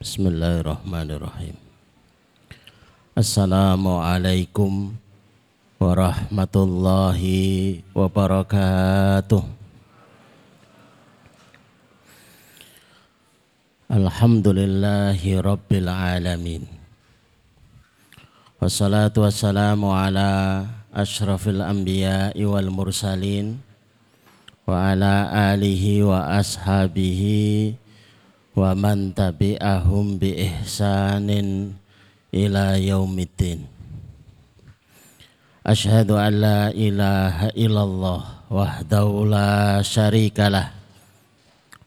Bismillahirrahmanirrahim. 0.00 1.60
Assalamualaikum 3.12 4.96
warahmatullahi 5.76 7.84
wabarakatuh. 7.92 9.44
Alhamdulillahi 13.92 15.36
rabbil 15.36 15.92
alamin. 15.92 16.64
Wassalatu 18.56 19.28
wassalamu 19.28 19.92
ala 19.92 20.64
ashrafil 20.96 21.60
anbiya'i 21.60 22.40
wal 22.48 22.72
mursalin 22.72 23.60
wa 24.64 24.96
ala 24.96 25.28
alihi 25.52 26.08
wa 26.08 26.40
ashabihi 26.40 27.76
wa 28.54 28.74
man 28.74 29.14
tabi'ahum 29.14 30.18
bi 30.18 30.34
ihsanin 30.50 31.78
ila 32.34 32.74
yaumiddin 32.78 33.66
Ashhadu 35.60 36.16
an 36.16 36.40
la 36.40 36.60
ilaha 36.72 37.52
illallah 37.52 38.48
wahdahu 38.48 39.28
la 39.28 39.78
syarikalah 39.84 40.72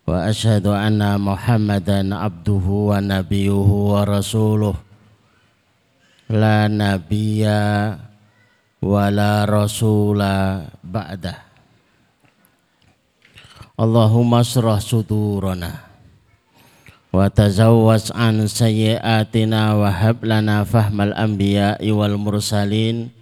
wa 0.06 0.30
ashhadu 0.30 0.72
anna 0.72 1.18
muhammadan 1.18 2.14
abduhu 2.14 2.94
wa 2.94 3.02
nabiyuhu 3.02 3.98
wa 3.98 4.06
rasuluh 4.06 4.78
la 6.30 6.70
nabiyya 6.70 7.98
wa 8.84 9.04
la 9.10 9.48
rasula 9.48 10.68
ba'dah 10.86 11.40
Allahumma 13.74 14.46
syrah 14.46 14.78
sudurana 14.78 15.93
wa 17.14 17.30
tazawwaz 17.30 18.10
an 18.18 18.50
sayyiatina 18.50 19.78
wa 19.78 19.94
hab 19.94 20.26
lana 20.26 20.66
fahmal 20.66 21.14
anbiya'i 21.14 21.94
wal 21.94 22.18
mursalin. 22.18 23.14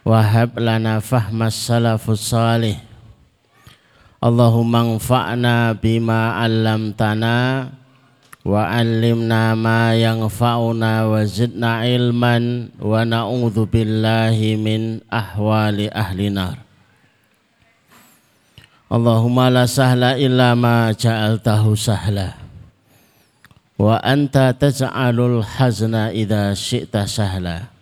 Wa 0.00 0.24
hab 0.24 0.56
lana 0.56 1.04
fahmas 1.04 1.52
salafus 1.52 2.24
salih. 2.24 2.80
Allahumma 4.24 4.96
anfa'na 4.96 5.76
bima 5.76 6.40
'allamtana 6.40 7.68
wa 8.40 8.64
'allimna 8.72 9.52
ma 9.52 9.92
yanfa'una 9.92 11.04
wa 11.04 11.20
zidna 11.28 11.84
ilman 11.84 12.72
wa 12.80 13.04
na'udzu 13.04 13.68
billahi 13.68 14.56
min 14.56 15.04
ahwali 15.12 15.92
ahli 15.92 16.32
nar 16.32 16.56
Allahumma 18.90 19.52
la 19.52 19.68
sahla 19.68 20.16
illa 20.16 20.56
ma 20.56 20.88
ja'altahu 20.90 21.76
sahla 21.76 22.40
wa 23.80 23.96
anta 24.04 24.52
taj'alul 24.52 25.40
hazna 25.40 26.12
idza 26.12 26.52
syi'ta 26.52 27.08
sahla. 27.08 27.72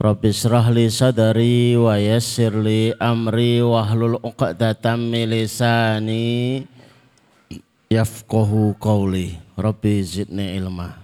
Rabbi 0.00 0.32
israh 0.32 0.72
li 0.72 0.88
sadri 0.88 1.76
wa 1.76 2.00
yassir 2.00 2.56
li 2.56 2.88
amri 2.96 3.60
wahlul 3.60 4.16
'uqdatam 4.16 5.12
min 5.12 5.28
lisani 5.28 6.64
yafqahu 7.92 8.80
qawli. 8.80 9.36
Rabbi 9.60 10.00
zidni 10.00 10.56
ilma. 10.56 10.96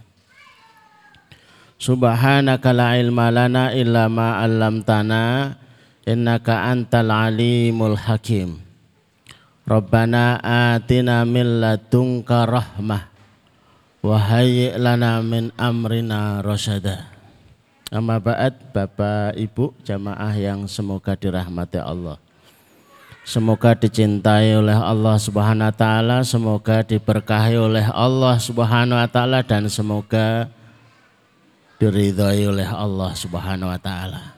Subhanaka 1.77 2.73
la 2.73 2.97
ilma 2.97 3.29
lana 3.29 3.77
illa 3.77 4.09
ma 4.09 4.41
'allamtana 4.41 5.61
innaka 6.09 6.73
antal 6.73 7.13
alimul 7.13 8.01
hakim. 8.01 8.65
Rabbana 9.69 10.41
atina 10.41 11.29
min 11.29 11.61
ladunka 11.61 12.49
rahmah 12.49 13.10
Wahai 14.01 14.73
lana 14.81 15.21
min 15.21 15.53
amrina 15.61 16.41
rasyada. 16.41 17.05
Amma 17.93 18.17
ba'd 18.17 18.73
Bapak 18.73 19.37
Ibu 19.37 19.77
jamaah 19.85 20.33
yang 20.41 20.65
semoga 20.65 21.13
dirahmati 21.13 21.77
Allah. 21.77 22.17
Semoga 23.29 23.77
dicintai 23.77 24.57
oleh 24.57 24.73
Allah 24.73 25.21
Subhanahu 25.21 25.69
wa 25.69 25.77
taala, 25.77 26.25
semoga 26.25 26.81
diberkahi 26.81 27.61
oleh 27.61 27.85
Allah 27.93 28.41
Subhanahu 28.41 28.97
wa 28.97 29.05
taala 29.05 29.45
dan 29.45 29.69
semoga 29.69 30.49
diridhai 31.77 32.49
oleh 32.49 32.65
Allah 32.73 33.13
Subhanahu 33.13 33.69
wa 33.69 33.77
taala. 33.77 34.33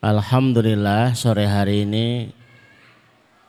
Alhamdulillah 0.00 1.12
sore 1.12 1.44
hari 1.44 1.84
ini 1.84 2.32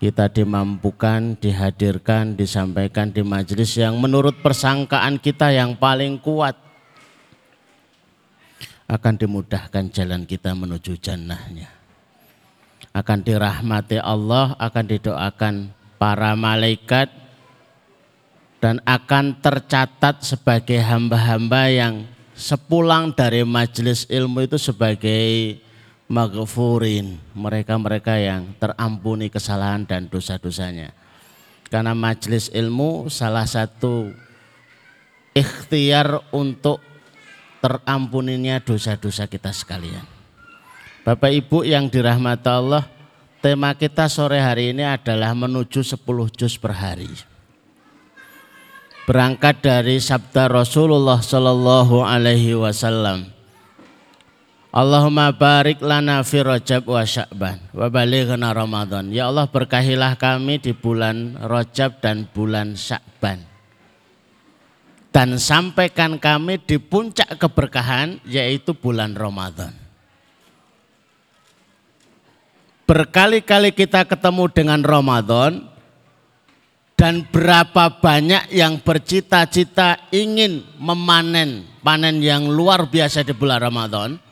kita 0.02 0.34
dimampukan, 0.34 1.38
dihadirkan, 1.38 2.34
disampaikan 2.34 3.14
di 3.14 3.22
majelis 3.22 3.78
yang 3.78 4.02
menurut 4.02 4.42
persangkaan 4.42 5.22
kita 5.22 5.54
yang 5.54 5.78
paling 5.78 6.18
kuat 6.18 6.58
akan 8.90 9.14
dimudahkan 9.14 9.94
jalan 9.94 10.26
kita 10.26 10.58
menuju 10.58 10.98
jannahnya. 10.98 11.70
Akan 12.98 13.22
dirahmati 13.22 14.02
Allah, 14.02 14.58
akan 14.58 14.86
didoakan 14.90 15.70
para 16.02 16.34
malaikat 16.34 17.14
dan 18.58 18.82
akan 18.90 19.38
tercatat 19.38 20.26
sebagai 20.26 20.82
hamba-hamba 20.82 21.70
yang 21.70 22.10
sepulang 22.34 23.14
dari 23.14 23.46
majelis 23.46 24.10
ilmu 24.10 24.50
itu 24.50 24.58
sebagai 24.58 25.62
maghfurin, 26.12 27.16
mereka-mereka 27.32 28.20
yang 28.20 28.52
terampuni 28.60 29.32
kesalahan 29.32 29.88
dan 29.88 30.12
dosa-dosanya. 30.12 30.92
Karena 31.72 31.96
majelis 31.96 32.52
ilmu 32.52 33.08
salah 33.08 33.48
satu 33.48 34.12
ikhtiar 35.32 36.20
untuk 36.36 36.84
terampuninya 37.64 38.60
dosa-dosa 38.60 39.32
kita 39.32 39.56
sekalian. 39.56 40.04
Bapak 41.08 41.32
Ibu 41.32 41.64
yang 41.64 41.88
dirahmati 41.88 42.52
Allah, 42.52 42.84
tema 43.40 43.72
kita 43.72 44.12
sore 44.12 44.44
hari 44.44 44.76
ini 44.76 44.84
adalah 44.84 45.32
menuju 45.32 45.80
10 45.80 46.04
juz 46.36 46.60
per 46.60 46.76
hari. 46.76 47.08
Berangkat 49.08 49.64
dari 49.64 49.98
sabda 49.98 50.52
Rasulullah 50.52 51.24
Shallallahu 51.24 52.06
alaihi 52.06 52.54
wasallam 52.54 53.41
Allahumma 54.72 55.36
barik 55.36 55.84
lana 55.84 56.24
fi 56.24 56.40
Rajab 56.40 56.88
wa 56.88 57.04
Sya'ban 57.04 57.60
wa 57.76 57.92
balighna 57.92 58.56
Ramadan. 58.56 59.12
Ya 59.12 59.28
Allah 59.28 59.52
berkahilah 59.52 60.16
kami 60.16 60.64
di 60.64 60.72
bulan 60.72 61.36
Rajab 61.44 62.00
dan 62.00 62.24
bulan 62.32 62.80
Sya'ban. 62.80 63.44
Dan 65.12 65.36
sampaikan 65.36 66.16
kami 66.16 66.56
di 66.64 66.80
puncak 66.80 67.36
keberkahan 67.36 68.24
yaitu 68.24 68.72
bulan 68.72 69.12
Ramadan. 69.12 69.76
Berkali-kali 72.88 73.76
kita 73.76 74.08
ketemu 74.08 74.48
dengan 74.56 74.80
Ramadan 74.88 75.68
dan 76.96 77.28
berapa 77.28 78.00
banyak 78.00 78.56
yang 78.56 78.80
bercita-cita 78.80 80.00
ingin 80.16 80.64
memanen 80.80 81.68
panen 81.84 82.24
yang 82.24 82.48
luar 82.48 82.88
biasa 82.88 83.28
di 83.28 83.36
bulan 83.36 83.60
Ramadan 83.60 84.31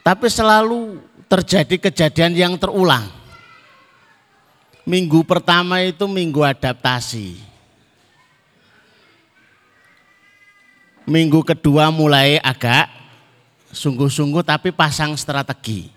tapi 0.00 0.26
selalu 0.32 1.00
terjadi 1.30 1.76
kejadian 1.90 2.32
yang 2.34 2.54
terulang. 2.56 3.06
Minggu 4.88 5.22
pertama 5.22 5.84
itu 5.84 6.08
minggu 6.08 6.42
adaptasi. 6.42 7.38
Minggu 11.06 11.42
kedua 11.46 11.90
mulai 11.94 12.40
agak 12.42 12.90
sungguh-sungguh 13.70 14.42
tapi 14.42 14.74
pasang 14.74 15.14
strategi. 15.14 15.90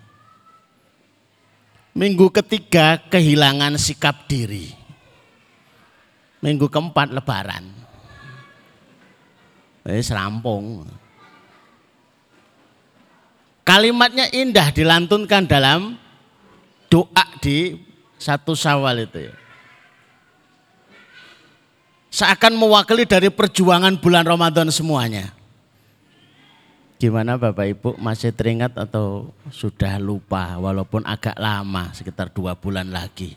Minggu 1.94 2.26
ketiga 2.34 2.98
kehilangan 3.06 3.78
sikap 3.78 4.26
diri. 4.26 4.74
Minggu 6.42 6.66
keempat 6.66 7.14
lebaran. 7.14 7.64
Eh, 9.86 10.02
serampung. 10.02 11.03
Kalimatnya 13.64 14.28
indah 14.28 14.68
dilantunkan 14.68 15.48
dalam 15.48 15.96
doa 16.92 17.24
di 17.40 17.80
satu 18.20 18.52
sawal 18.52 19.08
itu 19.08 19.32
ya. 19.32 19.34
Seakan 22.12 22.54
mewakili 22.54 23.08
dari 23.08 23.32
perjuangan 23.32 23.98
bulan 23.98 24.22
Ramadan 24.22 24.70
semuanya. 24.70 25.34
Gimana 27.00 27.34
Bapak 27.34 27.66
Ibu 27.74 27.90
masih 27.98 28.30
teringat 28.30 28.78
atau 28.78 29.34
sudah 29.50 29.98
lupa 29.98 30.54
walaupun 30.60 31.02
agak 31.02 31.34
lama 31.34 31.90
sekitar 31.90 32.30
dua 32.30 32.54
bulan 32.54 32.86
lagi. 32.92 33.34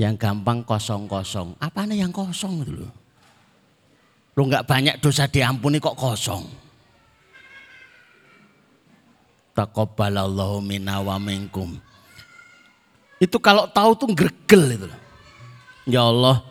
Yang 0.00 0.14
gampang 0.16 0.64
kosong-kosong. 0.64 1.60
Apa 1.60 1.84
nih 1.84 2.06
yang 2.06 2.12
kosong 2.14 2.64
loh? 2.64 3.05
Lu 4.36 4.44
nggak 4.44 4.68
banyak 4.68 4.94
dosa 5.00 5.24
diampuni 5.24 5.80
kok 5.80 5.96
kosong. 5.96 6.44
Taqabbalallahu 9.56 10.60
minna 10.60 11.00
wa 11.00 11.16
minkum. 11.16 11.80
Itu 13.16 13.40
kalau 13.40 13.64
tahu 13.72 13.96
tuh 13.96 14.12
gregel 14.12 14.76
itu. 14.76 14.88
Ya 15.88 16.04
Allah, 16.04 16.44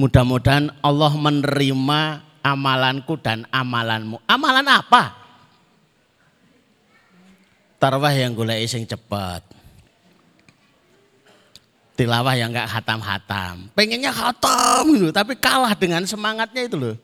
Mudah-mudahan 0.00 0.72
Allah 0.80 1.12
menerima 1.12 2.00
amalanku 2.40 3.20
dan 3.20 3.44
amalanmu. 3.52 4.16
Amalan 4.24 4.64
apa? 4.64 5.12
Tarwah 7.76 8.08
yang 8.16 8.32
gula 8.32 8.56
ising 8.56 8.88
cepat. 8.88 9.44
Tilawah 12.00 12.32
yang 12.32 12.48
enggak 12.48 12.72
hatam-hatam. 12.72 13.68
Pengennya 13.76 14.08
hatam 14.08 14.88
gitu, 14.96 15.12
tapi 15.12 15.36
kalah 15.36 15.76
dengan 15.76 16.08
semangatnya 16.08 16.64
itu 16.64 16.80
loh. 16.80 16.96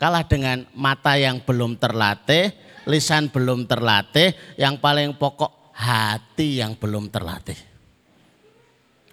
Kalah 0.00 0.24
dengan 0.24 0.64
mata 0.72 1.20
yang 1.20 1.44
belum 1.44 1.76
terlatih, 1.76 2.56
lisan 2.88 3.28
belum 3.28 3.68
terlatih, 3.68 4.32
yang 4.56 4.80
paling 4.80 5.12
pokok 5.12 5.76
hati 5.76 6.64
yang 6.64 6.72
belum 6.72 7.12
terlatih. 7.12 7.56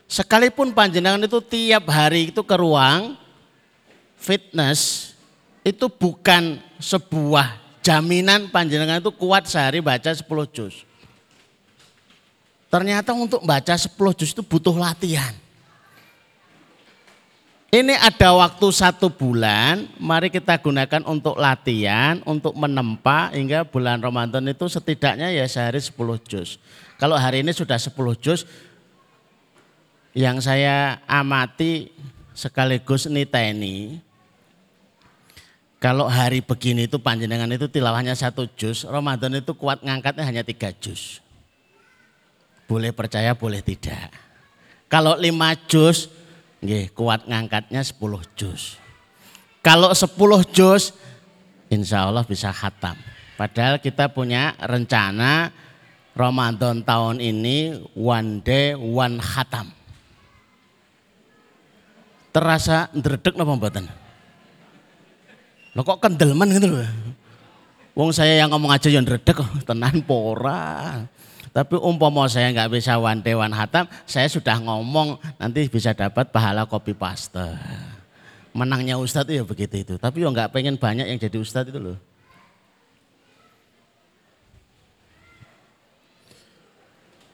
Sekalipun 0.08 0.72
panjenengan 0.72 1.28
itu 1.28 1.44
tiap 1.44 1.92
hari 1.92 2.32
itu 2.32 2.40
ke 2.40 2.56
ruang 2.56 3.20
fitness, 4.16 5.12
itu 5.68 5.92
bukan 5.92 6.64
sebuah 6.80 7.60
jaminan 7.84 8.48
panjenengan 8.48 9.04
itu 9.04 9.12
kuat 9.12 9.52
sehari 9.52 9.84
baca 9.84 10.16
10 10.16 10.24
juz. 10.56 10.88
Ternyata 12.72 13.12
untuk 13.12 13.44
baca 13.44 13.76
10 13.76 13.92
juz 14.16 14.32
itu 14.32 14.44
butuh 14.44 14.76
latihan. 14.80 15.36
Ini 17.68 18.00
ada 18.00 18.32
waktu 18.32 18.64
satu 18.72 19.12
bulan, 19.12 19.92
mari 20.00 20.32
kita 20.32 20.56
gunakan 20.56 21.04
untuk 21.04 21.36
latihan, 21.36 22.24
untuk 22.24 22.56
menempa 22.56 23.28
hingga 23.36 23.68
bulan 23.68 24.00
Ramadan 24.00 24.48
itu 24.48 24.72
setidaknya 24.72 25.36
ya 25.36 25.44
sehari 25.52 25.84
10 25.84 25.92
juz. 26.24 26.64
Kalau 26.96 27.20
hari 27.20 27.44
ini 27.44 27.52
sudah 27.52 27.76
10 27.76 27.92
juz, 28.16 28.48
yang 30.16 30.40
saya 30.40 31.04
amati 31.12 31.92
sekaligus 32.32 33.12
niteni, 33.12 34.00
kalau 35.84 36.08
hari 36.08 36.40
begini 36.40 36.88
itu 36.88 36.96
panjenengan 37.04 37.52
itu 37.52 37.68
tilawahnya 37.68 38.16
satu 38.16 38.48
juz, 38.56 38.88
Ramadan 38.88 39.44
itu 39.44 39.52
kuat 39.52 39.84
ngangkatnya 39.84 40.24
hanya 40.24 40.44
tiga 40.48 40.72
juz. 40.72 41.20
Boleh 42.64 42.96
percaya, 42.96 43.36
boleh 43.36 43.60
tidak. 43.60 44.08
Kalau 44.88 45.20
lima 45.20 45.52
juz, 45.68 46.08
nggih, 46.64 46.94
kuat 46.94 47.26
ngangkatnya 47.30 47.82
sepuluh 47.86 48.22
juz. 48.34 48.78
Kalau 49.62 49.92
sepuluh 49.92 50.42
juz, 50.48 50.96
insya 51.68 52.08
Allah 52.08 52.24
bisa 52.24 52.50
khatam. 52.56 52.96
Padahal 53.38 53.78
kita 53.78 54.10
punya 54.10 54.58
rencana 54.58 55.54
Ramadan 56.18 56.82
tahun 56.82 57.22
ini 57.22 57.86
one 57.94 58.42
day 58.42 58.74
one 58.74 59.22
khatam. 59.22 59.70
Terasa 62.34 62.90
ndredeg 62.94 63.38
napa 63.38 63.54
mboten? 63.54 63.86
Lo 65.78 65.86
kok 65.86 66.02
kendelman 66.02 66.50
gitu 66.58 66.74
loh. 66.74 66.90
Wong 67.98 68.10
saya 68.14 68.42
yang 68.42 68.50
ngomong 68.50 68.74
aja 68.74 68.90
yang 68.90 69.06
ndredeg 69.06 69.38
tenan 69.66 70.02
pora. 70.02 71.06
Tapi 71.58 71.74
umpama 71.82 72.30
saya 72.30 72.54
nggak 72.54 72.70
bisa 72.70 73.02
one 73.02 73.18
day 73.18 73.34
one 73.34 73.50
hatam, 73.50 73.90
saya 74.06 74.30
sudah 74.30 74.62
ngomong 74.62 75.18
nanti 75.42 75.66
bisa 75.66 75.90
dapat 75.90 76.30
pahala 76.30 76.70
copy 76.70 76.94
paste. 76.94 77.34
Menangnya 78.54 79.02
ustadz 79.02 79.34
ya 79.34 79.42
begitu 79.42 79.82
itu. 79.82 79.94
Tapi 79.98 80.22
yo 80.22 80.30
nggak 80.30 80.54
pengen 80.54 80.78
banyak 80.78 81.10
yang 81.10 81.18
jadi 81.18 81.34
ustadz 81.42 81.74
itu 81.74 81.82
loh. 81.82 81.98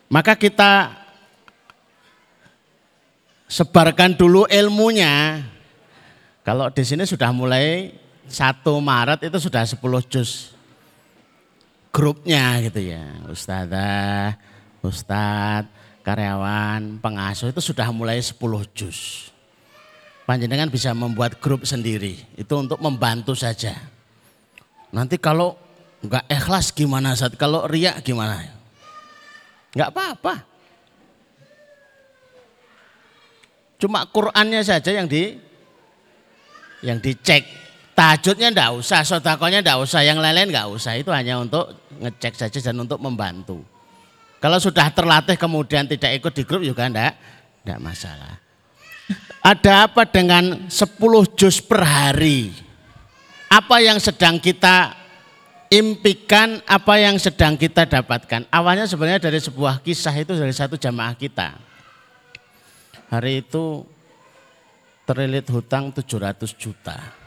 Maka 0.07 0.39
kita 0.39 1.03
sebarkan 3.51 4.15
dulu 4.15 4.47
ilmunya. 4.47 5.43
Kalau 6.47 6.71
di 6.71 6.87
sini 6.87 7.03
sudah 7.03 7.35
mulai 7.35 7.91
satu 8.31 8.79
Maret 8.79 9.27
itu 9.27 9.35
sudah 9.35 9.67
10 9.67 9.83
juz 10.07 10.55
grupnya 11.93 12.57
gitu 12.65 12.81
ya. 12.81 13.05
Ustazah, 13.29 14.33
Ustadz, 14.81 15.69
karyawan, 16.01 16.97
pengasuh 16.97 17.53
itu 17.53 17.61
sudah 17.61 17.87
mulai 17.93 18.17
10 18.17 18.33
juz. 18.73 19.29
Panjenengan 20.25 20.73
bisa 20.73 20.91
membuat 20.97 21.37
grup 21.37 21.69
sendiri. 21.69 22.17
Itu 22.33 22.57
untuk 22.57 22.81
membantu 22.81 23.37
saja. 23.37 23.77
Nanti 24.89 25.21
kalau 25.21 25.53
nggak 26.01 26.25
ikhlas 26.27 26.73
gimana 26.73 27.13
saat 27.13 27.37
kalau 27.37 27.69
riak 27.69 28.01
gimana? 28.01 28.41
Nggak 29.77 29.89
apa-apa. 29.93 30.33
Cuma 33.77 34.07
Qurannya 34.07 34.63
saja 34.63 34.95
yang 34.95 35.11
di 35.11 35.35
yang 36.83 37.03
dicek. 37.03 37.62
Tahajudnya 37.93 38.49
enggak 38.49 38.73
usah, 38.73 39.05
sodakonya 39.05 39.61
enggak 39.61 39.77
usah, 39.77 40.01
yang 40.01 40.17
lain-lain 40.17 40.49
enggak 40.49 40.65
usah. 40.65 40.97
Itu 40.97 41.13
hanya 41.13 41.37
untuk 41.37 41.77
ngecek 42.01 42.33
saja 42.33 42.57
dan 42.57 42.81
untuk 42.81 42.97
membantu. 42.97 43.61
Kalau 44.41 44.57
sudah 44.57 44.89
terlatih 44.89 45.37
kemudian 45.37 45.85
tidak 45.85 46.17
ikut 46.17 46.33
di 46.33 46.43
grup 46.43 46.65
juga 46.65 46.89
enggak, 46.89 47.13
enggak 47.61 47.79
masalah. 47.79 48.41
Ada 49.45 49.85
apa 49.85 50.09
dengan 50.09 50.65
10 50.65 51.37
juz 51.37 51.61
per 51.61 51.85
hari? 51.85 52.49
Apa 53.45 53.77
yang 53.77 54.01
sedang 54.01 54.41
kita 54.41 54.97
impikan, 55.69 56.65
apa 56.65 56.97
yang 56.97 57.21
sedang 57.21 57.53
kita 57.53 57.85
dapatkan? 57.85 58.49
Awalnya 58.49 58.89
sebenarnya 58.89 59.29
dari 59.29 59.37
sebuah 59.37 59.85
kisah 59.85 60.17
itu 60.17 60.33
dari 60.33 60.49
satu 60.49 60.81
jamaah 60.81 61.13
kita. 61.13 61.53
Hari 63.13 63.45
itu 63.45 63.85
terlilit 65.05 65.45
hutang 65.53 65.93
700 65.93 66.57
juta 66.57 67.22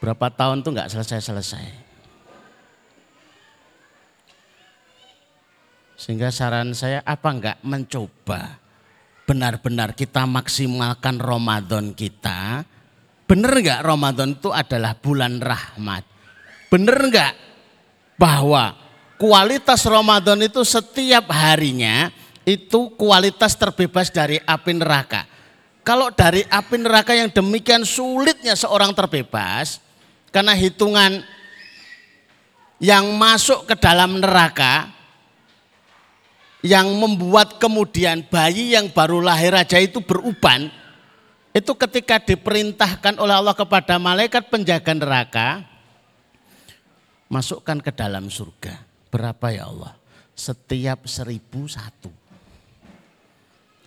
Berapa 0.00 0.28
tahun 0.28 0.60
tuh 0.60 0.76
nggak 0.76 0.92
selesai-selesai. 0.92 1.86
Sehingga 5.96 6.28
saran 6.28 6.76
saya 6.76 7.00
apa 7.02 7.28
enggak 7.32 7.58
mencoba 7.64 8.60
benar-benar 9.26 9.96
kita 9.96 10.28
maksimalkan 10.28 11.18
Ramadan 11.18 11.96
kita. 11.96 12.62
Benar 13.26 13.52
enggak 13.58 13.80
Ramadan 13.82 14.36
itu 14.36 14.54
adalah 14.54 14.94
bulan 14.94 15.42
rahmat? 15.42 16.04
Benar 16.70 16.98
enggak 17.00 17.34
bahwa 18.20 18.76
kualitas 19.16 19.82
Ramadan 19.88 20.44
itu 20.44 20.62
setiap 20.62 21.32
harinya 21.32 22.12
itu 22.46 22.94
kualitas 22.94 23.58
terbebas 23.58 24.12
dari 24.12 24.38
api 24.38 24.72
neraka. 24.78 25.26
Kalau 25.82 26.14
dari 26.14 26.46
api 26.46 26.76
neraka 26.78 27.14
yang 27.14 27.30
demikian 27.30 27.82
sulitnya 27.82 28.54
seorang 28.54 28.94
terbebas, 28.94 29.82
karena 30.36 30.52
hitungan 30.52 31.24
yang 32.76 33.08
masuk 33.16 33.64
ke 33.64 33.72
dalam 33.80 34.20
neraka 34.20 34.92
yang 36.60 36.92
membuat 36.92 37.56
kemudian 37.56 38.20
bayi 38.28 38.76
yang 38.76 38.92
baru 38.92 39.24
lahir 39.24 39.56
aja 39.56 39.80
itu 39.80 40.04
beruban 40.04 40.68
itu 41.56 41.72
ketika 41.72 42.20
diperintahkan 42.20 43.16
oleh 43.16 43.32
Allah 43.32 43.56
kepada 43.56 43.96
malaikat 43.96 44.52
penjaga 44.52 44.92
neraka 44.92 45.64
masukkan 47.32 47.80
ke 47.80 47.88
dalam 47.96 48.28
surga. 48.28 48.76
Berapa 49.08 49.56
ya 49.56 49.72
Allah? 49.72 49.96
Setiap 50.36 51.08
seribu 51.08 51.64
satu. 51.64 52.12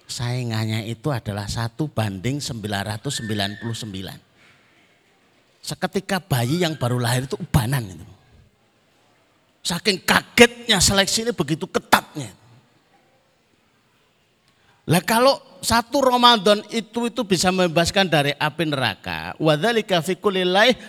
Saingannya 0.09 0.89
itu 0.89 1.13
adalah 1.13 1.45
satu 1.45 1.85
banding 1.85 2.41
999 2.41 4.28
Seketika 5.69 6.17
bayi 6.17 6.65
yang 6.65 6.73
baru 6.73 6.97
lahir 6.97 7.29
itu 7.29 7.38
ubanan 7.38 7.85
itu. 7.85 8.07
Saking 9.61 10.01
kagetnya 10.01 10.81
seleksi 10.81 11.29
ini 11.29 11.31
begitu 11.35 11.69
ketatnya. 11.69 12.33
Lah 14.89 15.03
kalau 15.05 15.38
satu 15.61 16.01
Ramadan 16.01 16.65
itu 16.73 17.05
itu 17.05 17.21
bisa 17.21 17.53
membebaskan 17.53 18.09
dari 18.09 18.33
api 18.33 18.65
neraka. 18.65 19.38
Wadzalika 19.38 20.01
fi 20.01 20.17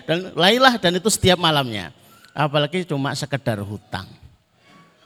dan 0.08 0.32
lailah 0.32 0.80
dan 0.80 0.96
itu 0.96 1.12
setiap 1.12 1.37
malamnya. 1.37 1.92
Apalagi 2.32 2.88
cuma 2.88 3.12
sekedar 3.12 3.60
hutang. 3.60 4.08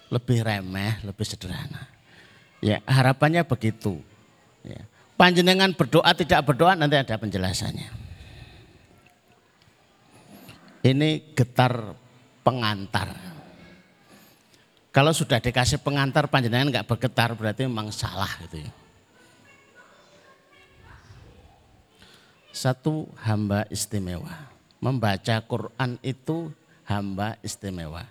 Lebih 0.06 0.46
remeh, 0.46 1.02
lebih 1.02 1.26
sederhana. 1.26 1.90
Ya, 2.62 2.78
harapannya 2.86 3.42
begitu. 3.42 3.98
Ya. 4.62 4.86
Panjenengan 5.18 5.74
berdoa 5.74 6.14
tidak 6.14 6.46
berdoa 6.46 6.78
nanti 6.78 6.94
ada 6.94 7.18
penjelasannya. 7.18 8.03
Ini 10.84 11.32
getar 11.32 11.96
pengantar. 12.44 13.16
Kalau 14.92 15.16
sudah 15.16 15.40
dikasih 15.40 15.80
pengantar 15.80 16.28
panjenengan 16.28 16.68
nggak 16.68 16.84
bergetar 16.84 17.32
berarti 17.32 17.64
memang 17.64 17.88
salah 17.88 18.28
gitu 18.44 18.60
ya. 18.60 18.70
Satu 22.52 23.08
hamba 23.24 23.64
istimewa. 23.72 24.52
Membaca 24.78 25.40
Quran 25.48 25.96
itu 26.04 26.52
hamba 26.84 27.40
istimewa. 27.40 28.04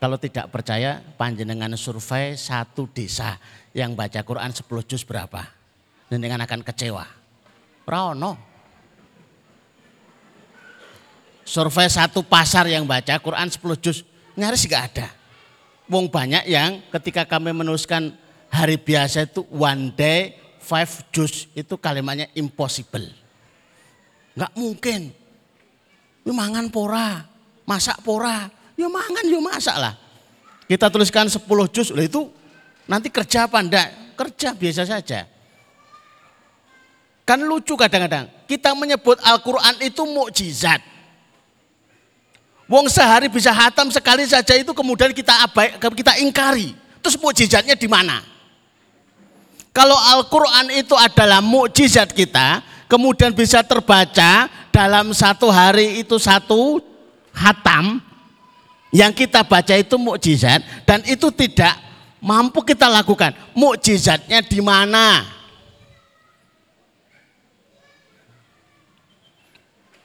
Kalau 0.00 0.16
tidak 0.16 0.50
percaya 0.50 0.98
panjenengan 1.20 1.76
survei 1.76 2.34
satu 2.34 2.88
desa 2.90 3.36
yang 3.76 3.94
baca 3.94 4.18
Quran 4.24 4.50
10 4.50 4.66
juz 4.88 5.04
berapa. 5.04 5.46
Jenengan 6.08 6.42
akan 6.42 6.64
kecewa. 6.66 7.06
Rano. 7.86 8.51
Survei 11.42 11.90
satu 11.90 12.22
pasar 12.22 12.70
yang 12.70 12.86
baca 12.86 13.18
Quran 13.18 13.50
10 13.50 13.58
juz 13.82 14.06
nyaris 14.38 14.66
gak 14.66 14.82
ada. 14.94 15.08
Wong 15.90 16.08
banyak 16.08 16.46
yang 16.46 16.80
ketika 16.88 17.26
kami 17.26 17.50
menuliskan 17.52 18.14
hari 18.48 18.78
biasa 18.78 19.26
itu 19.28 19.44
one 19.50 19.90
day 19.92 20.38
five 20.62 20.88
juz 21.10 21.50
itu 21.52 21.74
kalimatnya 21.76 22.30
impossible. 22.38 23.10
Nggak 24.38 24.52
mungkin. 24.56 25.00
Ya 26.22 26.32
mangan 26.32 26.70
pora, 26.70 27.26
masak 27.66 27.98
pora, 28.06 28.46
ya 28.78 28.86
mangan 28.86 29.26
ya 29.26 29.40
masak 29.42 29.76
lah. 29.76 29.94
Kita 30.70 30.86
tuliskan 30.88 31.26
10 31.26 31.42
juz, 31.74 31.90
itu 31.90 32.30
nanti 32.86 33.10
kerja 33.10 33.50
apa 33.50 33.58
enggak? 33.58 34.14
Kerja 34.14 34.54
biasa 34.54 34.86
saja. 34.86 35.26
Kan 37.26 37.42
lucu 37.42 37.74
kadang-kadang. 37.74 38.30
Kita 38.46 38.70
menyebut 38.78 39.18
Al-Quran 39.18 39.82
itu 39.82 40.02
mukjizat. 40.06 40.91
Wong 42.70 42.86
sehari 42.88 43.28
bisa 43.28 43.50
hatam 43.50 43.90
sekali 43.90 44.24
saja 44.24 44.56
itu 44.56 44.70
kemudian 44.72 45.10
kita 45.12 45.44
abai, 45.44 45.76
kita 45.78 46.18
ingkari. 46.22 46.72
Terus 47.02 47.18
mukjizatnya 47.18 47.74
di 47.74 47.88
mana? 47.90 48.22
Kalau 49.72 49.96
Al-Quran 49.96 50.68
itu 50.84 50.92
adalah 50.94 51.40
mukjizat 51.40 52.12
kita, 52.12 52.60
kemudian 52.86 53.32
bisa 53.32 53.64
terbaca 53.64 54.46
dalam 54.68 55.10
satu 55.16 55.48
hari 55.48 56.04
itu 56.04 56.20
satu 56.20 56.80
hatam 57.32 57.98
yang 58.92 59.10
kita 59.16 59.40
baca 59.42 59.72
itu 59.72 59.96
mukjizat 59.96 60.60
dan 60.84 61.00
itu 61.08 61.32
tidak 61.32 61.72
mampu 62.20 62.60
kita 62.62 62.86
lakukan. 62.86 63.32
Mukjizatnya 63.56 64.44
di 64.44 64.60
mana? 64.60 65.24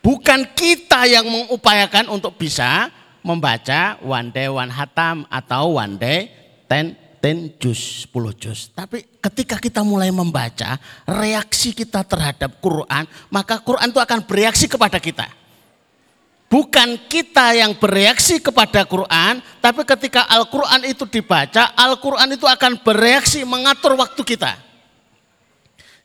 Bukan 0.07 0.55
kita 0.55 1.03
yang 1.03 1.27
mengupayakan 1.27 2.07
untuk 2.07 2.39
bisa 2.39 2.87
membaca 3.19 3.99
one 3.99 4.31
day 4.31 4.47
one 4.47 4.71
hatam 4.71 5.27
atau 5.27 5.75
one 5.75 5.99
day 5.99 6.31
ten 6.71 6.95
10 7.19 7.59
juz, 7.59 8.07
10 8.07 8.31
juz. 8.39 8.71
Tapi 8.71 9.03
ketika 9.19 9.59
kita 9.59 9.83
mulai 9.83 10.07
membaca, 10.15 10.79
reaksi 11.03 11.75
kita 11.75 12.07
terhadap 12.07 12.55
Quran, 12.63 13.03
maka 13.27 13.59
Quran 13.59 13.91
itu 13.91 13.99
akan 13.99 14.23
bereaksi 14.23 14.71
kepada 14.71 14.95
kita. 14.95 15.27
Bukan 16.47 17.11
kita 17.11 17.51
yang 17.59 17.75
bereaksi 17.75 18.39
kepada 18.39 18.87
Quran, 18.87 19.43
tapi 19.59 19.83
ketika 19.83 20.23
Al-Quran 20.31 20.87
itu 20.87 21.03
dibaca, 21.03 21.75
Al-Quran 21.75 22.31
itu 22.31 22.47
akan 22.47 22.79
bereaksi 22.79 23.43
mengatur 23.43 23.99
waktu 23.99 24.23
kita. 24.23 24.66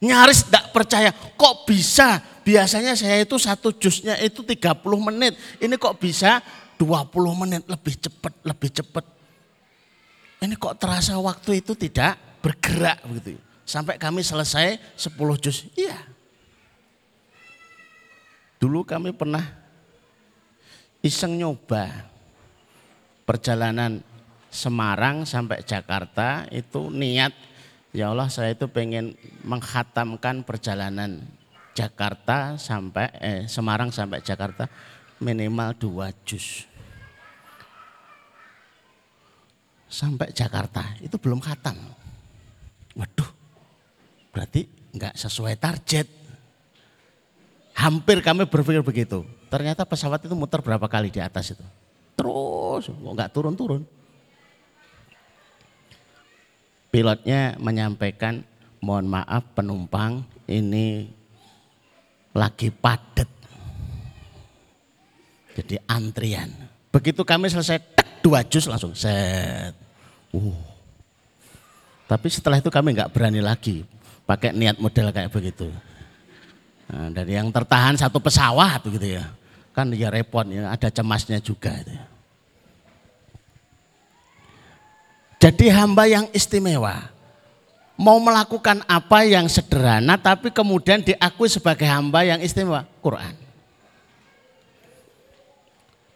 Nyaris 0.02 0.50
tidak 0.50 0.75
percaya, 0.75 1.14
kok 1.14 1.62
bisa? 1.62 2.18
Biasanya 2.42 2.99
saya 2.99 3.23
itu 3.23 3.38
satu 3.38 3.71
jusnya 3.78 4.18
itu 4.18 4.42
30 4.42 4.82
menit, 4.99 5.38
ini 5.62 5.78
kok 5.78 5.94
bisa 6.02 6.42
20 6.75 7.06
menit 7.47 7.62
lebih 7.71 7.94
cepat, 7.94 8.35
lebih 8.42 8.71
cepat. 8.75 9.06
Ini 10.42 10.59
kok 10.59 10.75
terasa 10.75 11.14
waktu 11.23 11.62
itu 11.62 11.78
tidak 11.78 12.18
bergerak 12.42 12.99
begitu. 13.06 13.38
Sampai 13.62 13.94
kami 13.94 14.26
selesai 14.26 14.99
10 14.99 15.38
juz. 15.38 15.71
Iya. 15.78 15.94
Dulu 18.59 18.82
kami 18.82 19.14
pernah 19.14 19.47
iseng 20.99 21.38
nyoba 21.38 22.11
perjalanan 23.23 24.02
Semarang 24.52 25.25
sampai 25.25 25.64
Jakarta 25.64 26.44
itu 26.52 26.92
niat 26.92 27.32
ya 27.93 28.11
Allah 28.11 28.29
saya 28.33 28.57
itu 28.57 28.67
pengen 28.69 29.15
menghatamkan 29.45 30.43
perjalanan 30.43 31.23
Jakarta 31.73 32.61
sampai 32.61 33.09
eh, 33.21 33.43
Semarang 33.49 33.89
sampai 33.89 34.21
Jakarta 34.21 34.69
minimal 35.23 35.73
dua 35.79 36.13
juz. 36.27 36.73
sampai 39.93 40.33
Jakarta 40.33 40.97
itu 41.05 41.21
belum 41.21 41.45
khatam. 41.45 41.77
Waduh, 42.97 43.29
berarti 44.33 44.65
nggak 44.97 45.21
sesuai 45.21 45.61
target. 45.61 46.09
Hampir 47.77 48.25
kami 48.25 48.49
berpikir 48.49 48.81
begitu. 48.81 49.29
Ternyata 49.53 49.85
pesawat 49.85 50.25
itu 50.25 50.33
muter 50.33 50.65
berapa 50.65 50.89
kali 50.89 51.13
di 51.13 51.21
atas 51.21 51.53
itu. 51.53 51.65
Terus, 52.17 52.89
nggak 52.89 53.29
turun-turun. 53.37 53.85
Pilotnya 56.93 57.57
menyampaikan, 57.57 58.45
mohon 58.85 59.09
maaf 59.09 59.49
penumpang 59.57 60.29
ini 60.45 61.09
lagi 62.37 62.69
padat. 62.69 63.25
Jadi 65.57 65.81
antrian. 65.89 66.53
Begitu 66.93 67.25
kami 67.25 67.49
selesai 67.49 67.81
dua 68.21 68.45
jus 68.45 68.69
langsung 68.69 68.93
set. 68.93 69.73
Uh. 70.37 70.53
Tapi 72.05 72.29
setelah 72.29 72.61
itu 72.61 72.69
kami 72.69 72.93
nggak 72.93 73.09
berani 73.09 73.41
lagi 73.41 73.89
pakai 74.29 74.53
niat 74.53 74.77
model 74.77 75.09
kayak 75.17 75.33
begitu. 75.33 75.73
Nah, 76.93 77.09
dari 77.09 77.41
yang 77.41 77.49
tertahan 77.49 77.97
satu 77.97 78.21
pesawat 78.21 78.85
gitu 78.85 79.17
ya. 79.17 79.33
Kan 79.73 79.97
ya 79.97 80.13
repot 80.13 80.45
ya, 80.45 80.69
ada 80.69 80.93
cemasnya 80.93 81.41
juga 81.41 81.73
itu. 81.81 81.97
Ya. 81.97 82.12
Jadi 85.43 85.67
hamba 85.75 86.07
yang 86.07 86.31
istimewa 86.31 87.11
mau 87.99 88.23
melakukan 88.23 88.79
apa 88.87 89.27
yang 89.27 89.51
sederhana 89.51 90.15
tapi 90.15 90.55
kemudian 90.55 91.03
diakui 91.03 91.51
sebagai 91.51 91.83
hamba 91.91 92.23
yang 92.23 92.39
istimewa, 92.39 92.87
Quran. 93.03 93.35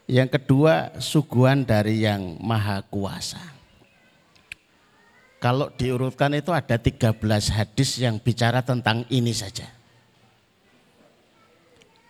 Yang 0.06 0.38
kedua, 0.38 0.95
suguhan 1.02 1.66
dari 1.66 2.06
yang 2.06 2.38
maha 2.38 2.87
kuasa. 2.87 3.42
Kalau 5.42 5.75
diurutkan 5.75 6.30
itu 6.38 6.54
ada 6.54 6.78
13 6.78 7.11
hadis 7.50 7.99
yang 7.99 8.23
bicara 8.23 8.62
tentang 8.62 9.02
ini 9.11 9.35
saja. 9.35 9.66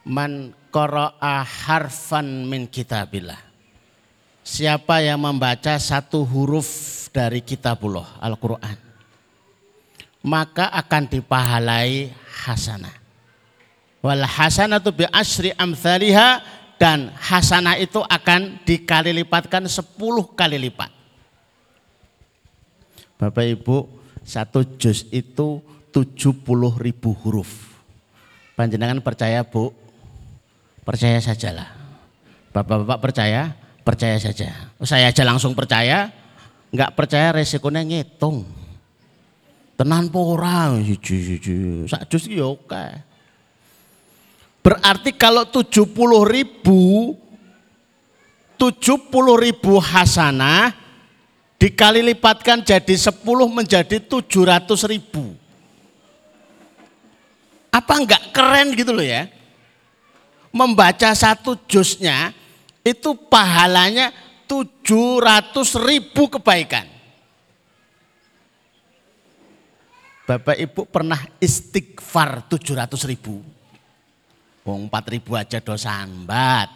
Man 0.04 0.52
qara'a 0.68 1.40
harfan 1.40 2.44
min 2.44 2.68
kitabillah. 2.68 3.45
Siapa 4.46 5.02
yang 5.02 5.18
membaca 5.18 5.74
satu 5.74 6.22
huruf 6.22 6.70
dari 7.10 7.42
kitabullah 7.42 8.22
Al-Quran. 8.22 8.78
Maka 10.22 10.70
akan 10.70 11.02
dipahalai 11.10 12.14
hasanah. 12.46 12.94
Wal 14.06 14.22
hasanatu 14.22 14.94
bi 14.94 15.02
asri 15.10 15.50
amthaliha 15.50 16.46
dan 16.78 17.10
hasanah 17.18 17.74
itu 17.74 17.98
akan 18.06 18.62
dikali 18.62 19.10
lipatkan 19.18 19.66
10 19.66 19.82
kali 20.38 20.62
lipat. 20.62 20.94
Bapak 23.18 23.50
Ibu, 23.50 23.90
satu 24.22 24.62
juz 24.78 25.10
itu 25.10 25.58
70 25.90 26.46
ribu 26.78 27.10
huruf. 27.18 27.82
Panjenengan 28.54 29.02
percaya 29.02 29.42
Bu? 29.42 29.74
Percaya 30.86 31.18
sajalah. 31.18 31.66
Bapak-bapak 32.54 33.10
percaya? 33.10 33.65
Percaya 33.86 34.18
saja. 34.18 34.50
Saya 34.82 35.14
aja 35.14 35.22
langsung 35.22 35.54
percaya, 35.54 36.10
nggak 36.74 36.98
percaya 36.98 37.30
resikonya 37.30 37.86
ngitung. 37.86 38.42
Tenan 39.78 40.10
porang, 40.10 40.82
sak 41.86 42.10
juz 42.10 42.26
ya 42.26 42.50
oke. 42.50 42.86
Berarti 44.66 45.14
kalau 45.14 45.46
70 45.46 45.86
ribu, 46.26 47.14
70 48.58 49.44
ribu 49.46 49.78
hasanah 49.78 50.74
dikali 51.54 52.02
lipatkan 52.02 52.66
jadi 52.66 52.94
10 52.98 53.22
menjadi 53.46 54.02
700 54.02 54.90
ribu. 54.90 55.38
Apa 57.70 58.02
enggak 58.02 58.34
keren 58.34 58.74
gitu 58.74 58.90
loh 58.90 59.06
ya? 59.06 59.30
Membaca 60.50 61.12
satu 61.14 61.54
jusnya 61.68 62.34
itu 62.86 63.18
pahalanya 63.26 64.14
700 64.46 65.58
ribu 65.82 66.30
kebaikan. 66.30 66.86
Bapak 70.26 70.58
Ibu 70.58 70.86
pernah 70.90 71.18
istighfar 71.42 72.46
700 72.46 73.10
ribu. 73.10 73.42
Wong 74.66 74.90
4000 74.90 75.38
aja 75.38 75.58
do 75.62 75.74
sambat. 75.78 76.66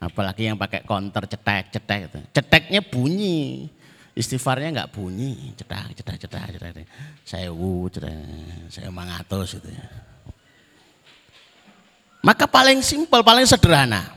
Apalagi 0.00 0.48
yang 0.48 0.56
pakai 0.56 0.84
counter 0.88 1.28
cetek-cetek. 1.28 2.32
Ceteknya 2.32 2.80
bunyi. 2.80 3.68
Istighfarnya 4.16 4.68
enggak 4.72 4.92
bunyi. 4.96 5.52
Cetak, 5.52 5.92
cetak, 6.00 6.16
cetak, 6.16 6.44
cetak. 6.56 6.88
Saya 7.28 7.52
wu, 7.52 7.92
cetak, 7.92 8.08
saya 8.72 8.88
mangatus 8.88 9.60
itu 9.60 9.68
ya. 9.68 9.84
Maka 12.18 12.50
paling 12.50 12.82
simpel, 12.82 13.22
paling 13.22 13.46
sederhana. 13.46 14.14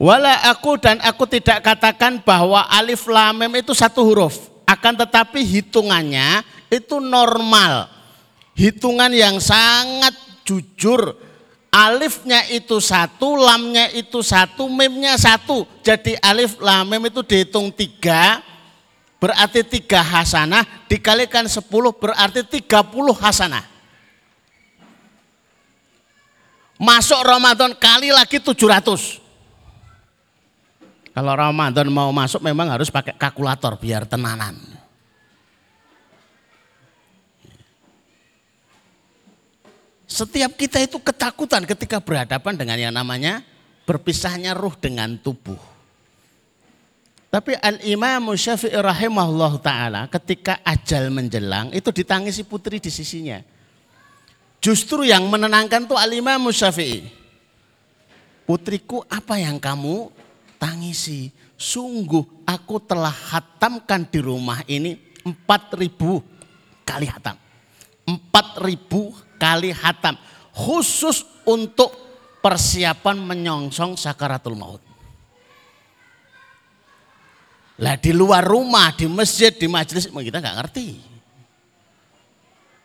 Wala 0.00 0.48
aku 0.48 0.80
dan 0.80 0.96
aku 1.04 1.28
tidak 1.28 1.60
katakan 1.60 2.24
bahwa 2.24 2.64
alif 2.72 3.04
lam 3.04 3.36
mim 3.36 3.52
itu 3.60 3.76
satu 3.76 4.00
huruf. 4.00 4.48
akan 4.70 4.94
tetapi 5.02 5.42
hitungannya 5.42 6.46
itu 6.70 7.02
normal. 7.02 7.90
Hitungan 8.54 9.10
yang 9.10 9.42
sangat 9.42 10.14
jujur. 10.46 11.18
Alifnya 11.70 12.50
itu 12.50 12.82
satu, 12.82 13.38
lamnya 13.38 13.94
itu 13.94 14.26
satu, 14.26 14.66
memnya 14.66 15.14
satu. 15.14 15.62
Jadi 15.86 16.18
alif, 16.18 16.58
lam, 16.58 16.82
mem 16.82 17.06
itu 17.06 17.22
dihitung 17.22 17.70
tiga, 17.70 18.42
berarti 19.22 19.62
tiga 19.62 20.02
hasanah, 20.02 20.66
dikalikan 20.90 21.46
sepuluh 21.46 21.94
berarti 21.94 22.42
tiga 22.42 22.82
puluh 22.82 23.14
hasanah. 23.14 23.69
Masuk 26.80 27.20
Ramadan 27.20 27.76
kali 27.76 28.08
lagi 28.08 28.40
tujuh 28.40 28.64
ratus. 28.64 29.20
Kalau 31.12 31.36
Ramadan 31.36 31.92
mau 31.92 32.08
masuk 32.08 32.40
memang 32.40 32.72
harus 32.72 32.88
pakai 32.88 33.12
kalkulator 33.20 33.76
biar 33.76 34.08
tenanan. 34.08 34.56
Setiap 40.08 40.56
kita 40.56 40.80
itu 40.80 40.96
ketakutan 40.96 41.68
ketika 41.68 42.00
berhadapan 42.00 42.56
dengan 42.56 42.78
yang 42.80 42.94
namanya 42.96 43.44
berpisahnya 43.84 44.56
ruh 44.56 44.72
dengan 44.72 45.20
tubuh. 45.20 45.60
Tapi 47.28 47.60
Al-Imam 47.60 48.32
Syafi'i 48.32 48.74
rahimahullah 48.74 49.52
ta'ala 49.60 50.00
ketika 50.08 50.64
ajal 50.64 51.12
menjelang 51.12 51.76
itu 51.76 51.92
ditangisi 51.92 52.40
putri 52.42 52.80
di 52.80 52.88
sisinya. 52.88 53.59
Justru 54.60 55.08
yang 55.08 55.24
menenangkan 55.24 55.88
tuh 55.88 55.96
Al-Imam 55.96 56.52
Syafi'i. 56.52 57.08
Putriku 58.44 59.00
apa 59.08 59.40
yang 59.40 59.56
kamu 59.56 60.12
tangisi. 60.60 61.32
Sungguh 61.56 62.44
aku 62.44 62.80
telah 62.84 63.12
hatamkan 63.12 64.04
di 64.08 64.20
rumah 64.20 64.60
ini 64.68 64.96
empat 65.24 65.76
ribu 65.76 66.20
kali 66.84 67.08
hatam. 67.08 67.36
empat 68.04 68.60
ribu 68.60 69.16
kali 69.40 69.72
hatam. 69.72 70.16
Khusus 70.50 71.24
untuk 71.46 71.94
persiapan 72.44 73.16
menyongsong 73.16 73.96
sakaratul 73.96 74.56
maut. 74.56 74.82
Lah 77.80 77.96
di 77.96 78.12
luar 78.12 78.44
rumah, 78.44 78.92
di 78.92 79.08
masjid, 79.08 79.54
di 79.54 79.64
majelis 79.64 80.04
kita 80.04 80.42
nggak 80.42 80.56
ngerti. 80.60 81.09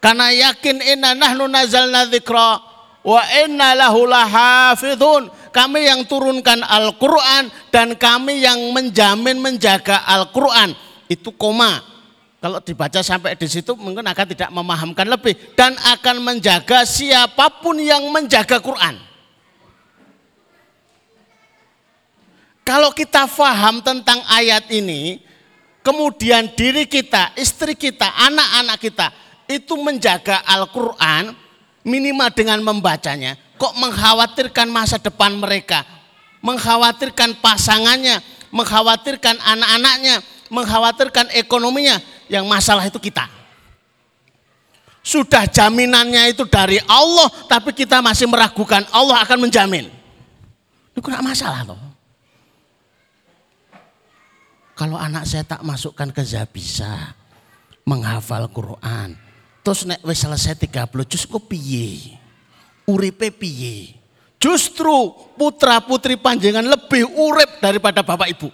Karena 0.05 0.29
yakin 0.29 0.85
inna 0.85 1.17
nahnu 1.17 1.49
nazalna 1.49 2.05
dzikra 2.05 2.61
wa 3.01 3.21
inna 3.41 3.73
lahu 3.73 4.05
lahafidhun 4.05 5.33
kami 5.49 5.89
yang 5.89 6.05
turunkan 6.05 6.61
Al-Quran 6.61 7.49
dan 7.73 7.97
kami 7.97 8.45
yang 8.45 8.69
menjamin 8.69 9.41
menjaga 9.41 10.05
Al-Quran. 10.05 10.77
Itu 11.09 11.33
koma. 11.33 11.81
Kalau 12.37 12.61
dibaca 12.61 13.01
sampai 13.01 13.33
di 13.33 13.49
situ 13.49 13.73
mungkin 13.73 14.05
akan 14.05 14.25
tidak 14.29 14.53
memahamkan 14.53 15.09
lebih. 15.09 15.57
Dan 15.57 15.73
akan 15.73 16.21
menjaga 16.21 16.85
siapa 16.85 17.49
pun 17.65 17.81
yang 17.81 18.05
menjaga 18.13 18.61
Quran. 18.61 19.01
Kalau 22.61 22.93
kita 22.93 23.25
faham 23.25 23.81
tentang 23.81 24.21
ayat 24.29 24.69
ini, 24.69 25.17
kemudian 25.81 26.53
diri 26.53 26.85
kita, 26.85 27.33
istri 27.33 27.73
kita, 27.73 28.13
anak-anak 28.21 28.77
kita 28.77 29.07
itu 29.45 29.73
menjaga 29.77 30.41
Al-Quran 30.45 31.33
minimal 31.85 32.29
dengan 32.33 32.59
membacanya, 32.65 33.37
kok 33.61 33.77
mengkhawatirkan 33.77 34.67
masa 34.67 34.97
depan 34.97 35.37
mereka, 35.37 35.85
mengkhawatirkan 36.41 37.37
pasangannya, 37.39 38.21
mengkhawatirkan 38.49 39.37
anak-anaknya, 39.37 40.21
mengkhawatirkan 40.49 41.33
ekonominya. 41.37 42.01
Yang 42.25 42.45
masalah 42.49 42.89
itu 42.89 42.97
kita. 42.97 43.29
Sudah 45.05 45.45
jaminannya 45.45 46.33
itu 46.33 46.41
dari 46.49 46.81
Allah, 46.89 47.29
tapi 47.45 47.69
kita 47.69 48.01
masih 48.01 48.25
meragukan 48.25 48.81
Allah 48.89 49.21
akan 49.21 49.45
menjamin. 49.45 49.93
Itu 50.89 51.05
tidak 51.05 51.21
masalah 51.21 51.61
loh. 51.61 51.77
Kalau 54.73 54.97
anak 54.97 55.29
saya 55.29 55.45
tak 55.45 55.61
masukkan 55.61 56.09
ke 56.09 56.25
Zabisa, 56.25 57.13
menghafal 57.85 58.49
Quran, 58.49 59.13
terus 59.65 59.89
nek 59.89 60.05
wis 60.05 60.21
selesai 60.21 60.53
30 60.53 61.09
juz 61.09 61.25
kok 61.25 61.49
piye? 61.49 62.21
uripe 62.85 63.33
piye. 63.33 63.97
Justru 64.37 65.09
putra 65.33 65.81
putri 65.81 66.13
panjangan 66.13 66.61
lebih 66.61 67.09
urip 67.09 67.57
daripada 67.57 68.05
bapak 68.05 68.29
ibu. 68.29 68.49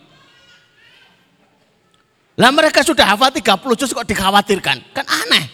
Lah 2.39 2.49
mereka 2.49 2.79
sudah 2.81 3.11
hafal 3.11 3.29
30 3.29 3.59
juz 3.75 3.91
kok 3.91 4.07
dikhawatirkan. 4.07 4.77
Kan 4.95 5.05
aneh. 5.05 5.51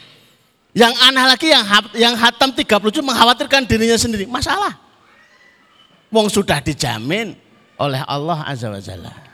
Yang 0.78 0.94
aneh 1.02 1.26
lagi 1.26 1.48
yang 1.50 1.66
yang 1.98 2.14
hatam 2.14 2.54
30 2.54 2.94
juz 2.94 3.02
mengkhawatirkan 3.02 3.66
dirinya 3.66 3.98
sendiri. 3.98 4.30
Masalah. 4.30 4.78
Wong 6.14 6.30
sudah 6.30 6.62
dijamin 6.62 7.34
oleh 7.82 8.00
Allah 8.06 8.46
Azza 8.46 8.70
wa 8.70 8.80
Jalla. 8.80 9.27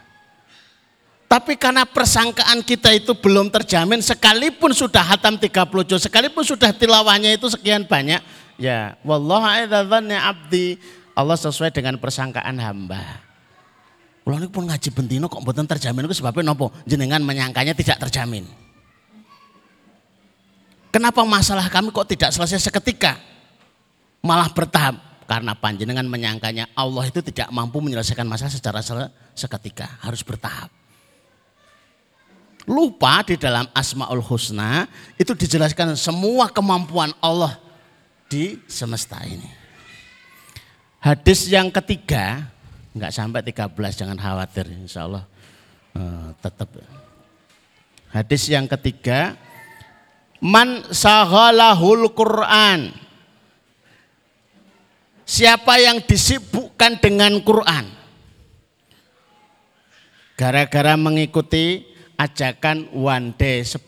Tapi 1.34 1.58
karena 1.58 1.82
persangkaan 1.82 2.62
kita 2.62 2.94
itu 2.94 3.18
belum 3.18 3.50
terjamin 3.50 4.06
sekalipun 4.06 4.70
sudah 4.70 5.02
hatam 5.02 5.34
30 5.34 5.66
juz, 5.90 6.06
sekalipun 6.06 6.46
sudah 6.46 6.70
tilawahnya 6.70 7.34
itu 7.34 7.50
sekian 7.50 7.90
banyak, 7.90 8.22
Ya, 8.62 8.94
a'idhadhannya 9.02 10.14
abdi. 10.14 10.78
Allah 11.18 11.34
sesuai 11.34 11.74
dengan 11.74 11.98
persangkaan 11.98 12.54
hamba. 12.62 13.02
Kalau 14.22 14.38
ini 14.38 14.46
pun 14.46 14.70
ngaji 14.70 14.90
bentino 14.94 15.26
kok 15.26 15.42
mboten 15.42 15.66
terjamin 15.66 16.06
itu 16.06 16.22
sebabnya 16.22 16.54
nopo 16.54 16.70
jenengan 16.86 17.20
menyangkanya 17.26 17.74
tidak 17.74 17.98
terjamin. 18.08 18.46
Kenapa 20.94 21.26
masalah 21.26 21.66
kami 21.66 21.90
kok 21.90 22.14
tidak 22.14 22.30
selesai 22.30 22.62
seketika? 22.62 23.18
Malah 24.22 24.54
bertahap 24.54 25.26
karena 25.26 25.58
panjenengan 25.58 26.06
menyangkanya 26.06 26.70
Allah 26.78 27.10
itu 27.10 27.26
tidak 27.26 27.50
mampu 27.50 27.82
menyelesaikan 27.82 28.30
masalah 28.30 28.54
secara 28.54 28.86
seketika, 29.34 29.98
harus 30.06 30.22
bertahap. 30.22 30.83
Lupa 32.64 33.20
di 33.28 33.36
dalam 33.36 33.68
Asmaul 33.76 34.24
Husna 34.24 34.88
itu 35.20 35.36
dijelaskan 35.36 36.00
semua 36.00 36.48
kemampuan 36.48 37.12
Allah 37.20 37.60
di 38.32 38.56
semesta 38.72 39.20
ini. 39.28 39.46
Hadis 41.04 41.52
yang 41.52 41.68
ketiga, 41.68 42.48
nggak 42.96 43.12
sampai 43.12 43.44
13 43.44 44.00
jangan 44.00 44.16
khawatir 44.16 44.72
insya 44.72 45.04
Allah 45.04 45.28
uh, 46.00 46.32
tetap. 46.40 46.72
Hadis 48.16 48.48
yang 48.48 48.64
ketiga, 48.72 49.36
man 50.40 50.88
sahalahul 50.88 52.08
Quran. 52.16 52.96
Siapa 55.28 55.80
yang 55.84 56.00
disibukkan 56.04 57.00
dengan 57.04 57.36
Quran? 57.44 57.92
Gara-gara 60.40 60.96
mengikuti 60.96 61.93
ajakan 62.18 62.92
one 62.94 63.34
day 63.36 63.66
10 63.66 63.80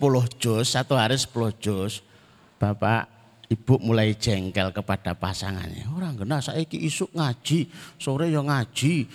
juz, 0.42 0.66
satu 0.74 0.98
hari 0.98 1.16
10 1.16 1.32
juz, 1.62 2.02
Bapak 2.56 3.12
ibu 3.52 3.78
mulai 3.84 4.16
jengkel 4.16 4.72
kepada 4.74 5.14
pasangannya. 5.14 5.86
Orang 5.94 6.18
kena 6.18 6.42
saiki 6.42 6.82
isuk 6.88 7.14
ngaji, 7.14 7.70
sore 8.00 8.32
yang 8.32 8.48
ngaji. 8.50 9.06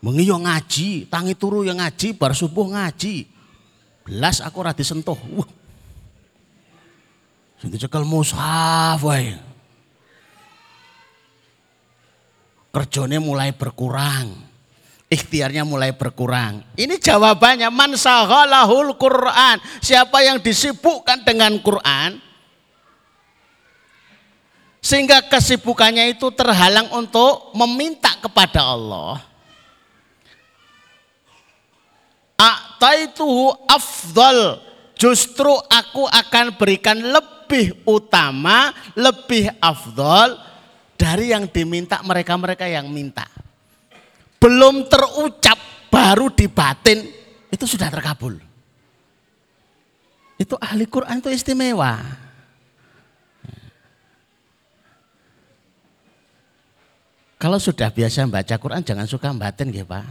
Bengi 0.00 0.24
yo 0.24 0.40
ngaji, 0.40 1.10
tangi 1.12 1.34
turu 1.36 1.64
yang 1.66 1.80
ngaji, 1.80 2.16
bar 2.16 2.32
subuh 2.32 2.72
ngaji. 2.72 3.28
Belas 4.06 4.40
aku 4.40 4.56
ora 4.64 4.72
disentuh. 4.72 5.18
Wah. 5.36 5.50
Sing 7.60 7.68
dicekel 7.68 8.08
mushaf 8.08 9.00
wae. 9.04 9.36
Kerjanya 12.70 13.18
mulai 13.18 13.50
berkurang 13.50 14.49
ikhtiarnya 15.10 15.66
mulai 15.66 15.90
berkurang. 15.90 16.62
Ini 16.78 16.96
jawabannya 17.02 17.68
man 17.68 17.98
sahhalahul 17.98 18.94
Quran. 18.94 19.58
Siapa 19.82 20.22
yang 20.22 20.38
disibukkan 20.38 21.26
dengan 21.26 21.58
Quran 21.58 22.22
sehingga 24.80 25.20
kesibukannya 25.28 26.16
itu 26.16 26.30
terhalang 26.32 26.88
untuk 26.94 27.52
meminta 27.52 28.16
kepada 28.22 28.64
Allah. 28.64 29.20
A'taituhu 32.40 33.68
afdal. 33.68 34.64
Justru 34.96 35.52
aku 35.68 36.04
akan 36.08 36.56
berikan 36.60 36.96
lebih 36.96 37.72
utama, 37.88 38.72
lebih 38.92 39.48
afdal 39.60 40.36
dari 40.96 41.32
yang 41.32 41.48
diminta 41.48 42.04
mereka-mereka 42.04 42.68
yang 42.68 42.84
minta 42.92 43.24
belum 44.40 44.88
terucap 44.88 45.60
baru 45.92 46.32
di 46.32 46.48
batin 46.48 47.04
itu 47.52 47.64
sudah 47.68 47.92
terkabul. 47.92 48.40
Itu 50.40 50.56
ahli 50.56 50.88
Quran 50.88 51.20
itu 51.20 51.28
istimewa. 51.28 52.00
Kalau 57.40 57.56
sudah 57.60 57.92
biasa 57.92 58.28
baca 58.28 58.56
Quran 58.56 58.84
jangan 58.84 59.04
suka 59.04 59.32
batin 59.36 59.68
ya 59.72 59.84
Pak. 59.84 60.04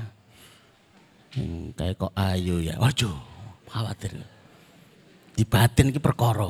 Hmm, 1.33 1.73
kayak 1.77 1.97
kok 1.97 2.13
ayu 2.13 2.61
ya. 2.61 2.77
Waduh, 2.77 3.17
khawatir. 3.69 4.17
Di 5.33 5.45
batin 5.45 5.93
ki 5.93 6.01
perkara. 6.01 6.45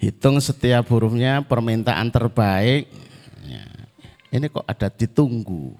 Hitung 0.00 0.40
setiap 0.40 0.88
hurufnya 0.88 1.44
permintaan 1.44 2.08
terbaik. 2.08 3.07
Ini 4.28 4.46
kok 4.52 4.66
ada 4.68 4.92
ditunggu. 4.92 5.72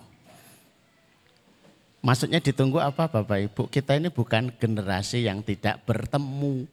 Maksudnya 1.98 2.40
ditunggu 2.40 2.78
apa 2.80 3.11
Bapak 3.11 3.38
Ibu? 3.50 3.62
Kita 3.68 3.98
ini 3.98 4.08
bukan 4.08 4.54
generasi 4.54 5.26
yang 5.26 5.44
tidak 5.44 5.82
bertemu. 5.84 6.64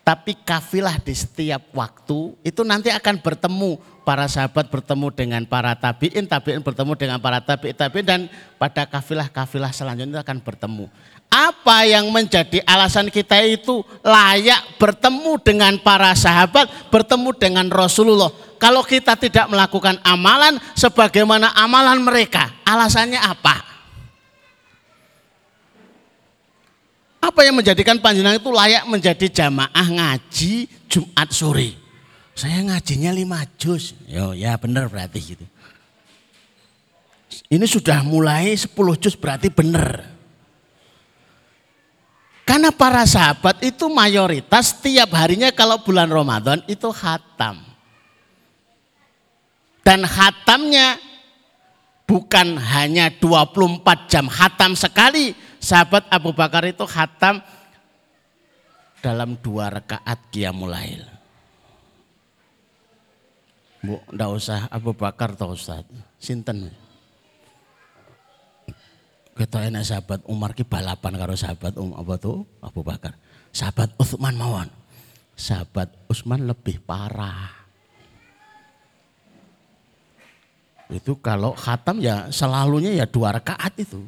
Tapi 0.00 0.32
kafilah 0.42 0.96
di 0.98 1.12
setiap 1.12 1.70
waktu 1.76 2.34
itu 2.40 2.62
nanti 2.64 2.88
akan 2.88 3.20
bertemu. 3.20 3.78
Para 4.00 4.26
sahabat 4.26 4.72
bertemu 4.72 5.12
dengan 5.12 5.42
para 5.44 5.76
tabiin, 5.76 6.24
tabiin 6.26 6.64
bertemu 6.64 6.92
dengan 6.96 7.18
para 7.20 7.38
tabiin, 7.38 7.76
tabiin 7.76 8.06
dan 8.08 8.20
pada 8.56 8.88
kafilah-kafilah 8.88 9.70
selanjutnya 9.70 10.24
akan 10.24 10.40
bertemu. 10.40 10.90
Apa 11.30 11.86
yang 11.86 12.10
menjadi 12.10 12.58
alasan 12.66 13.06
kita 13.06 13.38
itu 13.46 13.86
layak 14.02 14.74
bertemu 14.82 15.38
dengan 15.38 15.78
para 15.78 16.10
sahabat, 16.18 16.90
bertemu 16.90 17.30
dengan 17.38 17.66
Rasulullah. 17.70 18.34
Kalau 18.58 18.82
kita 18.82 19.14
tidak 19.14 19.46
melakukan 19.46 20.02
amalan 20.02 20.58
sebagaimana 20.74 21.54
amalan 21.54 22.02
mereka, 22.02 22.50
alasannya 22.66 23.22
apa? 23.22 23.62
Apa 27.22 27.46
yang 27.46 27.62
menjadikan 27.62 28.02
panjenengan 28.02 28.42
itu 28.42 28.50
layak 28.50 28.84
menjadi 28.90 29.26
jamaah 29.30 29.86
ngaji 29.86 30.66
Jumat 30.90 31.30
sore? 31.30 31.78
Saya 32.34 32.58
ngajinya 32.66 33.14
lima 33.14 33.46
juz. 33.54 33.94
Yo, 34.10 34.34
ya 34.34 34.58
benar 34.58 34.90
berarti 34.90 35.36
gitu. 35.36 35.46
Ini 37.46 37.66
sudah 37.70 38.02
mulai 38.02 38.56
10 38.56 38.74
juz 38.98 39.14
berarti 39.14 39.46
benar. 39.46 40.19
Karena 42.50 42.74
para 42.74 43.06
sahabat 43.06 43.62
itu 43.62 43.86
mayoritas 43.86 44.74
tiap 44.82 45.14
harinya 45.14 45.54
kalau 45.54 45.78
bulan 45.86 46.10
Ramadan 46.10 46.58
itu 46.66 46.90
hatam. 46.90 47.62
Dan 49.86 50.02
hatamnya 50.02 50.98
bukan 52.10 52.58
hanya 52.58 53.06
24 53.22 54.10
jam 54.10 54.26
hatam 54.26 54.74
sekali. 54.74 55.30
Sahabat 55.62 56.10
Abu 56.10 56.34
Bakar 56.34 56.66
itu 56.66 56.82
hatam 56.90 57.38
dalam 58.98 59.38
dua 59.38 59.70
rakaat 59.70 60.18
Qiyamul 60.34 60.74
Bu, 63.78 64.02
usah 64.34 64.66
Abu 64.74 64.90
Bakar 64.90 65.38
atau 65.38 65.54
Ustaz. 65.54 65.86
Sinten? 66.18 66.89
Kita 69.40 69.64
enak 69.64 69.88
sahabat 69.88 70.20
Umar 70.28 70.52
ki 70.52 70.68
balapan 70.68 71.16
karo 71.16 71.32
sahabat 71.32 71.72
Um 71.80 71.96
apa 71.96 72.20
tuh 72.20 72.44
Abu 72.60 72.84
Bakar. 72.84 73.16
Sahabat 73.56 73.88
Utsman 73.96 74.36
mawon. 74.36 74.68
Sahabat 75.32 75.88
Utsman 76.12 76.44
lebih 76.44 76.76
parah. 76.84 77.48
Itu 80.92 81.16
kalau 81.24 81.56
khatam 81.56 82.04
ya 82.04 82.28
selalunya 82.28 82.92
ya 82.92 83.08
dua 83.08 83.32
rakaat 83.40 83.80
itu. 83.80 84.04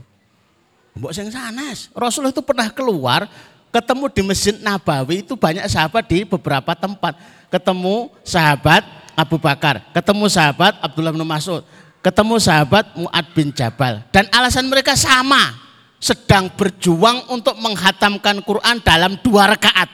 Mbok 1.01 1.17
sing 1.17 1.33
sanes. 1.33 1.89
Rasulullah 1.97 2.37
itu 2.37 2.45
pernah 2.45 2.69
keluar 2.69 3.25
ketemu 3.73 4.05
di 4.13 4.23
Masjid 4.29 4.55
Nabawi 4.61 5.25
itu 5.25 5.33
banyak 5.33 5.65
sahabat 5.65 6.13
di 6.13 6.29
beberapa 6.29 6.77
tempat. 6.77 7.17
Ketemu 7.49 8.13
sahabat 8.21 8.85
Abu 9.17 9.41
Bakar, 9.41 9.81
ketemu 9.97 10.29
sahabat 10.29 10.77
Abdullah 10.85 11.17
bin 11.17 11.25
Mas'ud, 11.25 11.65
ketemu 12.03 12.35
sahabat 12.43 12.93
Mu'ad 12.99 13.27
bin 13.33 13.55
Jabal. 13.55 14.03
Dan 14.11 14.27
alasan 14.35 14.67
mereka 14.67 14.99
sama. 14.99 15.63
Sedang 16.03 16.51
berjuang 16.59 17.31
untuk 17.31 17.55
menghatamkan 17.63 18.43
Quran 18.43 18.83
dalam 18.83 19.23
dua 19.23 19.55
rakaat. 19.55 19.87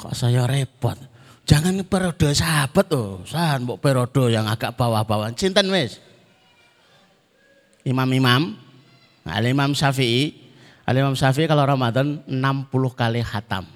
Kok 0.00 0.16
saya 0.16 0.48
repot? 0.48 0.96
Jangan 1.44 1.76
periode 1.84 2.32
sahabat 2.32 2.88
tuh. 2.88 3.20
Sahan 3.28 3.68
mau 3.68 3.76
periode 3.76 4.32
yang 4.32 4.48
agak 4.48 4.72
bawah-bawah. 4.80 5.28
Cinten 5.36 5.68
wes. 5.68 6.00
Imam-imam. 7.84 8.56
Al-Imam 9.28 9.76
Syafi'i. 9.76 10.32
Al-Imam 10.88 11.12
Syafi'i 11.12 11.44
kalau 11.44 11.68
Ramadan 11.68 12.24
60 12.24 12.40
kali 12.96 13.20
hatam. 13.20 13.68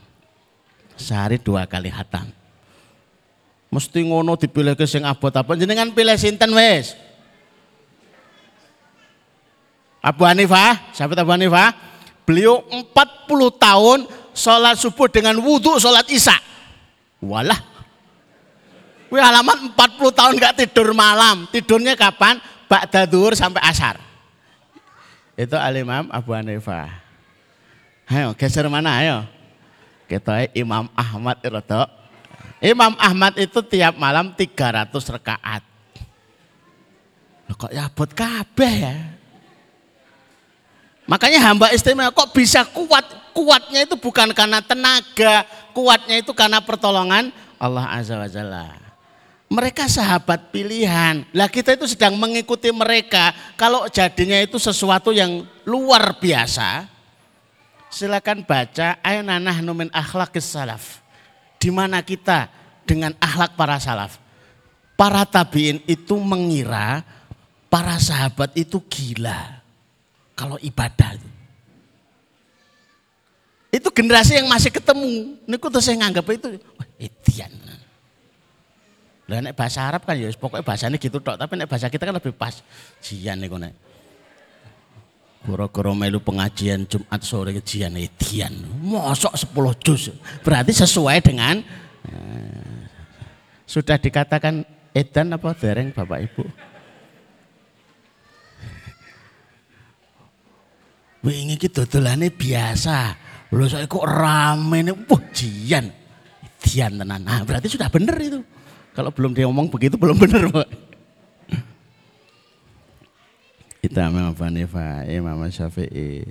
Sehari 0.97 1.37
dua 1.37 1.69
kali 1.69 1.93
hatam. 1.93 2.44
Mesti 3.75 4.07
ngono 4.07 4.39
dipilih 4.39 4.79
ke 4.79 4.87
sing 4.87 5.03
abot 5.03 5.35
apa 5.35 5.59
jenengan 5.59 5.91
pilih 5.91 6.15
sinten 6.15 6.55
wes. 6.55 6.95
Abu 9.99 10.23
Hanifah, 10.23 10.95
sahabat 10.95 11.19
Abu 11.19 11.35
Hanifah, 11.35 11.75
beliau 12.23 12.63
40 12.71 12.87
tahun 13.59 13.99
sholat 14.31 14.79
subuh 14.79 15.11
dengan 15.11 15.35
wudhu 15.43 15.75
sholat 15.83 16.07
isya. 16.07 16.39
Walah. 17.19 17.59
Wih 19.11 19.19
alamat 19.19 19.75
40 19.75 20.19
tahun 20.23 20.33
gak 20.39 20.55
tidur 20.63 20.95
malam. 20.95 21.51
Tidurnya 21.51 21.99
kapan? 21.99 22.39
Ba'da 22.71 23.11
duhur 23.11 23.35
sampai 23.35 23.59
asar. 23.67 23.99
Itu 25.35 25.59
alimam 25.59 26.07
Abu 26.15 26.31
Hanifah. 26.31 26.95
Ayo 28.07 28.39
geser 28.39 28.71
mana 28.71 29.03
ayo. 29.03 29.27
Kita 30.07 30.47
Imam 30.55 30.87
Ahmad 30.95 31.43
Irodo 31.43 32.04
Imam 32.63 32.95
Ahmad 32.97 33.35
itu 33.37 33.61
tiap 33.67 33.99
malam 33.99 34.33
300 34.33 34.89
rekaat. 34.91 35.63
Loh 37.45 37.57
kok 37.59 37.73
ya 37.73 37.91
buat 37.93 38.11
kabeh 38.13 38.75
ya. 38.81 38.97
Makanya 41.05 41.41
hamba 41.45 41.69
istimewa 41.77 42.09
kok 42.15 42.33
bisa 42.33 42.65
kuat. 42.65 43.05
Kuatnya 43.35 43.83
itu 43.85 43.99
bukan 43.99 44.31
karena 44.33 44.63
tenaga. 44.63 45.45
Kuatnya 45.75 46.23
itu 46.23 46.31
karena 46.33 46.63
pertolongan 46.63 47.35
Allah 47.61 47.91
Azza 47.93 48.17
wa 48.17 48.31
Jalla. 48.31 48.81
Mereka 49.51 49.85
sahabat 49.91 50.49
pilihan. 50.49 51.29
Lah 51.37 51.51
kita 51.53 51.77
itu 51.77 51.85
sedang 51.85 52.17
mengikuti 52.17 52.73
mereka. 52.73 53.37
Kalau 53.61 53.85
jadinya 53.93 54.41
itu 54.41 54.57
sesuatu 54.57 55.13
yang 55.13 55.45
luar 55.69 56.17
biasa. 56.17 56.89
Silakan 57.93 58.43
baca 58.43 58.99
Ainanah 59.05 59.61
Numin 59.61 59.93
Akhlaqis 59.93 60.49
Salaf 60.49 61.04
di 61.65 61.73
mana 61.73 62.05
kita 62.05 62.53
dengan 62.85 63.17
akhlak 63.17 63.57
para 63.57 63.81
salaf. 63.81 64.21
Para 65.01 65.25
tabiin 65.25 65.81
itu 65.89 66.21
mengira 66.21 67.01
para 67.73 67.97
sahabat 67.97 68.53
itu 68.53 68.77
gila 68.85 69.65
kalau 70.37 70.61
ibadah. 70.61 71.17
Itu 73.73 73.89
generasi 73.91 74.39
yang 74.39 74.47
masih 74.47 74.69
ketemu. 74.69 75.41
Ini 75.49 75.57
tuh 75.57 75.83
saya 75.83 75.97
nganggap 76.05 76.29
itu, 76.37 76.61
wah 76.77 76.89
itian. 77.01 77.51
Lah 79.25 79.41
nek 79.41 79.57
bahasa 79.57 79.81
Arab 79.89 80.05
kan 80.05 80.21
ya 80.21 80.29
pokoknya 80.37 80.61
bahasanya 80.61 81.01
gitu 81.01 81.17
tok, 81.17 81.41
tapi 81.41 81.57
nek 81.57 81.65
bahasa 81.65 81.89
kita 81.89 82.05
kan 82.05 82.15
lebih 82.15 82.37
pas. 82.37 82.61
Jian 83.01 83.41
niku 83.41 83.57
nek. 83.57 83.73
Goro-goro 85.45 85.93
melu 85.93 86.25
pengajian 86.25 86.89
Jumat 86.89 87.21
sore 87.21 87.53
kejian 87.61 87.93
edian. 88.01 88.65
Mosok 88.81 89.37
10 89.37 89.85
juz. 89.85 90.09
Berarti 90.41 90.73
sesuai 90.73 91.21
dengan 91.21 91.61
eh, 92.09 92.89
sudah 93.69 94.01
dikatakan 94.01 94.65
edan 94.97 95.37
apa 95.37 95.53
dereng 95.53 95.93
Bapak 95.93 96.33
Ibu? 96.33 96.49
Wingi 101.29 101.61
iki 101.61 101.69
dodolane 101.69 102.33
biasa. 102.33 103.13
Lho 103.53 103.69
saya 103.69 103.85
kok 103.85 104.09
rame 104.09 104.81
nih, 104.81 104.97
wah 104.97 105.23
jian. 105.37 105.93
Dian 106.65 106.97
tenan. 106.97 107.21
Nah, 107.21 107.45
berarti 107.45 107.69
sudah 107.69 107.93
benar 107.93 108.17
itu. 108.17 108.41
Kalau 108.97 109.13
belum 109.13 109.37
dia 109.37 109.45
ngomong 109.45 109.69
begitu 109.69 110.01
belum 110.01 110.17
benar, 110.17 110.49
Pak. 110.49 110.69
Kita 113.74 113.74
Abu 113.93 114.41
Hanifah, 114.45 115.05
Imam 115.09 115.45
Syafi'i. 115.49 116.25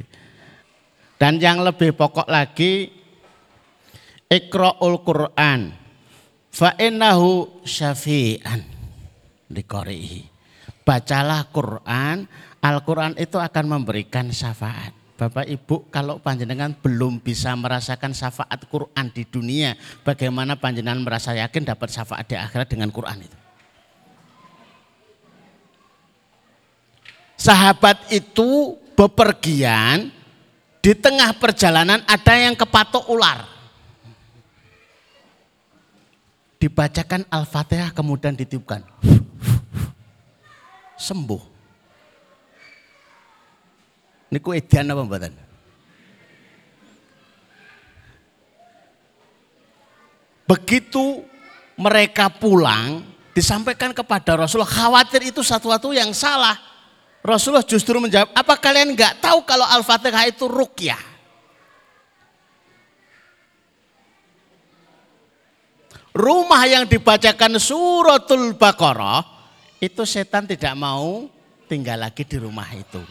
Dan 1.19 1.39
yang 1.39 1.63
lebih 1.63 1.95
pokok 1.95 2.27
lagi 2.27 2.91
Iqra'ul 4.27 4.97
Quran 5.05 5.71
fa 6.49 6.73
innahu 6.81 7.61
syafi'an 7.61 8.65
liqari'i. 9.53 10.25
Bacalah 10.83 11.47
Quran, 11.53 12.27
Al-Quran 12.59 13.15
itu 13.15 13.39
akan 13.39 13.65
memberikan 13.65 14.27
syafaat. 14.33 14.91
Bapak 15.13 15.45
Ibu 15.47 15.87
kalau 15.93 16.19
panjenengan 16.19 16.73
belum 16.75 17.21
bisa 17.21 17.53
merasakan 17.55 18.11
syafaat 18.11 18.65
Quran 18.67 19.07
di 19.13 19.23
dunia, 19.23 19.77
bagaimana 20.03 20.57
panjenengan 20.59 21.05
merasa 21.05 21.31
yakin 21.37 21.63
dapat 21.63 21.93
syafaat 21.93 22.25
di 22.27 22.35
akhirat 22.35 22.67
dengan 22.67 22.89
Quran 22.91 23.23
itu? 23.23 23.42
Sahabat 27.43 28.08
itu 28.08 28.79
bepergian, 28.95 30.08
di 30.79 30.95
tengah 30.95 31.36
perjalanan 31.36 31.99
ada 32.08 32.34
yang 32.39 32.56
kepatok 32.56 33.03
ular. 33.12 33.43
Dibacakan 36.56 37.27
Al-Fatihah 37.27 37.91
kemudian 37.91 38.32
ditiupkan. 38.32 38.79
sembuh. 40.95 41.43
Niku 44.32 44.56
edan 44.56 44.95
apa? 44.95 45.03
Begitu 50.47 51.27
mereka 51.75 52.32
pulang, 52.32 53.03
disampaikan 53.36 53.91
kepada 53.91 54.39
Rasulullah, 54.39 54.71
khawatir 54.71 55.27
itu 55.27 55.43
satu-satu 55.43 55.91
yang 55.91 56.15
salah. 56.15 56.72
Rasulullah 57.23 57.63
justru 57.63 57.95
menjawab, 58.03 58.36
apa 58.36 58.59
kalian 58.59 58.91
nggak 58.91 59.23
tahu 59.23 59.47
kalau 59.47 59.63
Al-Fatihah 59.63 60.27
itu 60.27 60.43
rukyah? 60.43 60.99
Rumah 66.13 66.62
yang 66.67 66.83
dibacakan 66.86 67.57
suratul 67.57 68.53
Baqarah, 68.59 69.23
itu 69.79 70.03
setan 70.03 70.45
tidak 70.45 70.75
mau 70.75 71.31
tinggal 71.65 72.03
lagi 72.03 72.27
di 72.27 72.38
rumah 72.38 72.67
itu. 72.75 73.01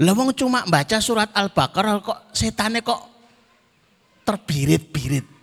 Lewong 0.00 0.32
cuma 0.32 0.64
baca 0.64 0.96
surat 0.98 1.28
Al-Baqarah 1.30 2.00
kok 2.00 2.18
setannya 2.32 2.80
kok 2.80 3.02
terbirit-birit 4.24 5.38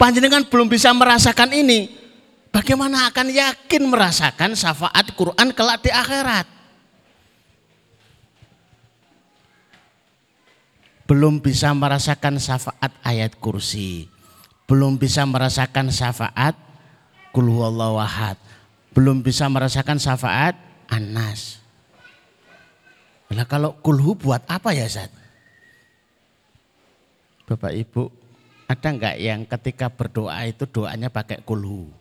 panjenengan 0.00 0.48
belum 0.48 0.72
bisa 0.72 0.88
merasakan 0.96 1.52
ini, 1.52 1.92
bagaimana 2.50 3.10
akan 3.10 3.30
yakin 3.30 3.82
merasakan 3.86 4.54
syafaat 4.54 5.06
Quran 5.14 5.48
kelak 5.54 5.82
di 5.82 5.90
akhirat? 5.90 6.46
Belum 11.10 11.42
bisa 11.42 11.74
merasakan 11.74 12.38
syafaat 12.38 12.94
ayat 13.02 13.34
kursi, 13.42 14.06
belum 14.70 14.94
bisa 14.94 15.26
merasakan 15.26 15.90
syafaat 15.90 16.54
kulhuwallahwahad, 17.34 18.38
belum 18.94 19.18
bisa 19.18 19.50
merasakan 19.50 19.98
syafaat 19.98 20.54
anas. 20.86 21.58
Nah 23.30 23.46
kalau 23.46 23.74
kulhu 23.78 24.18
buat 24.18 24.42
apa 24.46 24.74
ya 24.74 24.86
Zat? 24.90 25.10
Bapak 27.46 27.74
Ibu 27.74 28.10
ada 28.70 28.88
enggak 28.94 29.16
yang 29.18 29.42
ketika 29.42 29.90
berdoa 29.90 30.46
itu 30.46 30.62
doanya 30.70 31.10
pakai 31.10 31.42
kulhu? 31.42 31.99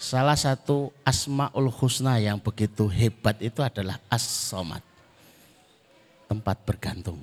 Salah 0.00 0.32
satu 0.32 0.88
asmaul 1.04 1.68
husna 1.68 2.16
yang 2.16 2.40
begitu 2.40 2.88
hebat 2.88 3.36
itu 3.44 3.60
adalah 3.60 4.00
as-somad. 4.08 4.80
Tempat 6.24 6.56
bergantung. 6.64 7.20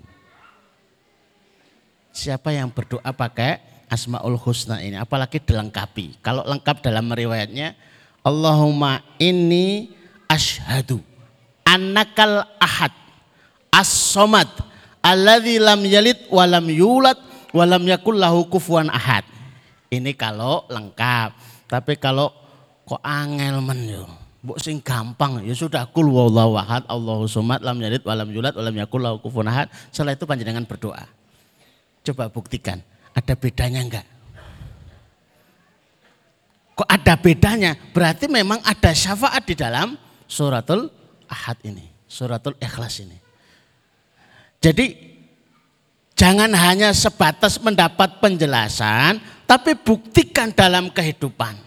Siapa 2.14 2.54
yang 2.54 2.70
berdoa 2.70 3.10
pakai 3.18 3.58
asmaul 3.90 4.38
husna 4.38 4.78
ini, 4.86 4.94
apalagi 4.94 5.42
dilengkapi. 5.42 6.22
Kalau 6.22 6.46
lengkap 6.46 6.86
dalam 6.86 7.10
riwayatnya, 7.10 7.74
Allahumma 8.22 9.02
inni 9.18 9.90
ashadu 10.30 11.02
annakal 11.66 12.46
ahad 12.62 12.94
as-somad 13.74 14.54
alladzi 15.02 15.58
lam 15.58 15.82
yalid 15.82 16.30
walam 16.30 16.70
yulad 16.70 17.18
walam 17.58 17.82
yakul 17.90 18.14
lahu 18.14 18.46
kufuan 18.46 18.94
ahad. 18.94 19.26
Ini 19.90 20.14
kalau 20.14 20.62
lengkap. 20.70 21.34
Tapi 21.66 21.98
kalau 21.98 22.47
kok 22.88 23.02
angel 23.04 23.60
men 23.60 23.82
yo. 23.84 24.08
Mbok 24.48 24.64
sing 24.64 24.80
gampang 24.80 25.44
ya 25.44 25.52
sudah 25.52 25.90
kul 25.92 26.08
wallahu 26.08 26.56
ahad 26.56 26.88
Allahu 26.88 27.28
somad 27.28 27.60
lam 27.60 27.76
yalid 27.84 28.06
walam 28.08 28.32
yulad 28.32 28.56
walam 28.56 28.72
yakul 28.80 29.04
lahu 29.04 29.20
kufuwan 29.20 29.52
ahad. 29.52 29.68
Setelah 29.92 30.16
itu 30.16 30.24
panjenengan 30.24 30.64
berdoa. 30.64 31.04
Coba 32.08 32.32
buktikan, 32.32 32.80
ada 33.12 33.34
bedanya 33.36 33.84
enggak? 33.84 34.08
Kok 36.80 36.88
ada 36.88 37.14
bedanya? 37.20 37.76
Berarti 37.92 38.32
memang 38.32 38.64
ada 38.64 38.96
syafaat 38.96 39.44
di 39.44 39.58
dalam 39.60 40.00
suratul 40.24 40.88
ahad 41.28 41.60
ini, 41.68 41.84
suratul 42.08 42.56
ikhlas 42.64 43.04
ini. 43.04 43.18
Jadi 44.64 45.18
Jangan 46.18 46.50
hanya 46.58 46.98
sebatas 46.98 47.62
mendapat 47.62 48.18
penjelasan, 48.18 49.22
tapi 49.46 49.78
buktikan 49.78 50.50
dalam 50.50 50.90
kehidupan. 50.90 51.67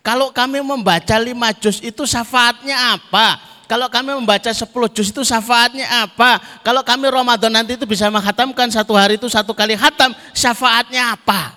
Kalau 0.00 0.32
kami 0.32 0.64
membaca 0.64 1.16
lima 1.20 1.52
juz 1.52 1.80
itu 1.84 2.08
syafaatnya 2.08 2.96
apa? 2.96 3.36
Kalau 3.70 3.86
kami 3.86 4.16
membaca 4.16 4.50
sepuluh 4.50 4.90
juz 4.90 5.14
itu 5.14 5.22
syafaatnya 5.22 5.86
apa? 6.02 6.42
Kalau 6.66 6.82
kami 6.82 7.06
Ramadan 7.06 7.54
nanti 7.54 7.78
itu 7.78 7.86
bisa 7.86 8.10
menghatamkan 8.10 8.66
satu 8.72 8.98
hari 8.98 9.14
itu 9.14 9.30
satu 9.30 9.54
kali 9.54 9.78
hatam, 9.78 10.10
syafaatnya 10.34 11.14
apa? 11.14 11.54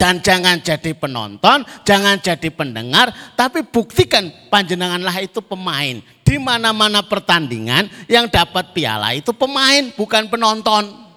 Dan 0.00 0.24
jangan 0.24 0.56
jadi 0.56 0.96
penonton, 0.96 1.60
jangan 1.84 2.16
jadi 2.16 2.48
pendengar, 2.48 3.12
tapi 3.36 3.60
buktikan 3.60 4.32
panjenenganlah 4.48 5.20
itu 5.20 5.44
pemain 5.44 6.00
di 6.24 6.36
mana-mana 6.40 7.04
pertandingan 7.04 7.84
yang 8.08 8.24
dapat 8.24 8.72
piala 8.72 9.12
itu 9.12 9.28
pemain 9.36 9.92
bukan 9.92 10.24
penonton. 10.32 11.09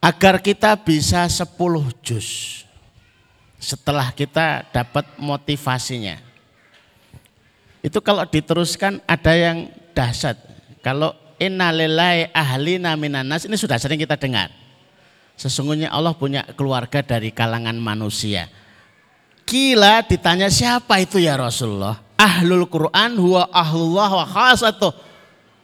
Agar 0.00 0.38
kita 0.38 0.76
bisa 0.78 1.26
10 1.26 1.56
juz 2.04 2.62
setelah 3.58 4.12
kita 4.12 4.68
dapat 4.70 5.04
motivasinya. 5.18 6.20
Itu 7.82 7.98
kalau 8.02 8.22
diteruskan 8.28 9.02
ada 9.08 9.32
yang 9.34 9.72
dahsyat. 9.96 10.38
Kalau 10.84 11.16
innalillahi 11.40 12.30
ahlina 12.30 12.94
minanas 12.94 13.48
ini 13.48 13.58
sudah 13.58 13.80
sering 13.80 13.98
kita 13.98 14.14
dengar. 14.14 14.52
Sesungguhnya 15.36 15.90
Allah 15.90 16.16
punya 16.16 16.46
keluarga 16.56 17.04
dari 17.04 17.28
kalangan 17.28 17.76
manusia 17.76 18.48
Kila 19.46 20.02
ditanya 20.02 20.50
siapa 20.50 20.98
itu 20.98 21.22
ya 21.22 21.38
Rasulullah? 21.38 22.02
Ahlul 22.18 22.66
Quran 22.66 23.14
huwa 23.14 23.46
ahlullah 23.54 24.10
wa 24.10 24.26
khasatuh. 24.26 24.90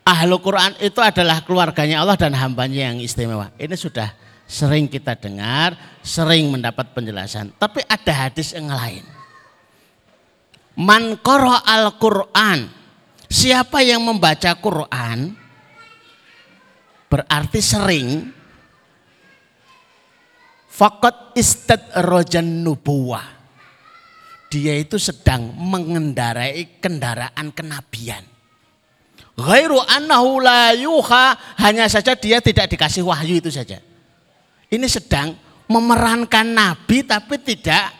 Ahlul 0.03 0.43
Quran 0.43 0.75
itu 0.83 0.99
adalah 0.99 1.47
keluarganya 1.47 2.03
Allah 2.03 2.19
dan 2.19 2.35
hambanya 2.35 2.91
yang 2.91 2.99
istimewa. 2.99 3.55
Ini 3.55 3.79
sudah 3.79 4.11
sering 4.51 4.91
kita 4.91 5.15
dengar, 5.15 5.79
sering 6.03 6.51
mendapat 6.51 6.91
penjelasan. 6.91 7.55
Tapi 7.55 7.87
ada 7.87 8.27
hadis 8.27 8.51
yang 8.51 8.67
lain. 8.67 9.07
Man 10.75 11.21
al-Quran. 11.23 12.83
Siapa 13.33 13.81
yang 13.81 14.05
membaca 14.05 14.53
Quran 14.61 15.33
berarti 17.09 17.61
sering 17.65 18.29
fakat 20.69 21.33
istad 21.33 21.81
rojan 21.97 22.61
nubuwah 22.61 23.25
dia 24.53 24.77
itu 24.77 25.01
sedang 25.01 25.49
mengendarai 25.57 26.77
kendaraan 26.77 27.49
kenabian. 27.57 28.32
Ghairu 29.43 29.83
annahu 29.83 30.39
la 30.39 30.71
yuha, 30.73 31.59
hanya 31.59 31.91
saja 31.91 32.15
dia 32.15 32.39
tidak 32.39 32.71
dikasih 32.71 33.03
wahyu 33.03 33.43
itu 33.43 33.51
saja. 33.51 33.83
Ini 34.71 34.87
sedang 34.87 35.35
memerankan 35.67 36.47
nabi 36.47 37.03
tapi 37.03 37.43
tidak 37.43 37.91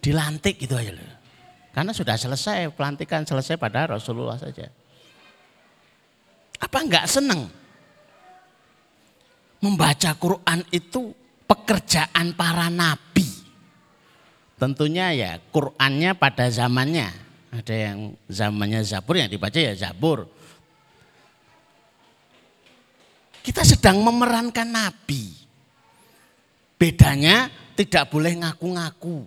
dilantik 0.00 0.56
gitu 0.60 0.76
aja 0.76 0.92
loh. 0.92 1.14
Karena 1.74 1.90
sudah 1.90 2.14
selesai, 2.14 2.70
pelantikan 2.72 3.26
selesai 3.26 3.58
pada 3.58 3.90
Rasulullah 3.90 4.38
saja. 4.38 4.70
Apa 6.62 6.86
enggak 6.86 7.10
senang? 7.10 7.50
Membaca 9.58 10.10
Quran 10.14 10.60
itu 10.70 11.10
pekerjaan 11.48 12.36
para 12.36 12.70
nabi. 12.70 13.26
Tentunya 14.54 15.10
ya 15.16 15.30
Qurannya 15.50 16.14
pada 16.14 16.46
zamannya. 16.46 17.23
Ada 17.54 17.74
yang 17.74 17.98
zamannya 18.26 18.82
Zabur 18.82 19.14
yang 19.14 19.30
dibaca 19.30 19.54
ya 19.54 19.78
Zabur. 19.78 20.26
Kita 23.44 23.62
sedang 23.62 24.02
memerankan 24.02 24.66
Nabi. 24.66 25.30
Bedanya 26.74 27.46
tidak 27.78 28.10
boleh 28.10 28.42
ngaku-ngaku. 28.42 29.22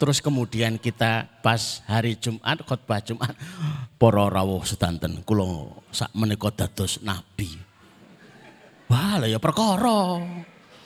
Terus 0.00 0.22
kemudian 0.24 0.80
kita 0.80 1.28
pas 1.44 1.84
hari 1.84 2.16
Jumat, 2.16 2.64
khutbah 2.64 3.04
Jumat, 3.04 3.36
para 4.00 4.32
rawuh 4.32 4.64
sedanten 4.64 5.20
kula 5.28 5.76
sak 5.92 6.08
menika 6.16 6.48
dados 6.48 7.04
nabi. 7.04 7.52
Wah, 8.88 9.20
ya 9.28 9.36
perkara. 9.36 10.24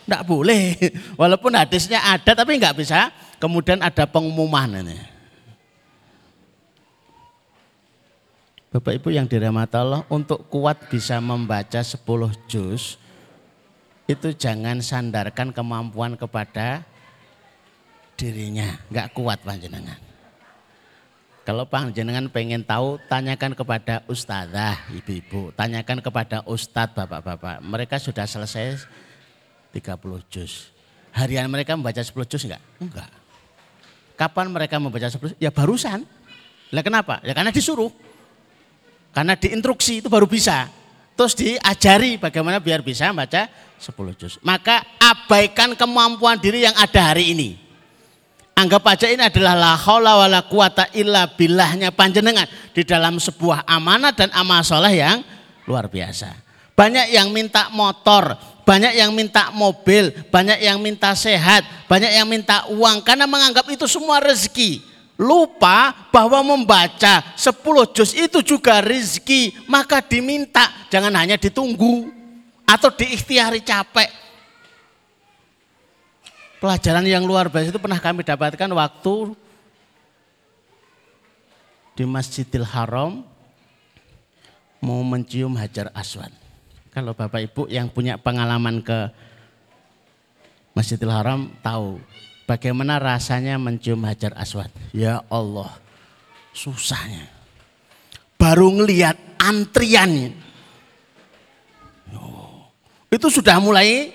Tidak 0.02 0.22
boleh. 0.26 0.74
Walaupun 1.20 1.54
hadisnya 1.54 2.02
ada 2.02 2.34
tapi 2.34 2.58
nggak 2.58 2.74
bisa. 2.74 3.14
Kemudian 3.38 3.86
ada 3.86 4.02
pengumuman 4.02 4.82
ini. 4.82 5.13
Bapak 8.74 8.98
Ibu 8.98 9.14
yang 9.14 9.30
dirahmati 9.30 9.78
Allah, 9.78 10.02
untuk 10.10 10.50
kuat 10.50 10.90
bisa 10.90 11.22
membaca 11.22 11.78
10 11.78 11.94
juz, 12.50 12.98
itu 14.10 14.34
jangan 14.34 14.82
sandarkan 14.82 15.54
kemampuan 15.54 16.18
kepada 16.18 16.82
dirinya. 18.18 18.74
Nggak 18.90 19.14
kuat 19.14 19.38
panjenengan. 19.46 19.94
Kalau 21.46 21.62
panjenengan 21.70 22.26
pengen 22.26 22.66
tahu, 22.66 22.98
tanyakan 23.06 23.54
kepada 23.54 24.02
ustazah, 24.10 24.74
ibu-ibu. 24.90 25.54
Tanyakan 25.54 26.02
kepada 26.02 26.42
ustadz, 26.42 26.98
bapak-bapak. 26.98 27.62
Mereka 27.62 28.02
sudah 28.02 28.26
selesai 28.26 28.90
30 29.70 30.18
juz. 30.26 30.74
Harian 31.14 31.46
mereka 31.46 31.78
membaca 31.78 32.02
10 32.02 32.10
juz 32.26 32.42
enggak? 32.42 32.62
Enggak. 32.82 33.10
Kapan 34.18 34.50
mereka 34.50 34.82
membaca 34.82 35.06
10 35.06 35.30
juz? 35.30 35.38
Ya 35.38 35.54
barusan. 35.54 36.02
Lah 36.74 36.82
kenapa? 36.82 37.22
Ya 37.22 37.38
karena 37.38 37.54
disuruh. 37.54 37.94
Karena 39.14 39.38
diinstruksi 39.38 40.02
itu 40.02 40.10
baru 40.10 40.26
bisa. 40.26 40.66
Terus 41.14 41.38
diajari 41.38 42.18
bagaimana 42.18 42.58
biar 42.58 42.82
bisa 42.82 43.14
membaca 43.14 43.46
10 43.78 44.18
juz. 44.18 44.42
Maka 44.42 44.82
abaikan 44.98 45.78
kemampuan 45.78 46.42
diri 46.42 46.66
yang 46.66 46.74
ada 46.74 47.14
hari 47.14 47.30
ini. 47.30 47.50
Anggap 48.54 48.86
aja 48.86 49.06
ini 49.10 49.22
adalah 49.22 49.54
la 49.54 49.72
haula 49.74 50.14
wala 50.14 50.40
quwata 50.46 50.90
illa 50.94 51.26
billahnya 51.26 51.90
panjenengan 51.90 52.46
di 52.70 52.86
dalam 52.86 53.18
sebuah 53.18 53.66
amanah 53.66 54.14
dan 54.14 54.30
amal 54.30 54.62
soleh 54.62 54.94
yang 54.98 55.22
luar 55.66 55.90
biasa. 55.90 56.30
Banyak 56.74 57.10
yang 57.10 57.34
minta 57.34 57.70
motor, 57.70 58.34
banyak 58.62 58.94
yang 58.94 59.10
minta 59.10 59.50
mobil, 59.50 60.10
banyak 60.30 60.62
yang 60.62 60.78
minta 60.78 61.14
sehat, 61.18 61.66
banyak 61.90 62.14
yang 62.14 62.26
minta 62.26 62.66
uang 62.70 63.02
karena 63.02 63.26
menganggap 63.26 63.66
itu 63.70 63.86
semua 63.90 64.22
rezeki. 64.22 64.93
Lupa 65.14 66.10
bahwa 66.10 66.42
membaca 66.42 67.22
10 67.38 67.94
juz 67.94 68.10
itu 68.18 68.42
juga 68.42 68.82
rezeki, 68.82 69.70
maka 69.70 70.02
diminta, 70.02 70.66
jangan 70.90 71.14
hanya 71.14 71.38
ditunggu 71.38 72.10
atau 72.66 72.90
diikhtiari 72.90 73.62
capek. 73.62 74.10
Pelajaran 76.58 77.06
yang 77.06 77.22
luar 77.22 77.46
biasa 77.46 77.70
itu 77.70 77.78
pernah 77.78 78.00
kami 78.02 78.26
dapatkan 78.26 78.70
waktu 78.74 79.14
di 81.94 82.02
Masjidil 82.02 82.66
Haram 82.66 83.22
mau 84.82 85.00
mencium 85.06 85.54
Hajar 85.54 85.94
Aswad. 85.94 86.34
Kalau 86.90 87.14
Bapak 87.14 87.38
Ibu 87.52 87.70
yang 87.70 87.86
punya 87.86 88.18
pengalaman 88.18 88.82
ke 88.82 89.14
Masjidil 90.74 91.12
Haram 91.12 91.54
tahu 91.62 92.02
bagaimana 92.44 93.00
rasanya 93.00 93.60
mencium 93.60 94.04
Hajar 94.04 94.32
Aswad. 94.36 94.70
Ya 94.92 95.20
Allah, 95.28 95.72
susahnya. 96.52 97.28
Baru 98.38 98.72
ngelihat 98.72 99.16
antriannya. 99.40 100.44
Itu 103.14 103.30
sudah 103.30 103.62
mulai 103.62 104.10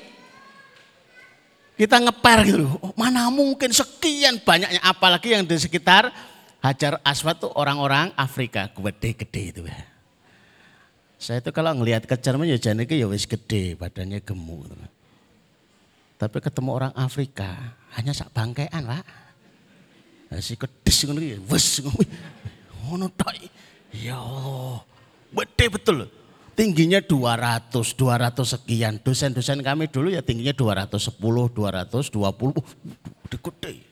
kita 1.79 2.03
ngeper 2.03 2.39
gitu 2.43 2.67
Oh, 2.83 2.91
mana 2.99 3.31
mungkin 3.31 3.71
sekian 3.71 4.43
banyaknya 4.43 4.83
apalagi 4.83 5.31
yang 5.31 5.47
di 5.47 5.55
sekitar 5.55 6.11
Hajar 6.59 6.99
Aswad 7.07 7.39
tuh 7.39 7.55
orang-orang 7.55 8.11
Afrika 8.19 8.67
gede-gede 8.75 9.43
itu 9.55 9.63
ya. 9.63 9.79
Saya 11.15 11.39
itu 11.39 11.55
kalau 11.55 11.71
ngelihat 11.71 12.03
ke 12.03 12.19
ya 12.19 12.57
jane 12.59 12.83
ya 12.83 13.07
wis 13.07 13.23
gede, 13.23 13.79
badannya 13.79 14.19
gemuk. 14.19 14.67
Tapi 16.19 16.38
ketemu 16.43 16.69
orang 16.75 16.93
Afrika 16.99 17.79
hanya 17.95 18.12
sak 18.12 18.36
bangkean, 18.36 18.84
Pak. 18.84 19.03
Si 20.43 20.60
kedes 20.60 21.08
ngono 21.08 21.23
iki 21.23 21.39
wis 21.47 21.79
ngono 22.84 23.08
tok. 23.15 23.34
Ya 23.95 24.19
Allah. 24.19 24.84
Gede 25.32 25.65
betul 25.71 25.97
tingginya 26.60 26.99
200, 26.99 27.71
200 27.71 28.43
sekian. 28.43 28.99
Dosen-dosen 28.99 29.63
kami 29.63 29.88
dulu 29.88 30.12
ya 30.12 30.19
tingginya 30.19 30.51
210, 30.51 31.15
220, 31.55 32.51
gede-gede. 33.23 33.88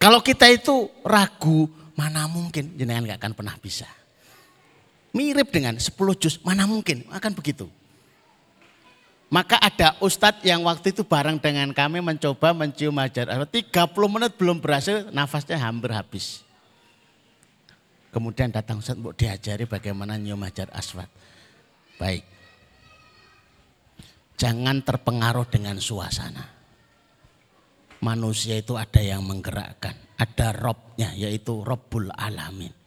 Kalau 0.00 0.20
kita 0.24 0.48
itu 0.48 0.88
ragu, 1.04 1.68
mana 1.92 2.24
mungkin 2.24 2.72
jenengan 2.80 3.04
nggak 3.04 3.20
akan 3.20 3.32
pernah 3.36 3.56
bisa. 3.60 3.88
Mirip 5.12 5.52
dengan 5.52 5.76
10 5.76 5.92
juz, 6.16 6.40
mana 6.40 6.64
mungkin 6.64 7.04
akan 7.12 7.32
begitu. 7.36 7.68
Maka 9.34 9.58
ada 9.58 9.98
ustadz 9.98 10.46
yang 10.46 10.62
waktu 10.62 10.94
itu 10.94 11.02
bareng 11.02 11.42
dengan 11.42 11.74
kami 11.74 11.98
mencoba 11.98 12.54
mencium 12.54 12.94
ajar. 13.02 13.26
30 13.26 13.66
menit 14.06 14.38
belum 14.38 14.62
berhasil, 14.62 15.10
nafasnya 15.10 15.58
hampir 15.58 15.90
habis. 15.90 16.46
Kemudian 18.14 18.54
datang 18.54 18.78
Ustaz 18.78 18.94
untuk 18.94 19.18
diajari 19.18 19.66
bagaimana 19.66 20.14
nyium 20.14 20.38
hajar 20.46 20.70
aswad. 20.70 21.10
Baik. 21.98 22.22
Jangan 24.38 24.86
terpengaruh 24.86 25.50
dengan 25.50 25.82
suasana. 25.82 26.46
Manusia 27.98 28.54
itu 28.54 28.78
ada 28.78 29.02
yang 29.02 29.26
menggerakkan. 29.26 29.98
Ada 30.14 30.54
robnya 30.54 31.10
yaitu 31.18 31.58
Robbul 31.66 32.06
Alamin. 32.14 32.83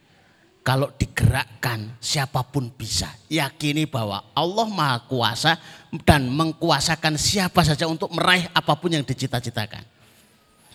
Kalau 0.67 0.91
digerakkan 0.99 1.95
siapa 2.03 2.43
pun 2.43 2.67
bisa. 2.67 3.07
Yakini 3.31 3.87
bahwa 3.87 4.19
Allah 4.35 4.67
Maha 4.67 4.99
Kuasa 5.07 5.55
dan 6.03 6.27
mengkuasakan 6.27 7.15
siapa 7.15 7.63
saja 7.63 7.87
untuk 7.87 8.11
meraih 8.11 8.51
apa 8.51 8.75
pun 8.75 8.91
yang 8.91 9.07
dicita-citakan. 9.07 9.87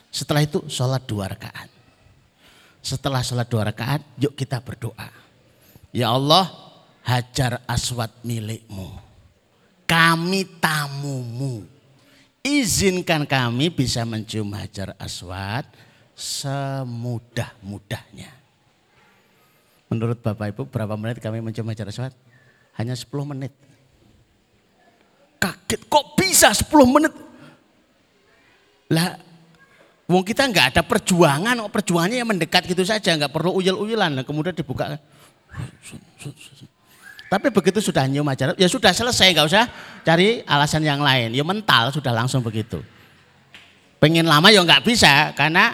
Setelah 0.08 0.48
itu 0.48 0.64
sholat 0.64 1.04
dua 1.04 1.28
rakaat. 1.28 1.68
Setelah 2.80 3.20
sholat 3.20 3.44
dua 3.52 3.68
rakaat, 3.68 4.00
yuk 4.16 4.32
kita 4.32 4.64
berdoa. 4.64 5.12
Ya 5.92 6.08
Allah, 6.08 6.48
hajar 7.04 7.60
aswad 7.68 8.16
milikmu. 8.24 8.96
Kami 9.84 10.56
tamumu. 10.56 11.68
Izinkan 12.40 13.28
kami 13.28 13.68
bisa 13.68 14.08
mencium 14.08 14.56
hajar 14.56 14.96
aswad 14.96 15.68
semudah-mudahnya. 16.16 18.41
Menurut 19.92 20.24
Bapak 20.24 20.56
Ibu 20.56 20.72
berapa 20.72 20.96
menit 20.96 21.20
kami 21.20 21.44
mencium 21.44 21.68
hajar 21.68 21.84
aswad? 21.84 22.16
Hanya 22.80 22.96
10 22.96 23.12
menit. 23.28 23.52
Kaget 25.36 25.84
kok 25.84 26.16
bisa 26.16 26.48
10 26.48 26.72
menit? 26.88 27.12
Lah 28.88 29.20
Wong 30.12 30.24
kita 30.28 30.44
nggak 30.44 30.76
ada 30.76 30.82
perjuangan, 30.84 31.56
perjuangannya 31.72 32.20
yang 32.20 32.28
mendekat 32.28 32.68
gitu 32.68 32.84
saja, 32.84 33.16
nggak 33.16 33.32
perlu 33.32 33.56
uyel-uyelan, 33.56 34.20
kemudian 34.28 34.52
dibuka. 34.52 35.00
Tapi 37.32 37.48
begitu 37.48 37.80
sudah 37.80 38.04
nyium 38.04 38.28
aja, 38.28 38.52
ya 38.60 38.68
sudah 38.68 38.92
selesai, 38.92 39.32
nggak 39.32 39.48
usah 39.48 39.64
cari 40.04 40.44
alasan 40.44 40.84
yang 40.84 41.00
lain. 41.00 41.32
Ya 41.32 41.40
mental 41.40 41.88
sudah 41.96 42.12
langsung 42.12 42.44
begitu. 42.44 42.84
Pengen 43.96 44.28
lama 44.28 44.52
ya 44.52 44.60
nggak 44.60 44.84
bisa 44.84 45.32
karena 45.32 45.72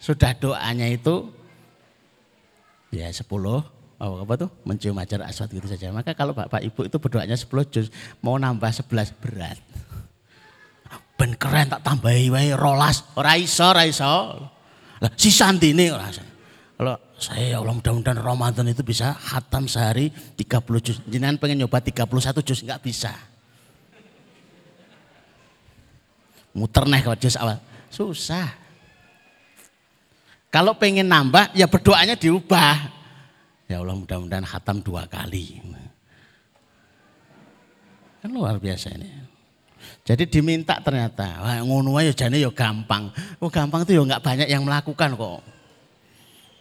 sudah 0.00 0.32
doanya 0.32 0.88
itu 0.88 1.35
ya 2.90 3.08
sepuluh. 3.10 3.62
Oh, 3.96 4.20
apa 4.20 4.36
tuh? 4.36 4.50
Mencium 4.68 4.96
ajar 5.00 5.24
aswad 5.24 5.48
gitu 5.48 5.64
saja. 5.64 5.88
Maka 5.88 6.12
kalau 6.12 6.36
Bapak 6.36 6.60
Ibu 6.60 6.84
itu 6.84 7.00
berdoanya 7.00 7.32
sepuluh 7.32 7.64
juz 7.64 7.88
mau 8.20 8.36
nambah 8.36 8.68
sebelas 8.68 9.08
berat. 9.16 9.56
Ben 11.16 11.32
keren 11.32 11.72
tak 11.72 11.80
tambahi 11.80 12.28
wae 12.28 12.52
rolas. 12.52 13.08
Ora 13.16 13.40
iso 13.40 13.64
ora 13.64 13.88
iso. 13.88 14.36
Lah 15.00 15.10
si 15.16 15.32
santine 15.32 15.88
ora 15.88 16.12
kalau 16.76 17.00
saya 17.16 17.56
ya 17.56 17.64
Allah 17.64 17.72
mudah-mudahan 17.72 18.20
Ramadan 18.20 18.68
itu 18.68 18.84
bisa 18.84 19.16
hatam 19.16 19.64
sehari 19.64 20.12
30 20.36 20.60
juz. 20.84 21.00
Jenengan 21.08 21.40
pengen 21.40 21.64
nyoba 21.64 21.80
31 21.80 22.04
juz 22.44 22.60
enggak 22.60 22.84
bisa. 22.84 23.16
Muter 26.52 26.84
nih 26.84 27.00
kalau 27.00 27.16
juz 27.16 27.36
awal. 27.40 27.56
Susah 27.88 28.65
kalau 30.56 30.72
pengen 30.72 31.04
nambah 31.04 31.52
ya 31.52 31.68
berdoanya 31.68 32.16
diubah 32.16 32.88
ya 33.68 33.84
Allah 33.84 33.92
mudah-mudahan 33.92 34.48
hatam 34.48 34.80
dua 34.80 35.04
kali 35.04 35.60
kan 38.24 38.32
luar 38.32 38.56
biasa 38.56 38.96
ini 38.96 39.36
jadi 40.06 40.22
diminta 40.22 40.78
ternyata, 40.78 41.42
wah 41.42 41.58
ngono 41.66 41.98
aja 41.98 42.14
jane 42.14 42.38
ya 42.38 42.50
gampang. 42.54 43.10
Oh 43.42 43.50
gampang 43.50 43.82
itu 43.82 43.98
ya 43.98 44.02
nggak 44.06 44.22
banyak 44.22 44.48
yang 44.50 44.62
melakukan 44.62 45.18
kok. 45.18 45.42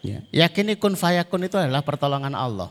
Ya, 0.02 0.22
yakini 0.34 0.78
kun 0.78 0.98
fayakun 0.98 1.46
itu 1.46 1.58
adalah 1.58 1.82
pertolongan 1.82 2.34
Allah. 2.34 2.70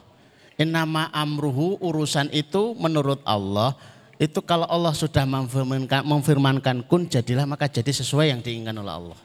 Innama 0.59 1.11
amruhu 1.11 1.79
urusan 1.83 2.31
itu 2.31 2.75
menurut 2.79 3.23
Allah 3.27 3.75
itu 4.23 4.39
kalau 4.43 4.67
Allah 4.71 4.95
sudah 4.95 5.27
memfirmankan, 5.27 6.07
memfirmankan 6.07 6.87
kun 6.87 7.11
jadilah 7.11 7.43
maka 7.43 7.67
jadi 7.67 7.91
sesuai 7.91 8.31
yang 8.31 8.43
diinginkan 8.43 8.79
oleh 8.79 8.95
Allah. 8.95 9.19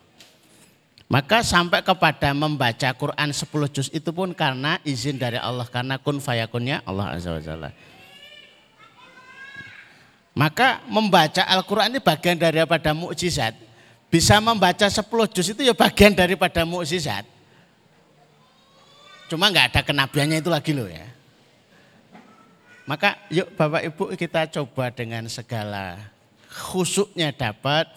Maka 1.10 1.41
sampai 1.41 1.82
kepada 1.82 2.30
membaca 2.38 2.86
Quran 2.93 3.34
10 3.34 3.74
juz 3.74 3.89
itu 3.89 4.14
pun 4.14 4.30
karena 4.30 4.78
izin 4.86 5.18
dari 5.18 5.41
Allah 5.41 5.66
karena 5.66 5.97
kun 5.97 6.22
fayakunnya 6.22 6.86
Allah 6.86 7.18
Azza 7.18 7.34
wa 7.34 7.41
Jalla. 7.41 7.74
Maka 10.38 10.86
membaca 10.86 11.41
Al-Quran 11.49 11.97
ini 11.97 11.99
bagian 11.99 12.38
daripada 12.38 12.93
mukjizat. 12.93 13.57
Bisa 14.14 14.38
membaca 14.38 14.86
10 14.86 15.01
juz 15.34 15.49
itu 15.49 15.66
ya 15.66 15.74
bagian 15.74 16.14
daripada 16.14 16.62
mukjizat. 16.62 17.26
Cuma 19.34 19.49
nggak 19.49 19.74
ada 19.74 19.82
kenabiannya 19.82 20.45
itu 20.45 20.49
lagi 20.53 20.78
loh 20.78 20.86
ya. 20.86 21.10
Maka 22.86 23.18
yuk 23.34 23.49
Bapak 23.57 23.82
Ibu 23.82 24.03
kita 24.14 24.45
coba 24.62 24.93
dengan 24.93 25.26
segala 25.26 25.97
khusuknya 26.53 27.34
dapat, 27.34 27.89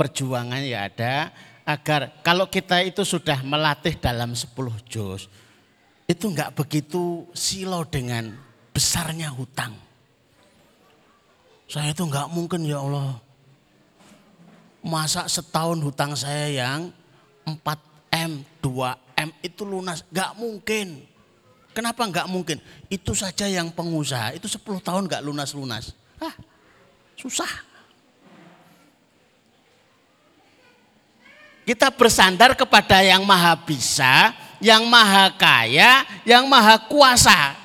perjuangan 0.00 0.64
ya 0.64 0.88
ada, 0.88 1.28
agar 1.64 2.12
kalau 2.20 2.44
kita 2.46 2.84
itu 2.84 3.02
sudah 3.02 3.40
melatih 3.40 3.96
dalam 3.96 4.36
10 4.36 4.52
juz, 4.84 5.32
itu 6.04 6.24
enggak 6.28 6.52
begitu 6.52 7.24
silo 7.32 7.80
dengan 7.88 8.36
besarnya 8.76 9.32
hutang. 9.32 9.72
Saya 11.64 11.96
itu 11.96 12.04
enggak 12.04 12.28
mungkin 12.28 12.68
ya 12.68 12.84
Allah. 12.84 13.16
Masa 14.84 15.24
setahun 15.24 15.80
hutang 15.80 16.12
saya 16.12 16.52
yang 16.52 16.92
4M, 17.48 18.44
2M 18.60 19.28
itu 19.40 19.64
lunas. 19.64 20.04
Enggak 20.12 20.36
mungkin. 20.36 21.08
Kenapa 21.72 22.04
enggak 22.04 22.28
mungkin? 22.28 22.60
Itu 22.92 23.16
saja 23.16 23.48
yang 23.48 23.72
pengusaha, 23.72 24.36
itu 24.36 24.44
10 24.46 24.84
tahun 24.84 25.08
enggak 25.08 25.24
lunas-lunas. 25.24 25.96
Ah, 26.20 26.36
susah. 27.16 27.73
Kita 31.64 31.88
bersandar 31.88 32.52
kepada 32.52 33.00
yang 33.00 33.24
maha 33.24 33.56
bisa, 33.56 34.36
yang 34.60 34.84
maha 34.84 35.32
kaya, 35.32 36.04
yang 36.28 36.44
maha 36.44 36.76
kuasa. 36.84 37.56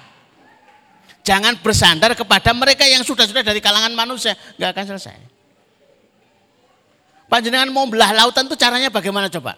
Jangan 1.27 1.59
bersandar 1.59 2.15
kepada 2.15 2.55
mereka 2.55 2.87
yang 2.87 3.03
sudah-sudah 3.03 3.43
dari 3.43 3.59
kalangan 3.59 3.91
manusia. 3.91 4.39
Nggak 4.55 4.71
akan 4.71 4.85
selesai. 4.95 5.19
Panjenengan 7.29 7.69
mau 7.69 7.85
belah 7.85 8.15
lautan 8.15 8.49
itu 8.49 8.57
caranya 8.57 8.89
bagaimana 8.89 9.29
coba? 9.29 9.53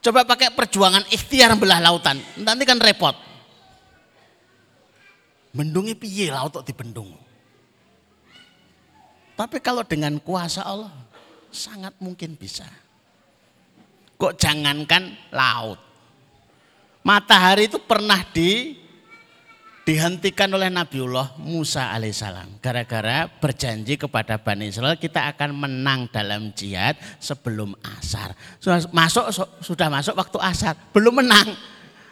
Coba 0.00 0.24
pakai 0.24 0.54
perjuangan 0.54 1.04
ikhtiar 1.12 1.52
belah 1.58 1.82
lautan. 1.82 2.16
Nanti 2.40 2.64
kan 2.64 2.80
repot. 2.80 3.12
Mendungi 5.52 5.98
piye 5.98 6.30
laut 6.30 6.62
di 6.62 6.70
dibendung. 6.70 7.10
Tapi 9.34 9.58
kalau 9.60 9.82
dengan 9.82 10.16
kuasa 10.22 10.64
Allah 10.64 10.94
sangat 11.52 11.92
mungkin 12.00 12.38
bisa. 12.38 12.64
Kok 14.18 14.34
jangankan 14.34 15.14
laut. 15.30 15.78
Matahari 17.06 17.70
itu 17.70 17.78
pernah 17.78 18.20
di 18.34 18.74
dihentikan 19.88 20.52
oleh 20.52 20.68
Nabiullah 20.68 21.40
Musa 21.40 21.88
alaihissalam. 21.88 22.60
Gara-gara 22.60 23.24
berjanji 23.40 23.96
kepada 23.96 24.36
Bani 24.36 24.68
Israel 24.68 25.00
kita 25.00 25.32
akan 25.32 25.56
menang 25.56 26.12
dalam 26.12 26.52
jihad 26.52 27.00
sebelum 27.16 27.72
asar. 27.96 28.36
Sudah 28.60 28.84
masuk, 28.92 29.32
sudah 29.64 29.88
masuk 29.88 30.12
waktu 30.12 30.38
asar, 30.44 30.76
belum 30.92 31.24
menang. 31.24 31.56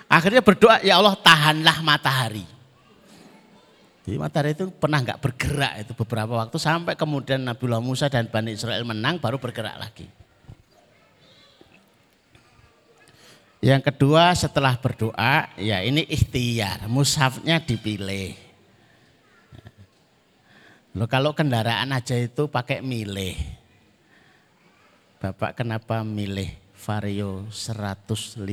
Akhirnya 0.09 0.41
berdoa, 0.41 0.81
ya 0.81 0.97
Allah 0.97 1.19
tahanlah 1.21 1.85
matahari. 1.85 2.47
Jadi 4.09 4.17
matahari 4.17 4.55
itu 4.55 4.71
pernah 4.71 5.03
nggak 5.03 5.19
bergerak 5.19 5.83
itu 5.83 5.93
beberapa 5.99 6.39
waktu 6.39 6.57
sampai 6.57 6.95
kemudian 6.95 7.43
Nabiullah 7.43 7.83
Musa 7.83 8.07
dan 8.09 8.31
Bani 8.31 8.55
Israel 8.57 8.87
menang 8.89 9.21
baru 9.21 9.37
bergerak 9.37 9.77
lagi. 9.77 10.09
Yang 13.65 13.83
kedua 13.89 14.37
setelah 14.37 14.77
berdoa, 14.77 15.49
ya 15.57 15.81
ini 15.81 16.05
ikhtiar, 16.05 16.85
mushafnya 16.87 17.57
dipilih. 17.59 18.37
Loh 20.97 21.09
kalau 21.09 21.37
kendaraan 21.37 21.93
aja 21.93 22.17
itu 22.17 22.49
pakai 22.49 22.81
milih. 22.81 23.37
Bapak 25.21 25.57
kenapa 25.57 26.05
milih 26.05 26.53
Vario 26.77 27.49
155 27.53 28.45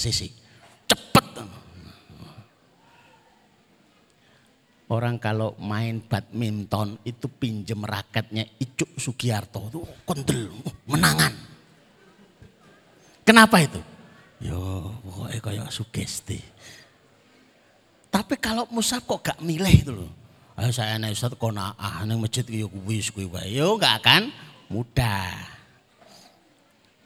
cc? 0.00 0.20
Cepet. 0.88 1.26
Orang 4.90 5.22
kalau 5.22 5.54
main 5.62 6.02
badminton 6.02 6.98
itu 7.06 7.30
pinjem 7.30 7.78
raketnya 7.86 8.42
Icuk 8.58 8.98
Sugiarto 8.98 9.70
itu 9.70 9.80
kondel, 10.02 10.50
menangan. 10.90 11.30
Kenapa 13.30 13.62
itu? 13.62 13.78
Yo, 14.42 14.90
pokoknya 15.06 15.38
kayak 15.38 15.70
sugesti. 15.70 16.42
Tapi 18.10 18.34
kalau 18.42 18.66
musab 18.74 19.06
kok 19.06 19.22
gak 19.22 19.38
milih 19.38 19.70
itu 19.70 19.94
loh. 19.94 20.10
Ayo 20.58 20.74
saya 20.74 20.98
naik 20.98 21.14
Ustaz 21.14 21.38
kok 21.38 21.54
ah 21.54 22.02
nang 22.02 22.18
masjid 22.18 22.42
yo 22.50 22.66
kuwi 22.66 22.98
kuwi. 22.98 23.54
Yo 23.54 23.78
gak 23.78 24.02
akan 24.02 24.34
mudah. 24.66 25.46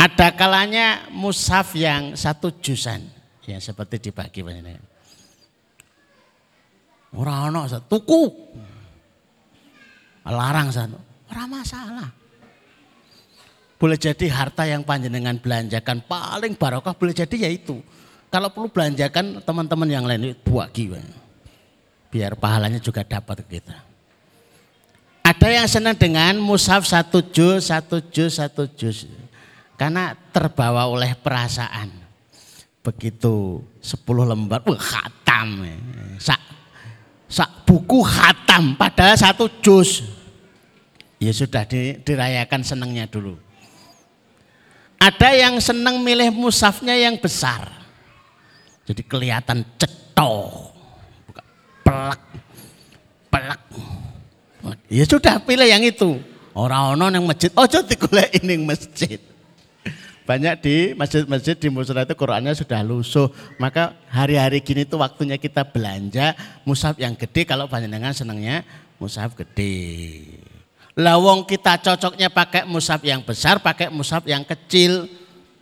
Ada 0.01 0.33
kalanya 0.33 1.13
mushaf 1.13 1.77
yang 1.77 2.17
satu 2.17 2.57
jusan 2.57 3.05
yang 3.45 3.61
seperti 3.61 4.09
dibagi 4.09 4.41
banyak. 4.41 4.81
Orang 7.21 7.53
ono 7.53 7.69
tuku. 7.85 8.23
Larang 10.25 10.73
satu. 10.73 10.97
Ora 11.29 11.45
masalah. 11.45 12.24
Boleh 13.85 14.01
jadi 14.01 14.33
harta 14.33 14.65
yang 14.65 14.81
panjenengan 14.81 15.37
belanjakan 15.37 16.01
paling 16.09 16.57
barokah 16.57 16.97
boleh 16.97 17.13
jadi 17.13 17.37
ya 17.37 17.53
itu. 17.53 17.85
Kalau 18.33 18.49
perlu 18.49 18.73
belanjakan 18.73 19.45
teman-teman 19.45 19.85
yang 19.93 20.09
lain 20.09 20.33
buat 20.41 20.73
giwa. 20.73 21.05
Biar 22.09 22.33
pahalanya 22.33 22.81
juga 22.81 23.05
dapat 23.05 23.45
kita. 23.45 23.77
Ada 25.21 25.49
yang 25.53 25.69
senang 25.69 26.01
dengan 26.01 26.41
mushaf 26.41 26.89
satu 26.89 27.29
juz, 27.29 27.69
satu 27.69 28.01
juz, 28.09 28.41
satu 28.41 28.65
juz. 28.73 29.05
Karena 29.77 30.17
terbawa 30.33 30.89
oleh 30.89 31.13
perasaan. 31.21 31.93
Begitu 32.81 33.61
sepuluh 33.85 34.25
lembar, 34.25 34.65
wah 34.65 34.81
khatam. 34.81 35.61
Sak, 36.17 36.41
sak 37.29 37.69
buku 37.69 38.01
khatam, 38.01 38.81
padahal 38.81 39.21
satu 39.21 39.45
juz. 39.61 40.09
Ya 41.21 41.37
sudah 41.37 41.69
dirayakan 42.01 42.65
senangnya 42.65 43.05
dulu. 43.05 43.44
Ada 45.05 45.37
yang 45.37 45.61
senang 45.61 46.01
milih 46.01 46.33
musafnya 46.33 46.97
yang 46.97 47.21
besar. 47.21 47.69
Jadi 48.89 49.05
kelihatan 49.05 49.61
cetok. 49.77 50.73
Pelak. 51.85 52.21
Pelak. 53.29 53.61
Ya 54.89 55.05
sudah 55.05 55.37
pilih 55.45 55.69
yang 55.69 55.85
itu. 55.85 56.17
Orang-orang 56.57 57.21
yang 57.21 57.27
masjid, 57.29 57.53
oh 57.53 57.69
jadi 57.69 57.95
kuliah 58.01 58.31
ini 58.41 58.57
masjid. 58.65 59.21
Banyak 60.25 60.55
di 60.65 60.77
masjid-masjid 60.97 61.53
di 61.53 61.69
musola 61.69 62.09
itu 62.09 62.17
Qurannya 62.17 62.57
sudah 62.57 62.81
lusuh. 62.81 63.29
Maka 63.61 63.93
hari-hari 64.09 64.65
gini 64.65 64.89
tuh 64.89 65.05
waktunya 65.05 65.37
kita 65.37 65.69
belanja 65.69 66.33
musaf 66.65 66.97
yang 66.97 67.13
gede 67.13 67.45
kalau 67.45 67.69
banyak 67.69 67.93
dengan 67.93 68.17
senangnya 68.17 68.65
musaf 68.97 69.37
gede. 69.37 70.54
Lawong 70.95 71.43
kita 71.43 71.83
cocoknya 71.83 72.31
pakai 72.31 72.63
musab 72.71 73.03
yang 73.03 73.19
besar, 73.27 73.59
pakai 73.59 73.91
musab 73.91 74.23
yang 74.31 74.47
kecil. 74.47 75.11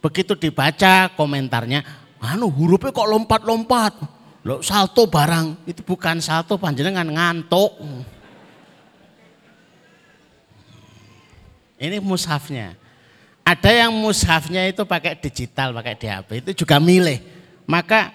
Begitu 0.05 0.37
dibaca 0.37 1.09
komentarnya, 1.17 1.81
anu 2.21 2.53
hurufnya 2.53 2.93
kok 2.93 3.09
lompat-lompat. 3.09 3.93
Lo 4.45 4.61
salto 4.61 5.09
barang, 5.09 5.65
itu 5.65 5.81
bukan 5.81 6.21
salto 6.21 6.61
panjenengan 6.61 7.09
ngantuk. 7.09 7.73
Ini 11.81 11.97
mushafnya. 12.05 12.77
Ada 13.43 13.87
yang 13.87 13.91
mushafnya 13.97 14.69
itu 14.69 14.85
pakai 14.85 15.17
digital, 15.17 15.73
pakai 15.73 15.95
di 15.97 16.07
HP, 16.07 16.29
itu 16.45 16.63
juga 16.63 16.77
milih. 16.77 17.19
Maka 17.65 18.13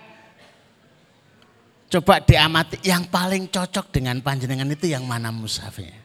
coba 1.90 2.22
diamati 2.22 2.78
yang 2.86 3.10
paling 3.10 3.50
cocok 3.50 3.90
dengan 3.90 4.22
panjenengan 4.22 4.70
itu 4.70 4.86
yang 4.86 5.02
mana 5.04 5.34
mushafnya. 5.34 5.97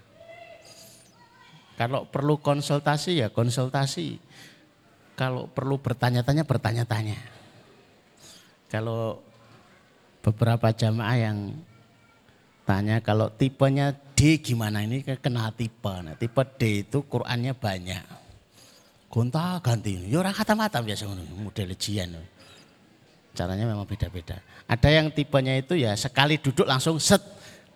Kalau 1.77 2.05
perlu 2.07 2.39
konsultasi 2.39 3.25
ya 3.25 3.29
konsultasi. 3.33 4.21
Kalau 5.13 5.47
perlu 5.47 5.77
bertanya-tanya, 5.77 6.43
bertanya-tanya. 6.49 7.21
Kalau 8.73 9.21
beberapa 10.25 10.73
jamaah 10.73 11.19
yang 11.19 11.39
tanya 12.63 13.03
kalau 13.05 13.29
tipenya 13.29 13.93
D 14.17 14.41
gimana 14.41 14.87
ini 14.87 15.05
kena 15.05 15.53
tipe. 15.53 15.93
Nah, 16.01 16.17
tipe 16.17 16.43
D 16.57 16.87
itu 16.87 17.05
Qurannya 17.05 17.53
banyak. 17.53 18.05
Gonta 19.13 19.61
ganti. 19.61 20.09
Ya 20.09 20.25
orang 20.25 20.33
kata-mata 20.33 20.81
biasa 20.81 21.05
model 21.37 21.77
jian. 21.77 22.17
Caranya 23.37 23.69
memang 23.69 23.85
beda-beda. 23.85 24.41
Ada 24.65 24.89
yang 24.89 25.13
tipenya 25.13 25.53
itu 25.61 25.77
ya 25.77 25.93
sekali 25.93 26.41
duduk 26.41 26.65
langsung 26.65 26.97
set 26.97 27.21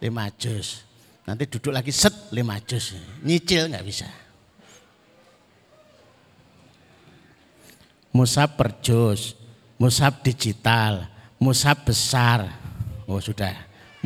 lima 0.00 0.32
juz. 0.40 0.86
Nanti 1.26 1.50
duduk 1.50 1.74
lagi 1.74 1.90
set 1.90 2.30
lima 2.30 2.54
juz. 2.62 2.94
Nyicil 3.26 3.66
nggak 3.66 3.82
bisa. 3.82 4.06
Musab 8.14 8.54
per 8.54 8.78
juz, 8.80 9.34
musab 9.76 10.22
digital, 10.22 11.10
musab 11.42 11.82
besar. 11.82 12.46
Oh 13.10 13.18
sudah. 13.18 13.52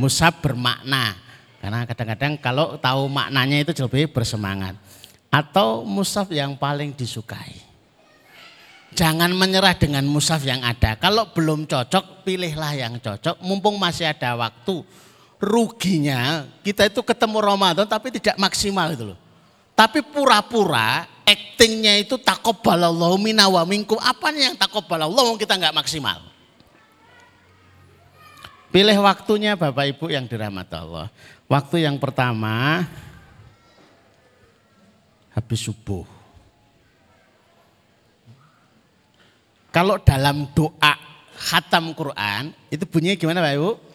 Musab 0.01 0.41
bermakna. 0.41 1.13
Karena 1.61 1.85
kadang-kadang 1.85 2.41
kalau 2.41 2.81
tahu 2.81 3.05
maknanya 3.13 3.69
itu 3.69 3.77
lebih 3.85 4.09
bersemangat. 4.09 4.73
Atau 5.29 5.85
musab 5.85 6.33
yang 6.33 6.57
paling 6.57 6.97
disukai. 6.97 7.69
Jangan 8.97 9.31
menyerah 9.31 9.77
dengan 9.79 10.03
musaf 10.09 10.43
yang 10.43 10.65
ada. 10.67 10.99
Kalau 10.99 11.31
belum 11.31 11.69
cocok, 11.69 12.27
pilihlah 12.27 12.75
yang 12.75 12.99
cocok. 12.99 13.39
Mumpung 13.45 13.79
masih 13.79 14.11
ada 14.11 14.35
waktu 14.35 14.83
ruginya 15.41 16.45
kita 16.61 16.93
itu 16.93 17.01
ketemu 17.01 17.41
Ramadan 17.41 17.89
tapi 17.89 18.13
tidak 18.13 18.37
maksimal 18.37 18.93
itu 18.93 19.11
loh. 19.11 19.19
Tapi 19.73 20.05
pura-pura 20.05 21.09
actingnya 21.25 21.97
itu 21.97 22.21
takobbalallahu 22.21 23.17
minna 23.17 23.49
wa 23.49 23.65
minkum. 23.65 23.97
Apa 23.97 24.29
yang 24.37 24.53
takobbalallahu 24.53 25.41
kita 25.41 25.57
nggak 25.57 25.73
maksimal. 25.73 26.21
Pilih 28.71 29.01
waktunya 29.03 29.57
Bapak 29.57 29.97
Ibu 29.97 30.13
yang 30.13 30.29
dirahmati 30.29 30.77
Allah. 30.77 31.09
Waktu 31.49 31.89
yang 31.89 31.97
pertama 31.97 32.87
habis 35.35 35.65
subuh. 35.65 36.07
Kalau 39.73 39.97
dalam 40.03 40.51
doa 40.55 40.95
khatam 41.35 41.97
Quran 41.97 42.53
itu 42.69 42.85
bunyinya 42.85 43.17
gimana 43.17 43.41
Bapak 43.41 43.57
Ibu? 43.57 43.90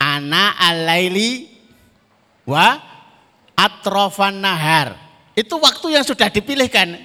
Ana 0.00 0.56
alaili 0.56 1.52
wa 2.48 2.80
atrofan 3.52 4.40
nahar. 4.40 4.96
Itu 5.36 5.60
waktu 5.60 6.00
yang 6.00 6.04
sudah 6.08 6.32
dipilihkan. 6.32 6.96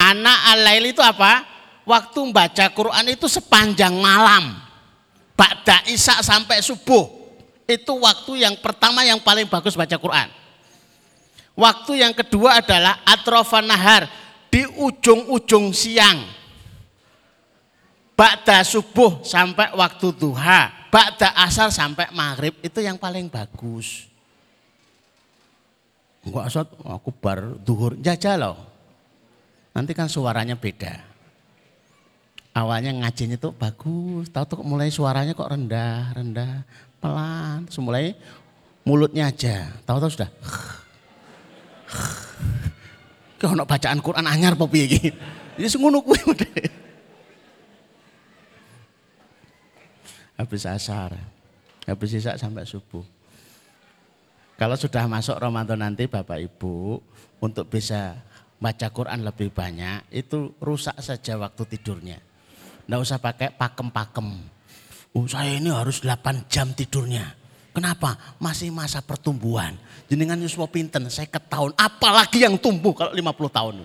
Anak 0.00 0.38
alail 0.56 0.88
itu 0.88 1.04
apa? 1.04 1.44
Waktu 1.84 2.18
membaca 2.24 2.64
Quran 2.72 3.06
itu 3.12 3.28
sepanjang 3.28 3.92
malam. 4.00 4.56
Ba'da 5.36 5.84
isak 5.92 6.24
sampai 6.24 6.64
subuh. 6.64 7.06
Itu 7.68 8.00
waktu 8.00 8.42
yang 8.42 8.56
pertama 8.58 9.06
yang 9.06 9.20
paling 9.22 9.46
bagus 9.46 9.76
baca 9.76 9.94
Quran. 9.94 10.28
Waktu 11.52 12.00
yang 12.00 12.16
kedua 12.16 12.64
adalah 12.64 12.98
atrofan 13.04 13.68
nahar. 13.68 14.08
Di 14.48 14.64
ujung-ujung 14.68 15.72
siang. 15.72 16.24
Ba'da 18.16 18.64
subuh 18.64 19.20
sampai 19.24 19.72
waktu 19.76 20.12
duha. 20.16 20.81
Ba'da 20.92 21.32
asar 21.40 21.72
sampai 21.72 22.12
maghrib. 22.12 22.52
Itu 22.60 22.84
yang 22.84 23.00
paling 23.00 23.32
bagus. 23.32 24.12
Enggak 26.20 26.44
asal 26.52 26.68
aku 26.84 27.08
bar 27.08 27.56
duhur 27.64 27.96
jajal 27.96 28.36
loh. 28.36 28.58
Nanti 29.72 29.96
kan 29.96 30.06
suaranya 30.06 30.52
beda. 30.52 31.00
Awalnya 32.52 32.92
ngajinya 32.92 33.40
tuh 33.40 33.56
bagus, 33.56 34.28
tahu 34.28 34.44
tuh 34.44 34.60
mulai 34.60 34.92
suaranya 34.92 35.32
kok 35.32 35.48
rendah, 35.48 36.12
rendah, 36.12 36.60
pelan, 37.00 37.64
terus 37.64 37.80
mulutnya 38.84 39.32
aja. 39.32 39.72
Tahu-tahu 39.88 40.12
sudah. 40.12 40.28
Kau 43.40 43.56
nak 43.56 43.64
bacaan 43.64 44.04
Quran 44.04 44.28
anyar 44.28 44.52
piye 44.68 44.84
iki? 44.84 45.10
Ya 45.56 45.68
ngono 45.72 46.04
kuwi 46.04 46.20
Habis 50.36 50.64
asar. 50.66 51.16
Habis 51.84 52.18
isak 52.18 52.38
sampai 52.38 52.62
subuh. 52.64 53.02
Kalau 54.54 54.78
sudah 54.78 55.10
masuk 55.10 55.34
Ramadan 55.42 55.82
nanti 55.82 56.06
Bapak 56.06 56.38
Ibu 56.38 57.02
untuk 57.42 57.66
bisa 57.66 58.14
baca 58.62 58.86
Quran 58.94 59.26
lebih 59.26 59.50
banyak 59.50 60.06
itu 60.14 60.54
rusak 60.62 60.94
saja 61.02 61.34
waktu 61.34 61.66
tidurnya. 61.66 62.18
Tidak 62.86 62.98
usah 63.02 63.18
pakai 63.18 63.50
pakem-pakem. 63.50 64.28
Oh, 65.18 65.26
saya 65.26 65.58
ini 65.58 65.68
harus 65.68 66.00
8 66.00 66.46
jam 66.46 66.70
tidurnya. 66.70 67.34
Kenapa? 67.72 68.36
Masih 68.36 68.68
masa 68.68 69.00
pertumbuhan. 69.02 69.74
Jenengan 70.06 70.38
Yusuf 70.38 70.62
Pinten, 70.68 71.08
saya 71.08 71.26
tahun. 71.26 71.72
Apalagi 71.74 72.44
yang 72.44 72.60
tumbuh 72.60 72.92
kalau 72.92 73.10
50 73.16 73.48
tahun. 73.48 73.76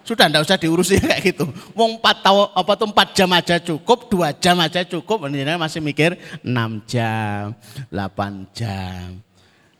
Sudah 0.00 0.26
tidak 0.26 0.42
usah 0.48 0.56
diurusi 0.56 0.96
kayak 1.02 1.20
gitu. 1.22 1.44
Wong 1.76 2.00
4 2.00 2.24
tahun 2.24 2.46
apa 2.56 2.72
tuh 2.76 2.88
4 2.90 3.16
jam 3.16 3.30
aja 3.36 3.56
cukup, 3.60 3.98
2 4.08 4.42
jam 4.42 4.56
aja 4.58 4.80
cukup. 4.84 5.28
Jenengan 5.28 5.60
masih 5.60 5.80
mikir 5.84 6.16
6 6.40 6.50
jam, 6.88 7.52
8 7.92 8.56
jam. 8.56 9.20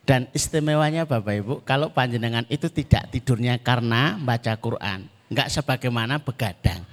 Dan 0.01 0.27
istimewanya 0.33 1.05
Bapak 1.05 1.33
Ibu, 1.39 1.53
kalau 1.61 1.93
panjenengan 1.93 2.43
itu 2.49 2.67
tidak 2.73 3.13
tidurnya 3.13 3.61
karena 3.61 4.17
baca 4.17 4.57
Quran, 4.57 5.05
enggak 5.29 5.47
sebagaimana 5.47 6.17
begadang. 6.19 6.83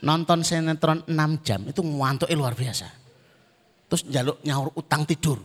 Nonton 0.00 0.44
sinetron 0.44 1.04
6 1.08 1.44
jam 1.44 1.60
itu 1.66 1.80
ngantuk 1.80 2.28
luar 2.32 2.56
biasa. 2.56 2.88
Terus 3.90 4.02
jaluk 4.06 4.38
nyaur 4.46 4.70
utang 4.78 5.02
tidur. 5.02 5.42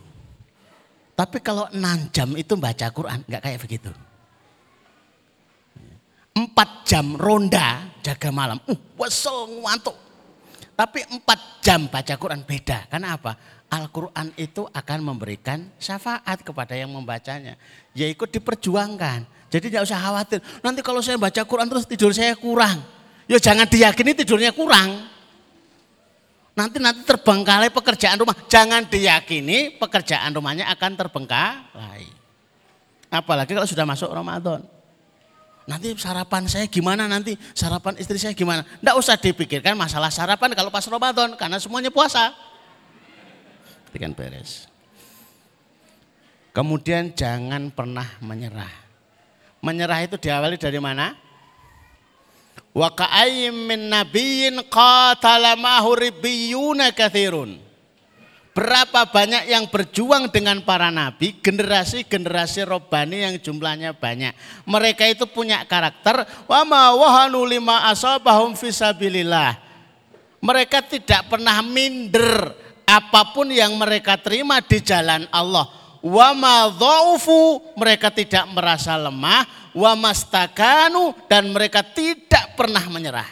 Tapi 1.16 1.40
kalau 1.40 1.66
6 1.72 2.12
jam 2.12 2.30
itu 2.36 2.54
baca 2.60 2.88
Quran, 2.92 3.24
enggak 3.24 3.42
kayak 3.42 3.60
begitu. 3.64 3.92
4 6.36 6.84
jam 6.84 7.16
ronda 7.16 7.96
jaga 8.04 8.28
malam, 8.28 8.60
uh, 8.68 8.80
wesel 9.00 9.64
ngantuk. 9.64 9.96
Tapi 10.76 11.08
4 11.08 11.64
jam 11.64 11.88
baca 11.88 12.14
Quran 12.20 12.44
beda. 12.44 12.92
Karena 12.92 13.16
apa? 13.16 13.40
Al-Quran 13.72 14.36
itu 14.36 14.68
akan 14.68 15.00
memberikan 15.00 15.64
syafaat 15.80 16.44
kepada 16.44 16.76
yang 16.76 16.92
membacanya. 16.92 17.56
Ya 17.96 18.12
ikut 18.12 18.28
diperjuangkan. 18.28 19.48
Jadi 19.48 19.72
tidak 19.72 19.88
usah 19.88 20.00
khawatir. 20.04 20.44
Nanti 20.60 20.84
kalau 20.84 21.00
saya 21.00 21.16
baca 21.16 21.40
Quran 21.48 21.72
terus 21.72 21.88
tidur 21.88 22.12
saya 22.12 22.36
kurang. 22.36 22.84
Ya 23.26 23.40
jangan 23.40 23.64
diyakini 23.66 24.12
tidurnya 24.12 24.52
kurang. 24.52 25.08
Nanti 26.56 26.78
nanti 26.80 27.08
terbengkalai 27.08 27.72
pekerjaan 27.72 28.20
rumah. 28.20 28.36
Jangan 28.52 28.88
diyakini 28.92 29.80
pekerjaan 29.80 30.36
rumahnya 30.36 30.68
akan 30.76 30.92
terbengkalai. 31.00 32.06
Apalagi 33.08 33.56
kalau 33.56 33.68
sudah 33.68 33.88
masuk 33.88 34.12
Ramadan. 34.12 34.75
Nanti 35.66 35.98
sarapan 35.98 36.46
saya 36.46 36.70
gimana 36.70 37.10
nanti? 37.10 37.34
Sarapan 37.58 37.98
istri 37.98 38.22
saya 38.22 38.38
gimana? 38.38 38.62
Tidak 38.62 38.96
usah 38.96 39.18
dipikirkan 39.18 39.74
masalah 39.74 40.14
sarapan 40.14 40.54
kalau 40.54 40.70
pas 40.70 40.86
Ramadan. 40.86 41.34
Karena 41.34 41.58
semuanya 41.58 41.90
puasa 41.90 42.34
kan 44.00 44.12
beres. 44.12 44.68
Kemudian 46.56 47.12
jangan 47.12 47.68
pernah 47.72 48.08
menyerah. 48.24 48.72
Menyerah 49.60 50.00
itu 50.08 50.16
diawali 50.16 50.56
dari 50.56 50.80
mana? 50.80 51.16
Wa 52.76 52.92
ka'ayyim 52.92 53.56
min 53.56 53.92
nabiyyin 53.92 54.64
qatala 54.72 55.56
kathirun. 56.96 57.65
Berapa 58.56 59.12
banyak 59.12 59.52
yang 59.52 59.68
berjuang 59.68 60.32
dengan 60.32 60.64
para 60.64 60.88
nabi, 60.88 61.36
generasi-generasi 61.44 62.64
robani 62.64 63.28
yang 63.28 63.36
jumlahnya 63.36 63.92
banyak. 63.92 64.32
Mereka 64.64 65.12
itu 65.12 65.28
punya 65.28 65.68
karakter 65.68 66.24
wa 66.48 66.64
ma 66.64 66.96
wahanu 66.96 67.44
lima 67.44 67.92
asabahum 67.92 68.56
fisabilillah. 68.56 69.60
Mereka 70.40 70.88
tidak 70.88 71.28
pernah 71.28 71.60
minder 71.68 72.56
apa 72.88 73.36
pun 73.36 73.52
yang 73.52 73.76
mereka 73.76 74.16
terima 74.16 74.64
di 74.64 74.80
jalan 74.80 75.28
Allah. 75.36 75.68
Wa 76.00 76.32
dhaufu 76.72 77.60
mereka 77.76 78.08
tidak 78.08 78.48
merasa 78.56 78.96
lemah, 78.96 79.76
wa 79.76 80.00
mastakanu 80.00 81.12
dan 81.28 81.52
mereka 81.52 81.84
tidak 81.84 82.56
pernah 82.56 82.88
menyerah. 82.88 83.28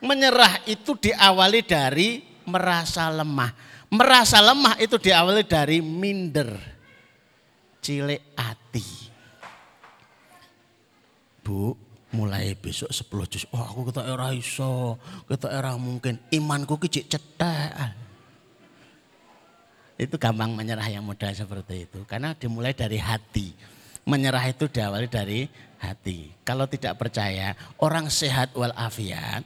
Menyerah 0.00 0.64
itu 0.64 0.96
diawali 0.96 1.60
dari 1.68 2.24
merasa 2.48 3.12
lemah. 3.12 3.67
Merasa 3.88 4.44
lemah 4.44 4.76
itu 4.76 5.00
diawali 5.00 5.48
dari 5.48 5.80
minder. 5.80 6.52
Cilik 7.80 8.36
hati. 8.36 8.84
Bu, 11.40 11.72
mulai 12.12 12.52
besok 12.52 12.92
10 12.92 13.32
juz. 13.32 13.44
Oh 13.48 13.64
aku 13.64 13.88
kita 13.88 14.04
era 14.04 14.28
iso, 14.36 15.00
kita 15.24 15.48
era 15.48 15.72
mungkin. 15.80 16.20
Imanku 16.28 16.76
kicik 16.76 17.08
cetek. 17.08 17.96
Itu 19.96 20.20
gampang 20.20 20.52
menyerah 20.52 20.84
yang 20.92 21.02
muda 21.02 21.32
seperti 21.32 21.88
itu. 21.88 22.04
Karena 22.04 22.36
dimulai 22.36 22.76
dari 22.76 23.00
hati. 23.00 23.56
Menyerah 24.04 24.44
itu 24.52 24.68
diawali 24.68 25.08
dari 25.08 25.48
hati. 25.80 26.32
Kalau 26.44 26.68
tidak 26.68 27.00
percaya, 27.00 27.56
orang 27.80 28.12
sehat 28.12 28.52
walafiat, 28.52 29.42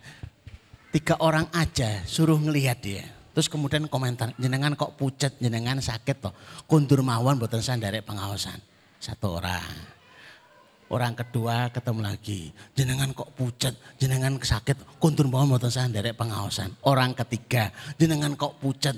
tiga 0.91 1.15
orang 1.23 1.47
aja 1.55 2.03
suruh 2.05 2.37
ngelihat 2.37 2.79
dia. 2.83 3.22
Terus 3.33 3.49
kemudian 3.49 3.89
komentar, 3.89 4.37
jenengan 4.37 4.77
kok 4.77 4.97
pucat, 5.01 5.33
jenengan 5.41 5.81
sakit 5.81 6.17
toh. 6.21 6.33
Kundur 6.69 7.01
mawon 7.01 7.41
buatan 7.41 7.81
dari 7.81 8.05
pengawasan. 8.05 8.61
Satu 9.01 9.41
orang. 9.41 10.01
Orang 10.93 11.17
kedua 11.17 11.73
ketemu 11.73 12.05
lagi, 12.05 12.53
jenengan 12.77 13.17
kok 13.17 13.33
pucat, 13.33 13.73
jenengan 13.97 14.37
sakit, 14.37 15.01
kundur 15.01 15.25
mawon 15.33 15.57
buatan 15.57 15.89
dari 15.89 16.13
pengawasan. 16.13 16.85
Orang 16.85 17.17
ketiga, 17.17 17.73
jenengan 17.97 18.37
kok 18.37 18.61
pucat, 18.61 18.93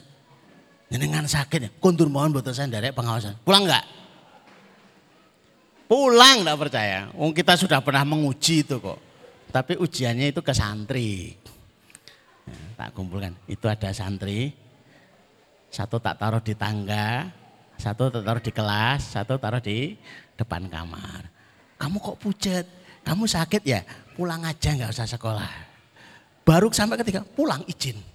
Jenengan 0.94 1.26
sakit 1.26 1.82
kuntur 1.82 2.06
buat 2.06 2.46
saya 2.54 2.70
dari 2.70 2.94
pengawasan. 2.94 3.40
Pulang 3.42 3.66
enggak? 3.66 3.84
Pulang 5.90 6.46
enggak 6.46 6.58
percaya. 6.60 7.10
Wong 7.18 7.34
kita 7.34 7.58
sudah 7.58 7.82
pernah 7.82 8.06
menguji 8.06 8.62
itu 8.62 8.78
kok. 8.78 9.02
Tapi 9.50 9.74
ujiannya 9.74 10.30
itu 10.30 10.38
ke 10.38 10.54
santri. 10.54 11.34
Tak 12.76 12.92
kumpulkan. 12.92 13.32
Itu 13.48 13.70
ada 13.70 13.90
santri. 13.94 14.52
Satu 15.72 15.98
tak 15.98 16.22
taruh 16.22 16.38
di 16.38 16.54
tangga, 16.54 17.26
satu 17.74 18.06
tak 18.06 18.22
taruh 18.22 18.42
di 18.42 18.52
kelas, 18.54 19.18
satu 19.18 19.34
taruh 19.40 19.58
di 19.58 19.98
depan 20.38 20.70
kamar. 20.70 21.26
Kamu 21.80 21.98
kok 21.98 22.16
pucat? 22.22 22.66
Kamu 23.02 23.26
sakit 23.26 23.62
ya? 23.66 23.82
Pulang 24.14 24.46
aja 24.46 24.70
nggak 24.70 24.94
usah 24.94 25.10
sekolah. 25.10 25.50
Baru 26.46 26.70
sampai 26.70 27.00
ketika 27.02 27.26
pulang 27.26 27.66
izin 27.66 28.14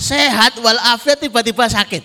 sehat 0.00 0.56
walafiat 0.56 1.20
tiba-tiba 1.20 1.68
sakit. 1.68 2.00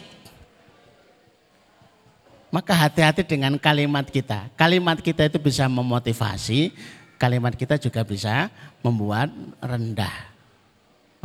Maka 2.52 2.76
hati-hati 2.76 3.24
dengan 3.24 3.56
kalimat 3.56 4.04
kita. 4.08 4.52
Kalimat 4.60 5.00
kita 5.00 5.28
itu 5.28 5.40
bisa 5.40 5.68
memotivasi, 5.68 6.72
kalimat 7.16 7.56
kita 7.56 7.80
juga 7.80 8.04
bisa 8.04 8.52
membuat 8.80 9.32
rendah. 9.60 10.35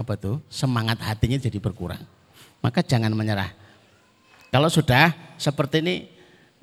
Apa 0.00 0.16
tuh? 0.16 0.40
Semangat 0.48 0.96
hatinya 1.04 1.36
jadi 1.36 1.60
berkurang. 1.60 2.00
Maka 2.64 2.80
jangan 2.80 3.12
menyerah. 3.12 3.52
Kalau 4.48 4.72
sudah 4.72 5.12
seperti 5.36 5.84
ini, 5.84 6.08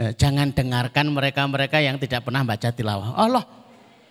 eh, 0.02 0.12
jangan 0.18 0.50
dengarkan 0.50 1.06
mereka-mereka 1.14 1.78
yang 1.78 2.02
tidak 2.02 2.26
pernah 2.26 2.42
baca 2.42 2.74
tilawah. 2.74 3.14
Allah, 3.14 3.46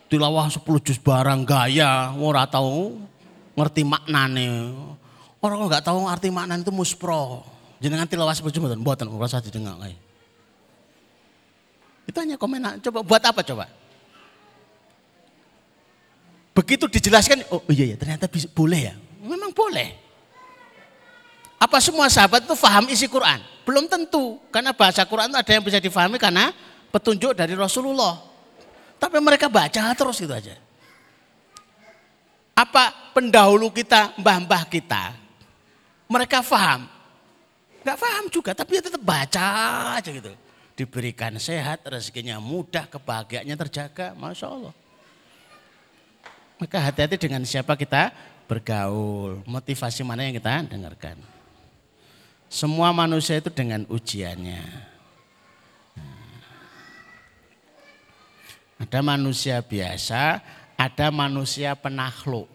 tilawah 0.07 0.47
10 0.47 0.79
juz 0.79 1.03
barang 1.03 1.43
gaya, 1.43 2.15
ora 2.15 2.47
tahu 2.47 3.03
ngerti 3.59 3.83
maknane. 3.83 4.71
Orang 5.43 5.67
nggak 5.67 5.83
tahu 5.83 6.07
arti 6.07 6.31
maknane 6.31 6.63
itu 6.63 6.71
muspro. 6.71 7.43
Jenengan 7.83 8.07
tilawah 8.07 8.31
10 8.31 8.47
juz 8.55 8.63
mboten, 8.63 8.79
mboten 8.79 9.07
ora 9.11 9.43
didengar 9.43 9.75
kayak. 9.83 9.99
Itu 12.07 12.19
hanya 12.23 12.39
komen, 12.39 12.79
coba 12.79 13.03
buat 13.03 13.23
apa 13.27 13.43
coba? 13.43 13.67
Begitu 16.55 16.89
dijelaskan, 16.89 17.45
oh 17.53 17.61
iya 17.69 17.93
ya 17.93 17.97
ternyata 17.99 18.31
boleh 18.55 18.95
ya. 18.95 18.95
Memang 19.27 19.51
boleh. 19.51 19.99
Apa 21.59 21.83
semua 21.83 22.07
sahabat 22.07 22.47
itu 22.47 22.55
faham 22.55 22.87
isi 22.89 23.11
Quran? 23.11 23.43
Belum 23.67 23.91
tentu, 23.91 24.39
karena 24.55 24.71
bahasa 24.71 25.03
Quran 25.03 25.35
itu 25.35 25.39
ada 25.41 25.51
yang 25.51 25.65
bisa 25.65 25.83
difahami 25.83 26.21
karena 26.21 26.55
petunjuk 26.95 27.35
dari 27.35 27.59
Rasulullah. 27.59 28.23
Tapi 28.97 29.19
mereka 29.19 29.51
baca 29.51 29.93
terus 29.93 30.23
gitu 30.23 30.31
aja. 30.31 30.55
Apa 32.57 33.13
pendahulu 33.13 33.69
kita, 33.75 34.17
mbah-mbah 34.17 34.65
kita, 34.71 35.13
mereka 36.09 36.41
faham? 36.41 36.89
Gak 37.85 37.99
paham 38.01 38.25
juga, 38.33 38.51
tapi 38.57 38.79
dia 38.79 38.85
tetap 38.87 39.03
baca 39.03 39.47
aja 39.99 40.09
gitu 40.09 40.33
diberikan 40.77 41.33
sehat, 41.41 41.81
rezekinya 41.89 42.37
mudah, 42.37 42.85
kebahagiaannya 42.87 43.57
terjaga, 43.57 44.13
Masya 44.13 44.47
Allah. 44.47 44.75
Maka 46.61 46.77
hati-hati 46.89 47.17
dengan 47.17 47.43
siapa 47.49 47.73
kita 47.77 48.13
bergaul, 48.47 49.43
motivasi 49.45 50.07
mana 50.07 50.25
yang 50.25 50.39
kita 50.39 50.65
dengarkan. 50.71 51.19
Semua 52.47 52.95
manusia 52.95 53.43
itu 53.43 53.51
dengan 53.51 53.83
ujiannya. 53.91 54.63
Ada 58.77 59.01
manusia 59.03 59.59
biasa, 59.61 60.41
ada 60.79 61.07
manusia 61.11 61.75
penakluk. 61.75 62.47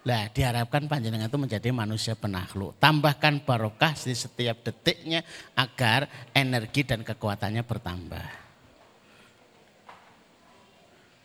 Nah 0.00 0.32
diharapkan 0.32 0.88
panjenengan 0.88 1.28
itu 1.28 1.36
menjadi 1.36 1.68
manusia 1.74 2.16
penakluk. 2.16 2.72
Tambahkan 2.80 3.44
barokah 3.44 3.92
di 3.92 4.16
setiap 4.16 4.64
detiknya 4.64 5.20
agar 5.52 6.08
energi 6.32 6.86
dan 6.86 7.04
kekuatannya 7.04 7.60
bertambah. 7.60 8.39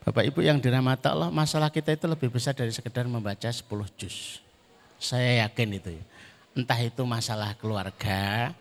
Bapak 0.06 0.22
Ibu 0.22 0.46
yang 0.46 0.62
dirahmati 0.62 1.10
Allah, 1.10 1.34
masalah 1.34 1.74
kita 1.74 1.90
itu 1.98 2.06
lebih 2.06 2.30
besar 2.30 2.54
dari 2.54 2.70
sekedar 2.70 3.10
membaca 3.10 3.50
10 3.50 3.66
juz. 3.98 4.38
Saya 5.02 5.50
yakin 5.50 5.82
itu. 5.82 5.98
Entah 6.54 6.78
itu 6.78 7.02
masalah 7.10 7.58
keluarga, 7.58 8.54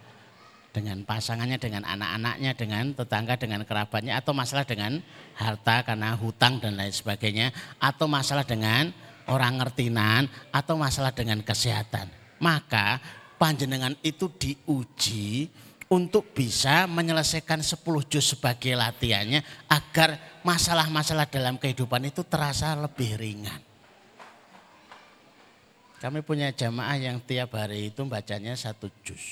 dengan 0.75 1.07
pasangannya, 1.07 1.61
dengan 1.61 1.87
anak-anaknya, 1.87 2.51
dengan 2.59 2.85
tetangga, 2.91 3.39
dengan 3.39 3.63
kerabatnya, 3.63 4.19
atau 4.19 4.35
masalah 4.35 4.67
dengan 4.67 4.99
harta 5.39 5.87
karena 5.87 6.19
hutang 6.19 6.59
dan 6.59 6.75
lain 6.75 6.91
sebagainya, 6.91 7.55
atau 7.79 8.11
masalah 8.11 8.43
dengan 8.43 8.91
orang 9.31 9.63
ngertinan 9.63 10.27
atau 10.51 10.75
masalah 10.75 11.15
dengan 11.15 11.41
kesehatan. 11.41 12.11
Maka 12.43 12.99
panjenengan 13.39 13.95
itu 14.03 14.27
diuji 14.35 15.49
untuk 15.89 16.33
bisa 16.33 16.89
menyelesaikan 16.89 17.61
10 17.61 17.81
juz 18.09 18.37
sebagai 18.37 18.73
latihannya 18.73 19.45
agar 19.69 20.41
masalah-masalah 20.45 21.29
dalam 21.29 21.61
kehidupan 21.61 22.09
itu 22.09 22.25
terasa 22.25 22.73
lebih 22.77 23.17
ringan. 23.17 23.61
Kami 26.05 26.21
punya 26.21 26.53
jamaah 26.53 27.01
yang 27.01 27.17
tiap 27.25 27.57
hari 27.57 27.89
itu 27.89 28.05
bacanya 28.05 28.53
satu 28.53 28.93
juz. 29.01 29.25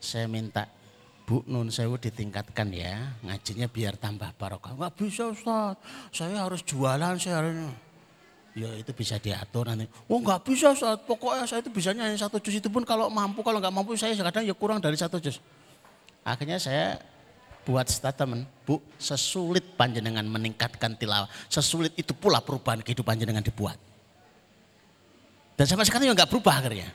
Saya 0.00 0.24
minta 0.24 0.64
Bu 1.24 1.44
Nun 1.48 1.72
Sewu 1.72 1.96
ditingkatkan 1.96 2.68
ya, 2.72 3.16
ngajinya 3.24 3.68
biar 3.68 3.96
tambah 3.96 4.28
barokah. 4.36 4.76
Enggak 4.76 4.96
bisa 5.00 5.32
Ustaz, 5.32 5.76
saya 6.12 6.44
harus 6.44 6.60
jualan, 6.64 7.16
saya 7.16 7.44
harus 7.44 7.72
ya 8.54 8.70
itu 8.78 8.94
bisa 8.94 9.18
diatur 9.18 9.66
nanti. 9.66 9.90
Oh 10.06 10.22
nggak 10.22 10.46
bisa 10.46 10.72
saat 10.78 11.02
pokoknya 11.04 11.44
saya 11.44 11.60
itu 11.60 11.70
bisanya 11.74 12.06
hanya 12.06 12.18
satu 12.18 12.38
jus 12.38 12.62
itu 12.62 12.70
pun 12.70 12.86
kalau 12.86 13.10
mampu 13.10 13.42
kalau 13.42 13.58
nggak 13.58 13.74
mampu 13.74 13.98
saya 13.98 14.14
kadang 14.14 14.46
ya 14.46 14.54
kurang 14.54 14.78
dari 14.78 14.94
satu 14.94 15.18
jus. 15.18 15.42
Akhirnya 16.24 16.56
saya 16.56 16.96
buat 17.66 17.90
statement, 17.90 18.46
Bu, 18.64 18.80
sesulit 18.96 19.64
panjenengan 19.74 20.24
meningkatkan 20.24 20.96
tilawah, 20.96 21.28
sesulit 21.48 21.92
itu 21.96 22.12
pula 22.14 22.40
perubahan 22.40 22.80
kehidupan 22.80 23.16
panjenengan 23.16 23.44
dibuat. 23.44 23.76
Dan 25.58 25.64
sampai 25.68 25.84
sekarang 25.84 26.08
juga 26.08 26.24
nggak 26.24 26.30
berubah 26.30 26.54
akhirnya. 26.60 26.88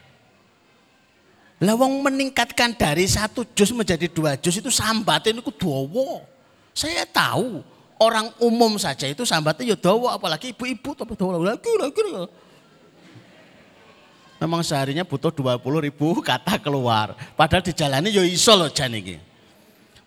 Lawang 1.59 1.99
meningkatkan 1.99 2.71
dari 2.71 3.03
satu 3.03 3.43
jus 3.51 3.75
menjadi 3.75 4.07
dua 4.07 4.39
jus 4.39 4.63
itu 4.63 4.71
sambatin 4.71 5.43
itu 5.43 5.51
dua 5.59 6.23
Saya 6.71 7.03
tahu 7.03 7.59
orang 7.99 8.31
umum 8.39 8.79
saja 8.79 9.05
itu 9.05 9.27
sambatnya 9.27 9.75
ya 9.75 9.77
dawa 9.77 10.15
apalagi 10.15 10.55
ibu-ibu 10.55 10.95
tapi 10.95 11.13
dawa 11.19 11.37
lagi 11.37 11.71
lagi 11.75 12.01
Memang 14.39 14.63
seharinya 14.63 15.03
butuh 15.03 15.35
20 15.35 15.59
ribu 15.83 16.23
kata 16.23 16.63
keluar. 16.63 17.11
Padahal 17.35 17.59
dijalani 17.59 18.07
ya 18.07 18.23
iso 18.23 18.55
loh 18.55 18.71
jan 18.71 18.95
ini. 18.95 19.19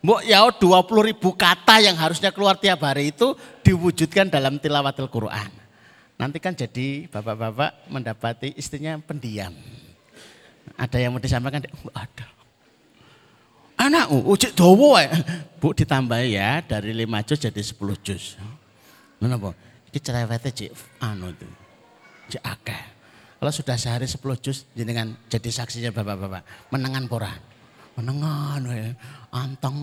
Mbok 0.01 0.25
ya 0.25 0.41
20 0.49 1.09
ribu 1.13 1.37
kata 1.37 1.85
yang 1.85 2.01
harusnya 2.01 2.33
keluar 2.33 2.57
tiap 2.57 2.81
hari 2.81 3.13
itu 3.13 3.37
diwujudkan 3.61 4.33
dalam 4.33 4.57
tilawatil 4.57 5.13
Quran. 5.13 5.53
Nanti 6.17 6.41
kan 6.41 6.57
jadi 6.57 7.13
bapak-bapak 7.13 7.93
mendapati 7.93 8.57
istrinya 8.57 8.97
pendiam. 9.05 9.53
Ada 10.81 10.97
yang 10.97 11.13
mau 11.13 11.21
disampaikan? 11.21 11.69
Ada. 11.93 12.42
Anak 13.83 14.15
ucik 14.15 14.55
dowo 14.55 14.95
Bu 15.59 15.75
ditambah 15.75 16.23
ya 16.23 16.63
dari 16.63 16.95
5 16.95 17.27
juz 17.27 17.39
jadi 17.43 17.63
10 17.63 18.07
juz. 18.07 18.39
Menapa? 19.19 19.55
Iki 19.91 19.99
cerewete 19.99 20.51
cik 20.55 20.71
anu 21.03 21.35
itu. 21.35 21.47
Cik 22.35 22.43
akeh. 22.43 22.83
Kalau 23.43 23.51
sudah 23.51 23.75
sehari 23.75 24.07
10 24.07 24.23
juz 24.39 24.67
jenengan 24.79 25.11
jadi 25.27 25.51
saksinya 25.51 25.91
Bapak-bapak. 25.91 26.71
Menengan 26.71 27.11
pora. 27.11 27.35
Menengan 27.99 28.63
ya. 28.71 28.95
Anteng. 29.35 29.79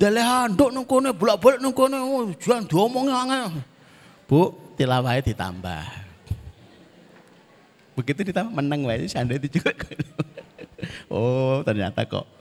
Dale 0.00 0.24
handuk 0.24 0.72
nang 0.72 0.88
kene 0.88 1.12
bolak-balik 1.12 1.60
nang 1.60 1.76
kene 1.76 2.00
oh, 2.00 2.32
jangan 2.40 2.64
diomongi. 2.64 3.60
Bu, 4.24 4.56
tilawahnya 4.80 5.20
ditambah. 5.20 5.84
Begitu 7.92 8.32
ditambah 8.32 8.52
menang 8.56 8.88
wae 8.88 9.04
itu 9.04 9.60
juga. 9.60 9.76
oh, 11.12 11.60
ternyata 11.60 12.08
kok 12.08 12.39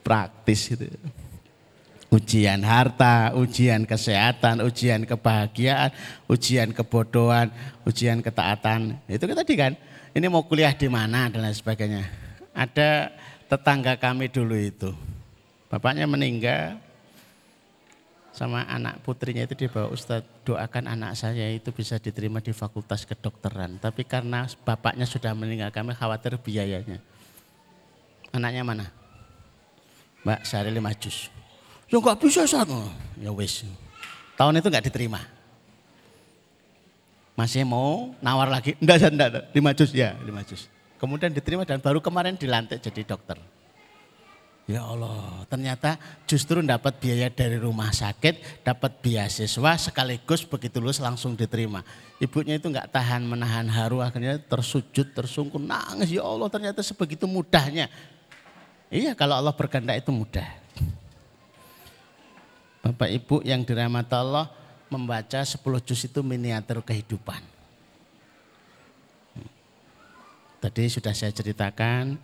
praktis 0.00 0.74
itu. 0.74 0.86
Ujian 2.10 2.66
harta, 2.66 3.30
ujian 3.38 3.86
kesehatan, 3.86 4.66
ujian 4.66 5.06
kebahagiaan, 5.06 5.94
ujian 6.26 6.74
kebodohan, 6.74 7.54
ujian 7.86 8.18
ketaatan. 8.18 8.98
Itu 9.06 9.30
kan 9.30 9.36
tadi 9.38 9.54
kan, 9.54 9.72
ini 10.10 10.26
mau 10.26 10.42
kuliah 10.42 10.74
di 10.74 10.90
mana 10.90 11.30
dan 11.30 11.46
lain 11.46 11.54
sebagainya. 11.54 12.02
Ada 12.50 13.14
tetangga 13.46 13.94
kami 13.94 14.26
dulu 14.26 14.58
itu, 14.58 14.90
bapaknya 15.70 16.10
meninggal, 16.10 16.82
sama 18.40 18.64
anak 18.66 19.02
putrinya 19.04 19.44
itu 19.44 19.52
dia 19.52 19.68
bawa 19.68 19.90
Ustadz 19.90 20.46
doakan 20.48 20.88
anak 20.88 21.12
saya 21.18 21.50
itu 21.50 21.74
bisa 21.74 21.98
diterima 22.00 22.40
di 22.40 22.54
fakultas 22.54 23.04
kedokteran. 23.04 23.76
Tapi 23.82 24.06
karena 24.06 24.48
bapaknya 24.64 25.04
sudah 25.04 25.34
meninggal 25.34 25.68
kami 25.74 25.92
khawatir 25.92 26.38
biayanya. 26.40 27.02
Anaknya 28.30 28.62
mana? 28.62 28.86
Mbak 30.24 30.40
sehari 30.44 30.70
lima 30.72 30.92
jus. 30.96 31.32
Ya 31.90 31.98
enggak 31.98 32.20
bisa 32.22 32.44
saat 32.46 32.68
Ya 33.18 33.32
wis. 33.32 33.64
Tahun 34.36 34.54
itu 34.56 34.68
enggak 34.68 34.86
diterima. 34.86 35.20
Masih 37.34 37.64
mau 37.64 38.12
nawar 38.20 38.52
lagi? 38.52 38.76
Enggak, 38.78 39.08
enggak, 39.08 39.28
enggak. 39.32 39.44
Lima 39.56 39.70
jus 39.72 39.90
ya, 39.96 40.12
lima 40.20 40.44
jus. 40.44 40.68
Kemudian 41.00 41.32
diterima 41.32 41.64
dan 41.64 41.80
baru 41.80 42.04
kemarin 42.04 42.36
dilantik 42.36 42.84
jadi 42.84 43.16
dokter. 43.16 43.40
Ya 44.68 44.86
Allah, 44.86 45.42
ternyata 45.50 45.98
justru 46.30 46.62
dapat 46.62 46.94
biaya 47.02 47.26
dari 47.26 47.58
rumah 47.58 47.90
sakit, 47.90 48.62
dapat 48.62 49.02
beasiswa 49.02 49.72
sekaligus 49.74 50.46
begitu 50.46 50.78
lulus 50.78 51.02
langsung 51.02 51.34
diterima. 51.34 51.82
Ibunya 52.22 52.54
itu 52.54 52.70
enggak 52.70 52.92
tahan 52.92 53.26
menahan 53.26 53.66
haru, 53.66 53.98
akhirnya 53.98 54.38
tersujud, 54.38 55.10
tersungkur, 55.10 55.58
nangis. 55.58 56.14
Ya 56.14 56.22
Allah, 56.22 56.46
ternyata 56.46 56.86
sebegitu 56.86 57.26
mudahnya 57.26 57.90
Iya 58.90 59.14
kalau 59.14 59.38
Allah 59.38 59.54
berkehendak 59.54 60.02
itu 60.02 60.10
mudah. 60.10 60.50
Bapak 62.82 63.06
Ibu 63.06 63.46
yang 63.46 63.62
dirahmati 63.62 64.18
Allah 64.18 64.50
membaca 64.90 65.38
10 65.46 65.62
juz 65.86 66.00
itu 66.10 66.20
miniatur 66.26 66.82
kehidupan. 66.82 67.38
Tadi 70.60 70.90
sudah 70.90 71.14
saya 71.14 71.30
ceritakan 71.30 72.18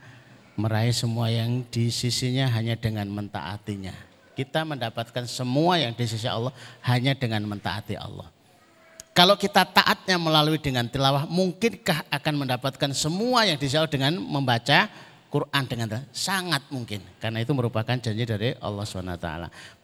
meraih 0.59 0.93
semua 0.93 1.31
yang 1.31 1.63
di 1.71 1.89
sisinya 1.89 2.51
hanya 2.51 2.75
dengan 2.75 3.07
mentaatinya. 3.15 3.95
Kita 4.35 4.67
mendapatkan 4.67 5.25
semua 5.25 5.81
yang 5.81 5.97
di 5.97 6.05
sisi 6.05 6.27
Allah 6.29 6.53
hanya 6.85 7.17
dengan 7.17 7.47
mentaati 7.47 7.97
Allah. 7.97 8.29
Kalau 9.17 9.39
kita 9.41 9.65
taatnya 9.65 10.21
melalui 10.21 10.61
dengan 10.61 10.85
tilawah, 10.85 11.25
mungkinkah 11.25 12.05
akan 12.13 12.35
mendapatkan 12.45 12.91
semua 12.93 13.49
yang 13.49 13.57
di 13.57 13.65
sisi 13.65 13.81
Allah 13.81 13.89
dengan 13.89 14.21
membaca 14.21 14.93
Quran 15.37 15.69
dengan 15.69 16.01
sangat 16.17 16.65
mungkin 16.73 17.05
karena 17.21 17.45
itu 17.45 17.53
merupakan 17.53 17.93
janji 17.93 18.25
dari 18.25 18.57
Allah 18.57 18.89
SWT. 18.89 19.29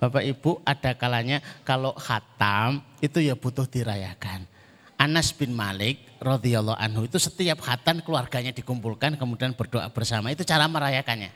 Bapak 0.01 0.25
Ibu 0.25 0.65
ada 0.65 0.97
kalanya 0.97 1.45
kalau 1.61 1.93
khatam 1.93 2.81
itu 3.05 3.21
ya 3.21 3.37
butuh 3.37 3.69
dirayakan. 3.69 4.49
Anas 4.97 5.37
bin 5.37 5.53
Malik 5.53 6.01
radhiyallahu 6.25 6.81
anhu 6.81 7.05
itu 7.05 7.21
setiap 7.21 7.61
khatan 7.61 8.01
keluarganya 8.01 8.49
dikumpulkan 8.57 9.21
kemudian 9.21 9.53
berdoa 9.53 9.93
bersama 9.93 10.33
itu 10.33 10.41
cara 10.41 10.65
merayakannya. 10.65 11.29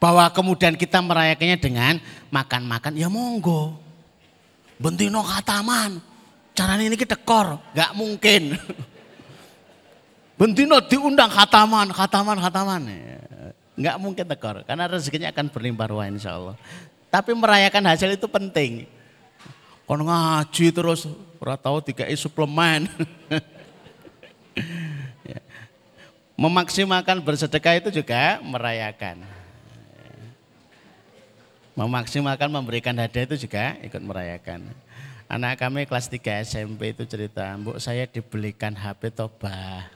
Bahwa 0.00 0.24
kemudian 0.32 0.80
kita 0.80 1.04
merayakannya 1.04 1.60
dengan 1.60 2.00
makan-makan 2.32 2.96
ya 2.96 3.12
monggo. 3.12 3.76
Bentino 4.80 5.20
khataman. 5.20 6.00
Caranya 6.56 6.86
ini 6.88 6.96
kita 6.96 7.18
tekor, 7.18 7.60
nggak 7.76 7.92
mungkin. 7.92 8.42
Bentino 10.34 10.82
diundang 10.82 11.30
khataman, 11.30 11.94
khataman, 11.94 12.36
khataman. 12.42 12.82
Nggak 13.74 13.96
mungkin 14.02 14.24
tekor, 14.26 14.56
karena 14.66 14.90
rezekinya 14.90 15.30
akan 15.30 15.46
berlimpah 15.50 15.86
ruah 15.90 16.06
insya 16.10 16.34
Allah. 16.34 16.54
Tapi 17.10 17.30
merayakan 17.34 17.94
hasil 17.94 18.10
itu 18.18 18.26
penting. 18.26 18.90
Kon 19.86 20.02
ngaji 20.02 20.66
terus 20.74 21.06
ora 21.38 21.54
tahu 21.54 21.82
dikai 21.82 22.14
suplemen. 22.18 22.90
Ya. 25.24 25.42
Memaksimalkan 26.38 27.18
bersedekah 27.18 27.74
itu 27.82 27.90
juga 27.90 28.38
merayakan. 28.38 29.18
Memaksimalkan 31.74 32.46
memberikan 32.46 32.94
hadiah 32.94 33.26
itu 33.26 33.50
juga 33.50 33.74
ikut 33.82 33.98
merayakan. 33.98 34.70
Anak 35.26 35.58
kami 35.58 35.90
kelas 35.90 36.06
3 36.06 36.46
SMP 36.46 36.94
itu 36.94 37.02
cerita, 37.02 37.50
"Bu, 37.58 37.74
saya 37.82 38.06
dibelikan 38.06 38.70
HP 38.78 39.10
Toba. 39.10 39.90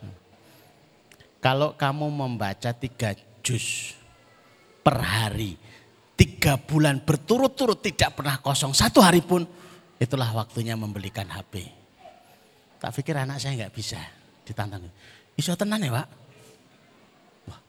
Kalau 1.38 1.78
kamu 1.78 2.10
membaca 2.10 2.74
tiga 2.74 3.14
juz 3.46 3.94
per 4.82 4.98
hari, 4.98 5.54
tiga 6.18 6.58
bulan 6.58 6.98
berturut-turut 6.98 7.78
tidak 7.78 8.18
pernah 8.18 8.42
kosong, 8.42 8.74
satu 8.74 8.98
hari 8.98 9.22
pun 9.22 9.46
itulah 10.02 10.26
waktunya 10.34 10.74
membelikan 10.74 11.30
HP. 11.30 11.70
Tak 12.82 12.90
pikir 12.94 13.18
anak 13.18 13.38
saya 13.38 13.54
nggak 13.54 13.74
bisa 13.74 13.98
ditantang. 14.42 14.90
Iso 15.38 15.54
tenan 15.54 15.78
ya 15.78 15.94
pak? 15.94 16.06
Wah, 17.46 17.60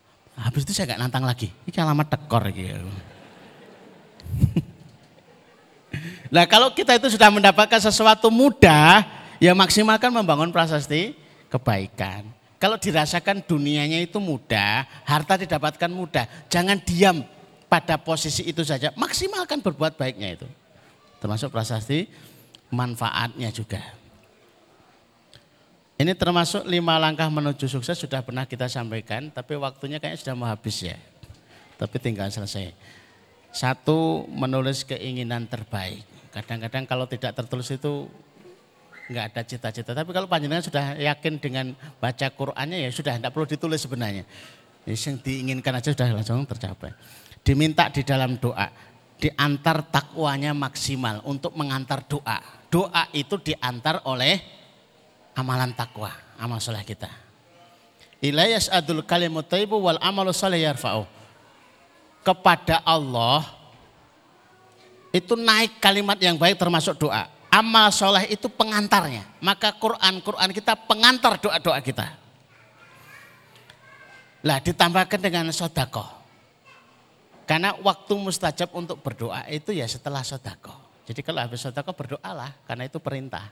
habis 0.49 0.65
itu 0.65 0.73
saya 0.73 0.93
nggak 0.93 1.01
nantang 1.05 1.25
lagi. 1.29 1.53
Ini 1.69 1.85
alamat 1.85 2.09
tekor 2.09 2.49
gitu. 2.49 2.89
nah 6.33 6.49
kalau 6.49 6.73
kita 6.73 6.97
itu 6.97 7.13
sudah 7.13 7.29
mendapatkan 7.29 7.77
sesuatu 7.77 8.33
mudah, 8.33 9.05
ya 9.37 9.53
maksimalkan 9.53 10.09
membangun 10.09 10.49
prasasti 10.49 11.13
kebaikan. 11.53 12.38
Kalau 12.59 12.75
dirasakan 12.75 13.39
dunianya 13.47 14.03
itu 14.03 14.19
mudah, 14.19 14.83
harta 15.07 15.39
didapatkan 15.39 15.87
mudah, 15.87 16.27
jangan 16.51 16.75
diam 16.83 17.23
pada 17.71 17.95
posisi 17.95 18.43
itu 18.43 18.67
saja, 18.67 18.91
maksimalkan 18.99 19.63
berbuat 19.63 19.95
baiknya 19.95 20.35
itu 20.35 20.47
termasuk 21.19 21.51
prasasti 21.51 22.07
manfaatnya 22.71 23.51
juga. 23.51 23.83
Ini 25.99 26.15
termasuk 26.15 26.63
lima 26.63 26.95
langkah 26.95 27.27
menuju 27.27 27.67
sukses 27.67 27.99
sudah 27.99 28.23
pernah 28.23 28.47
kita 28.47 28.71
sampaikan, 28.71 29.27
tapi 29.27 29.59
waktunya 29.59 29.99
kayaknya 29.99 30.19
sudah 30.23 30.35
mau 30.39 30.47
habis 30.47 30.79
ya. 30.79 30.95
Tapi 31.75 31.95
tinggal 31.99 32.31
selesai. 32.31 32.71
Satu, 33.51 34.23
menulis 34.31 34.87
keinginan 34.87 35.43
terbaik. 35.43 36.07
Kadang-kadang 36.31 36.87
kalau 36.87 37.03
tidak 37.03 37.35
tertulis 37.35 37.67
itu 37.67 38.07
nggak 39.09 39.25
ada 39.33 39.41
cita-cita. 39.41 39.91
Tapi 39.97 40.09
kalau 40.13 40.29
panjenengan 40.29 40.61
sudah 40.61 40.93
yakin 40.95 41.41
dengan 41.41 41.73
baca 41.97 42.29
Qur'annya 42.29 42.85
ya 42.85 42.89
sudah 42.93 43.17
tidak 43.17 43.33
perlu 43.33 43.49
ditulis 43.49 43.81
sebenarnya. 43.81 44.23
Yang 44.85 45.19
diinginkan 45.25 45.73
aja 45.81 45.89
sudah 45.89 46.13
langsung 46.13 46.45
tercapai. 46.45 46.93
Diminta 47.41 47.89
di 47.89 48.05
dalam 48.05 48.37
doa 48.37 48.69
diantar 49.19 49.83
takwanya 49.91 50.55
maksimal 50.55 51.19
untuk 51.27 51.51
mengantar 51.57 52.07
doa. 52.07 52.39
Doa 52.71 53.11
itu 53.11 53.35
diantar 53.41 54.05
oleh 54.07 54.39
amalan 55.35 55.75
takwa, 55.75 56.13
amal 56.39 56.63
soleh 56.63 56.85
kita. 56.87 57.11
Ilayas 58.23 58.71
adul 58.71 59.03
kalimut 59.03 59.47
taibu 59.49 59.79
wal 59.79 59.99
amalu 59.99 60.31
soleh 60.31 60.63
yarfa'u. 60.63 61.03
Kepada 62.23 62.83
Allah 62.83 63.47
itu 65.09 65.33
naik 65.33 65.81
kalimat 65.81 66.19
yang 66.21 66.37
baik 66.37 66.59
termasuk 66.59 66.95
doa. 66.99 67.38
Amal 67.49 67.89
soleh 67.89 68.29
itu 68.29 68.45
pengantarnya. 68.45 69.25
Maka 69.41 69.73
Quran, 69.73 70.21
Quran 70.21 70.49
kita 70.53 70.77
pengantar 70.85 71.41
doa-doa 71.41 71.81
kita. 71.81 72.07
Lah 74.45 74.61
ditambahkan 74.63 75.19
dengan 75.19 75.51
sodakoh 75.51 76.19
karena 77.49 77.73
waktu 77.81 78.13
mustajab 78.13 78.69
untuk 78.77 79.01
berdoa 79.01 79.41
itu 79.49 79.73
ya 79.73 79.89
setelah 79.89 80.21
sodako. 80.21 80.69
Jadi 81.09 81.25
kalau 81.25 81.41
habis 81.41 81.65
sodako 81.65 81.97
berdoalah 81.97 82.53
karena 82.69 82.85
itu 82.85 83.01
perintah. 83.01 83.49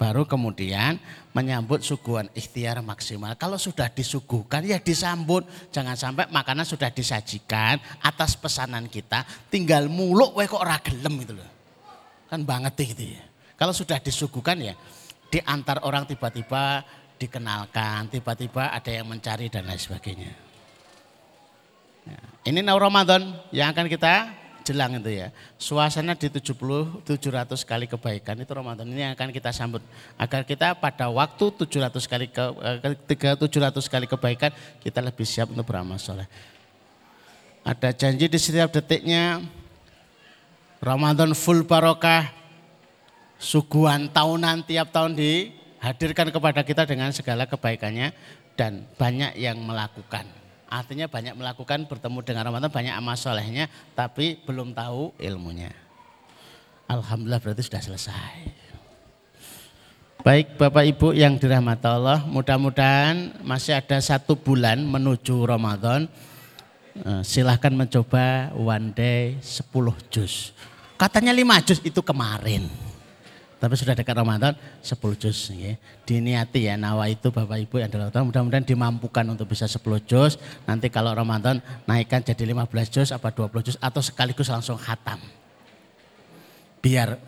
Baru 0.00 0.24
kemudian 0.24 0.96
menyambut 1.36 1.84
suguhan 1.84 2.32
ikhtiar 2.32 2.80
maksimal. 2.80 3.36
Kalau 3.36 3.60
sudah 3.60 3.92
disuguhkan 3.92 4.64
ya 4.64 4.80
disambut. 4.80 5.44
Jangan 5.68 5.92
sampai 5.92 6.24
makanan 6.32 6.64
sudah 6.64 6.88
disajikan 6.88 7.76
atas 8.00 8.32
pesanan 8.40 8.88
kita. 8.88 9.28
Tinggal 9.52 9.92
muluk 9.92 10.32
we 10.40 10.48
kok 10.48 10.64
ragelem 10.64 11.20
gitu 11.20 11.36
loh. 11.36 11.51
Kan 12.32 12.48
banget 12.48 12.96
gitu 12.96 13.12
ya. 13.12 13.22
Kalau 13.60 13.76
sudah 13.76 14.00
disuguhkan 14.00 14.56
ya 14.56 14.72
diantar 15.28 15.84
orang 15.84 16.08
tiba-tiba 16.08 16.80
dikenalkan. 17.20 18.08
Tiba-tiba 18.08 18.72
ada 18.72 18.88
yang 18.88 19.04
mencari 19.04 19.52
dan 19.52 19.68
lain 19.68 19.76
sebagainya. 19.76 20.32
Ya, 22.08 22.20
ini 22.48 22.64
Nau 22.64 22.80
Ramadan 22.80 23.36
yang 23.52 23.68
akan 23.76 23.84
kita 23.84 24.32
jelang 24.64 24.96
itu 24.96 25.12
ya. 25.12 25.28
Suasana 25.60 26.16
di 26.16 26.32
70 26.32 27.04
700 27.04 27.68
kali 27.68 27.84
kebaikan 27.84 28.40
itu 28.40 28.52
Ramadan 28.56 28.88
ini 28.88 29.04
yang 29.04 29.12
akan 29.12 29.28
kita 29.28 29.52
sambut 29.52 29.84
agar 30.16 30.48
kita 30.48 30.72
pada 30.78 31.12
waktu 31.12 31.44
700 31.68 32.00
kali 32.08 32.26
ke, 32.32 32.44
700 33.12 33.44
eh, 33.44 33.90
kali 33.92 34.06
kebaikan 34.08 34.50
kita 34.80 35.04
lebih 35.04 35.26
siap 35.28 35.52
untuk 35.52 35.68
beramal 35.68 36.00
soleh. 36.00 36.26
Ada 37.62 37.94
janji 37.94 38.26
di 38.26 38.38
setiap 38.40 38.74
detiknya 38.74 39.38
Ramadan 40.82 41.30
full 41.38 41.62
barokah 41.62 42.26
suguhan 43.38 44.10
tahunan 44.10 44.66
tiap 44.66 44.90
tahun 44.90 45.14
dihadirkan 45.14 46.34
kepada 46.34 46.66
kita 46.66 46.82
dengan 46.90 47.14
segala 47.14 47.46
kebaikannya 47.46 48.10
dan 48.58 48.82
banyak 48.98 49.38
yang 49.38 49.62
melakukan. 49.62 50.26
Artinya 50.66 51.06
banyak 51.06 51.38
melakukan 51.38 51.86
bertemu 51.86 52.18
dengan 52.26 52.50
Ramadan, 52.50 52.66
banyak 52.66 52.98
amal 52.98 53.14
solehnya, 53.14 53.70
tapi 53.94 54.42
belum 54.42 54.74
tahu 54.74 55.14
ilmunya. 55.22 55.70
Alhamdulillah 56.90 57.38
berarti 57.38 57.62
sudah 57.62 57.78
selesai. 57.78 58.34
Baik 60.26 60.58
Bapak 60.58 60.82
Ibu 60.82 61.14
yang 61.14 61.38
dirahmati 61.38 61.86
Allah, 61.86 62.26
mudah-mudahan 62.26 63.38
masih 63.46 63.78
ada 63.78 64.02
satu 64.02 64.34
bulan 64.34 64.82
menuju 64.82 65.46
Ramadan. 65.46 66.10
Eh, 66.98 67.22
silahkan 67.22 67.70
mencoba 67.70 68.50
one 68.50 68.90
day 68.90 69.38
10 69.38 69.94
juz. 70.10 70.50
Katanya 71.02 71.34
5 71.34 71.66
juz 71.66 71.82
itu 71.82 71.98
kemarin. 71.98 72.70
Tapi 73.58 73.74
sudah 73.74 73.90
dekat 73.98 74.14
Ramadan 74.14 74.54
10 74.86 75.18
juz. 75.18 75.50
Ya. 75.50 75.74
Diniati 76.06 76.70
ya 76.70 76.78
nawa 76.78 77.10
itu 77.10 77.26
Bapak 77.34 77.58
Ibu 77.66 77.82
yang 77.82 77.90
dilakukan. 77.90 78.22
Mudah-mudahan 78.22 78.62
dimampukan 78.62 79.26
untuk 79.26 79.50
bisa 79.50 79.66
10 79.66 79.82
juz. 80.06 80.38
Nanti 80.62 80.86
kalau 80.94 81.10
Ramadan 81.10 81.58
naikkan 81.90 82.22
jadi 82.22 82.46
15 82.46 82.86
juz 82.86 83.10
apa 83.10 83.34
20 83.34 83.66
juz 83.66 83.76
atau 83.82 83.98
sekaligus 83.98 84.46
langsung 84.46 84.78
khatam. 84.78 85.18
Biar 86.78 87.18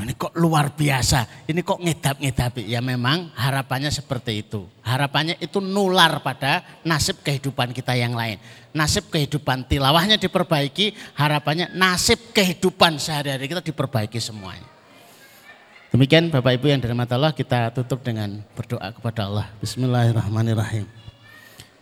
ini 0.00 0.16
kok 0.16 0.32
luar 0.40 0.72
biasa. 0.72 1.44
Ini 1.44 1.60
kok 1.60 1.76
ngedap-ngedapi. 1.76 2.64
Ya 2.64 2.80
memang 2.80 3.28
harapannya 3.36 3.92
seperti 3.92 4.40
itu. 4.40 4.64
Harapannya 4.80 5.36
itu 5.36 5.60
nular 5.60 6.24
pada 6.24 6.64
nasib 6.80 7.20
kehidupan 7.20 7.76
kita 7.76 7.92
yang 7.92 8.16
lain. 8.16 8.40
Nasib 8.72 9.12
kehidupan 9.12 9.68
tilawahnya 9.68 10.16
diperbaiki. 10.16 10.96
Harapannya 11.12 11.76
nasib 11.76 12.32
kehidupan 12.32 12.96
sehari-hari 12.96 13.52
kita 13.52 13.60
diperbaiki 13.60 14.16
semuanya. 14.16 14.64
Demikian 15.92 16.32
Bapak 16.32 16.56
Ibu 16.56 16.72
yang 16.72 16.80
dirahmati 16.80 17.12
Allah 17.12 17.36
kita 17.36 17.68
tutup 17.76 18.00
dengan 18.00 18.40
berdoa 18.56 18.96
kepada 18.96 19.28
Allah. 19.28 19.46
Bismillahirrahmanirrahim. 19.60 20.88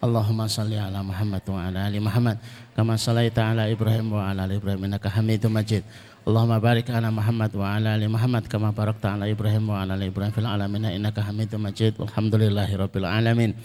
Allahumma 0.02 0.50
salli 0.50 0.74
ala 0.74 1.04
Muhammad 1.04 1.44
wa 1.46 1.60
ala 1.60 1.86
ali 1.86 2.00
Muhammad 2.02 2.40
kama 2.72 2.96
sallaita 2.96 3.52
ala 3.52 3.68
Ibrahim 3.68 4.16
wa 4.16 4.32
ala 4.32 4.48
ali 4.48 4.56
Ibrahim 4.58 4.88
innaka 4.88 5.12
Hamidum 5.12 5.54
Majid. 5.54 5.86
Allahumma 6.28 6.60
barik 6.60 6.84
ala 6.92 7.08
Muhammad 7.08 7.48
wa 7.56 7.80
ala 7.80 7.96
ali 7.96 8.04
Muhammad 8.04 8.44
kama 8.44 8.76
barakta 8.76 9.16
ala 9.16 9.24
Ibrahim 9.24 9.72
wa 9.72 9.80
ala 9.80 9.96
ali 9.96 10.12
Ibrahim 10.12 10.28
fil 10.36 10.44
alamin 10.44 10.84
innaka 10.92 11.24
Hamidum 11.24 11.64
Majid. 11.64 11.96
Walhamdulillahi 11.96 12.76
rabbil 12.76 13.08
alamin. 13.08 13.56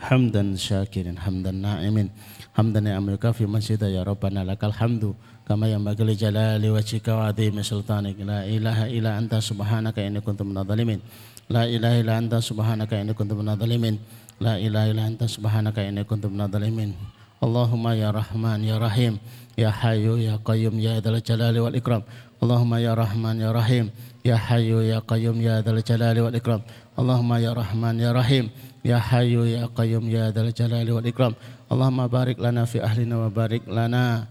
Hamdan 0.00 0.56
syakirin 0.56 1.20
hamdan 1.20 1.60
na'imin. 1.60 2.08
Hamdan 2.56 2.88
ya 2.88 2.96
amrika 2.96 3.36
fi 3.36 3.44
masjid 3.44 3.76
ya 3.76 4.00
rabbana 4.00 4.48
lakal 4.48 4.72
hamdu. 4.72 5.12
Kama 5.44 5.68
yang 5.68 5.84
bagi 5.84 6.08
jalali 6.16 6.72
wajhika 6.72 7.12
wa 7.12 7.28
azimi 7.28 7.60
sultanik. 7.60 8.16
La 8.24 8.48
ilaha 8.48 8.88
illa 8.88 9.20
anta 9.20 9.36
subhanaka 9.36 10.00
inni 10.00 10.24
kuntu 10.24 10.48
minadh 10.48 10.64
dhalimin. 10.64 11.04
La 11.52 11.68
ilaha 11.68 12.00
illa 12.00 12.16
anta 12.16 12.40
subhanaka 12.40 12.96
inni 12.96 13.12
kuntu 13.12 13.36
minadh 13.36 13.60
dhalimin. 13.60 14.00
La 14.40 14.56
ilaha 14.56 14.88
illa 14.88 15.04
anta 15.04 15.28
subhanaka 15.28 15.84
inni 15.84 16.00
kuntu 16.08 16.32
minadh 16.32 16.48
dhalimin. 16.48 16.96
Allahumma 17.44 17.92
ya 17.92 18.08
rahman 18.08 18.64
ya 18.64 18.80
rahim. 18.80 19.20
Ya 19.58 19.74
Hayyu 19.74 20.22
Ya 20.22 20.38
Qayyum 20.38 20.78
Ya 20.78 21.02
Dzal 21.02 21.18
Jalali 21.18 21.58
wal 21.58 21.74
Ikram. 21.74 22.06
Allahumma 22.38 22.78
Ya 22.78 22.94
Rahman 22.94 23.42
Ya 23.42 23.50
Rahim. 23.50 23.90
Ya 24.22 24.38
Hayyu 24.38 24.86
Ya 24.86 25.02
Qayyum 25.02 25.42
Ya 25.42 25.58
Dzal 25.66 25.82
Jalali 25.82 26.22
wal 26.22 26.38
Ikram. 26.38 26.62
Allahumma 26.94 27.42
Ya 27.42 27.50
Rahman 27.50 27.98
Ya 27.98 28.14
Rahim. 28.14 28.54
Ya 28.86 29.02
Hayyu 29.02 29.50
Ya 29.50 29.66
Qayyum 29.66 30.06
Ya 30.06 30.30
Dzal 30.30 30.54
Jalali 30.54 30.94
wal 30.94 31.02
Ikram. 31.02 31.34
Allahumma 31.66 32.06
barik 32.06 32.38
lana 32.38 32.70
fi 32.70 32.78
ahlina 32.78 33.18
wa 33.18 33.26
barik 33.34 33.66
lana 33.66 34.30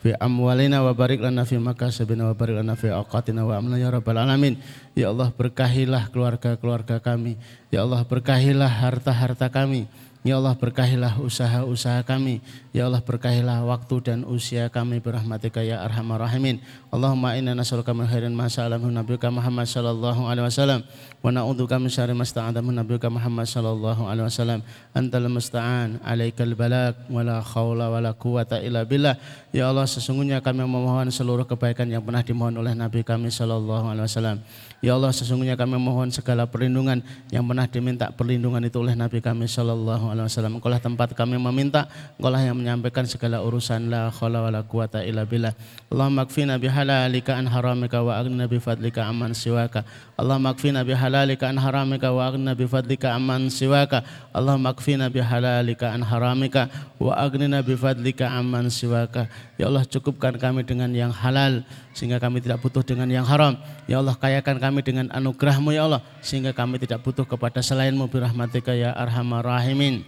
fi 0.00 0.14
amwalina 0.16 0.80
wa 0.86 0.94
barik 0.94 1.18
lana 1.20 1.44
fi 1.44 1.60
makasibina 1.60 2.30
wa 2.30 2.34
barik 2.38 2.62
lana 2.62 2.72
fi 2.72 2.88
awqatina 2.88 3.42
wa 3.42 3.58
amna 3.58 3.74
ya 3.74 3.90
rabbal 3.90 4.22
alamin. 4.22 4.54
Ya 4.94 5.10
Allah 5.10 5.34
berkahilah 5.34 6.14
keluarga-keluarga 6.14 7.02
kami. 7.02 7.34
Ya 7.74 7.82
Allah 7.82 8.06
berkahilah 8.06 8.70
harta-harta 8.70 9.50
kami. 9.50 9.90
Ya 10.20 10.36
Allah 10.36 10.52
berkahilah 10.52 11.16
usaha-usaha 11.16 12.04
kami. 12.04 12.44
Ya 12.76 12.84
Allah 12.84 13.00
berkahilah 13.00 13.64
waktu 13.64 14.04
dan 14.04 14.28
usia 14.28 14.68
kami 14.68 15.00
berahmatika 15.00 15.64
ya 15.64 15.80
arhamar 15.80 16.20
rahimin. 16.20 16.60
Allahumma 16.92 17.40
inna 17.40 17.56
nas'aluka 17.56 17.96
min 17.96 18.04
khairin 18.04 18.36
ma 18.36 18.44
sa'alahu 18.44 18.84
nabiyuka 18.92 19.32
Muhammad 19.32 19.64
sallallahu 19.64 20.28
alaihi 20.28 20.44
wasallam 20.44 20.84
wa 21.24 21.32
na'udzubika 21.32 21.80
min 21.80 21.88
syarri 21.88 22.12
ma 22.12 22.28
nabiyuka 22.28 23.08
Muhammad 23.08 23.48
sallallahu 23.48 24.04
alaihi 24.04 24.28
wasallam. 24.28 24.60
Antal 24.92 25.24
musta'an, 25.32 26.04
alaikal 26.04 26.52
balak 26.52 27.00
wa 27.08 27.24
la 27.24 27.40
khawla 27.40 27.88
wa 27.88 28.04
la 28.04 28.12
quwata 28.12 28.60
illa 28.60 28.84
billah. 28.84 29.16
Ya 29.56 29.72
Allah 29.72 29.88
sesungguhnya 29.88 30.44
kami 30.44 30.68
memohon 30.68 31.08
seluruh 31.08 31.48
kebaikan 31.48 31.88
yang 31.88 32.04
pernah 32.04 32.20
dimohon 32.20 32.60
oleh 32.60 32.76
Nabi 32.76 33.00
kami 33.08 33.32
sallallahu 33.32 33.88
alaihi 33.88 34.04
wasallam. 34.04 34.44
Ya 34.84 34.96
Allah 34.96 35.12
sesungguhnya 35.12 35.60
kami 35.60 35.76
mohon 35.76 36.08
segala 36.08 36.48
perlindungan 36.48 37.04
yang 37.28 37.44
pernah 37.44 37.68
diminta 37.68 38.08
perlindungan 38.08 38.64
itu 38.64 38.80
oleh 38.80 38.96
Nabi 38.96 39.20
kami 39.20 39.44
Shallallahu 39.44 40.09
Alaihi 40.10 40.26
Wasallam. 40.26 40.58
Engkau 40.58 40.74
tempat 40.74 41.14
kami 41.14 41.38
meminta, 41.38 41.86
Engkau 42.18 42.34
yang 42.34 42.58
menyampaikan 42.58 43.06
segala 43.06 43.40
urusan 43.40 43.88
la 43.88 44.10
khala 44.10 44.42
wa 44.42 44.50
la 44.50 44.60
quwata 44.66 45.06
illa 45.06 45.22
billah. 45.22 45.54
Allahumma 45.88 46.26
kfina 46.26 46.58
bihalalika 46.58 47.38
an 47.38 47.46
haramika 47.46 48.02
wa 48.02 48.18
aghnina 48.18 48.50
bi 48.50 48.58
fadlika 48.58 49.06
amman 49.06 49.32
siwaka. 49.32 49.86
Allahumma 50.18 50.52
kfina 50.58 50.82
bihalalika 50.82 51.46
an 51.46 51.58
haramika 51.62 52.10
wa 52.10 52.26
aghnina 52.26 52.52
bi 52.58 52.66
fadlika 52.66 53.14
amman 53.14 53.48
siwaka. 53.48 54.02
Allahumma 54.34 54.74
kfina 54.74 55.06
bihalalika 55.06 55.94
an 55.94 56.02
haramika 56.02 56.66
wa 56.98 57.14
aghnina 57.14 57.62
bi 57.62 57.78
fadlika 57.78 58.26
amman 58.30 58.68
siwaka. 58.68 59.30
Ya 59.56 59.70
Allah 59.70 59.86
cukupkan 59.86 60.36
kami 60.40 60.66
dengan 60.66 60.90
yang 60.90 61.14
halal 61.14 61.62
sehingga 61.90 62.22
kami 62.22 62.38
tidak 62.38 62.62
butuh 62.62 62.82
dengan 62.86 63.10
yang 63.10 63.26
haram. 63.26 63.58
Ya 63.90 63.98
Allah 63.98 64.14
kayakan 64.14 64.56
kami 64.62 64.80
dengan 64.86 65.10
anugerahmu 65.10 65.74
ya 65.74 65.86
Allah 65.90 66.02
sehingga 66.22 66.54
kami 66.54 66.78
tidak 66.78 67.02
butuh 67.02 67.26
kepada 67.26 67.60
selainmu 67.60 68.06
birahmatika 68.06 68.74
ya 68.74 68.94
arhamar 68.94 69.42
rahimin. 69.42 70.06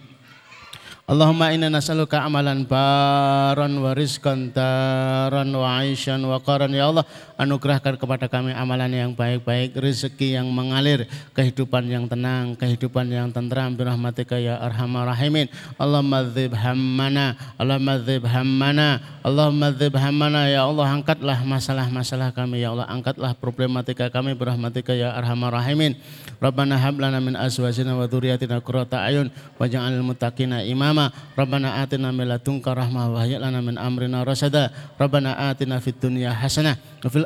Allahumma 1.03 1.51
inna 1.51 1.67
nas'aluka 1.67 2.23
amalan 2.23 2.63
baran 2.63 3.75
wa 3.75 3.91
rizqan 3.91 4.55
taran 4.55 5.51
wa 5.51 5.83
aisyan 5.83 6.23
wa 6.23 6.39
qaran 6.39 6.71
ya 6.71 6.87
Allah 6.87 7.03
anugerahkan 7.43 7.99
kepada 7.99 8.31
kami 8.31 8.55
amalan 8.55 8.91
yang 8.93 9.11
baik-baik 9.11 9.75
rezeki 9.75 10.37
yang 10.39 10.47
mengalir 10.53 11.09
kehidupan 11.33 11.83
yang 11.89 12.05
tenang 12.05 12.53
kehidupan 12.55 13.09
yang 13.09 13.33
tentram. 13.33 13.73
Birahmatika 13.73 14.37
ya 14.37 14.61
arhamar 14.61 15.09
rahimin. 15.09 15.49
Allahumma 15.75 16.23
dzib 16.23 16.53
hammana 16.53 17.35
Allahumma 17.57 17.99
dzib 17.99 18.23
hammana 18.23 19.03
Allahumma 19.25 19.67
dzib 19.73 19.93
hammana. 19.97 20.47
Ya 20.47 20.63
Allah 20.63 20.87
angkatlah 20.93 21.43
masalah-masalah 21.43 22.31
kami. 22.31 22.63
Ya 22.63 22.71
Allah 22.71 22.87
angkatlah 22.87 23.33
problematika 23.35 24.07
kami. 24.07 24.37
Birahmatika 24.37 24.93
ya 24.93 25.11
arhamar 25.17 25.51
rahimin. 25.57 25.97
Rabbana 26.37 26.77
hab 26.77 26.95
lana 27.01 27.17
min 27.17 27.35
azwajina 27.35 27.97
wa 27.97 28.05
dzurriyyatina 28.05 28.61
qurrata 28.63 29.03
ayun 29.03 29.33
waj'alna 29.57 30.05
muttaqina 30.05 30.61
imam 30.63 30.83
imama. 30.83 31.15
Rabbana 31.39 31.79
atina 31.81 32.11
min 32.11 32.27
ladunka 32.27 32.75
rahmah 32.75 33.07
wa 33.09 33.17
hayyi 33.23 33.39
min 33.63 33.79
amrina 33.79 34.27
rasada. 34.27 34.69
Rabbana 34.99 35.49
atina 35.49 35.79
fid 35.79 35.97
dunya 35.97 36.35
hasanah 36.35 36.75
wa 36.75 37.09
fil 37.09 37.25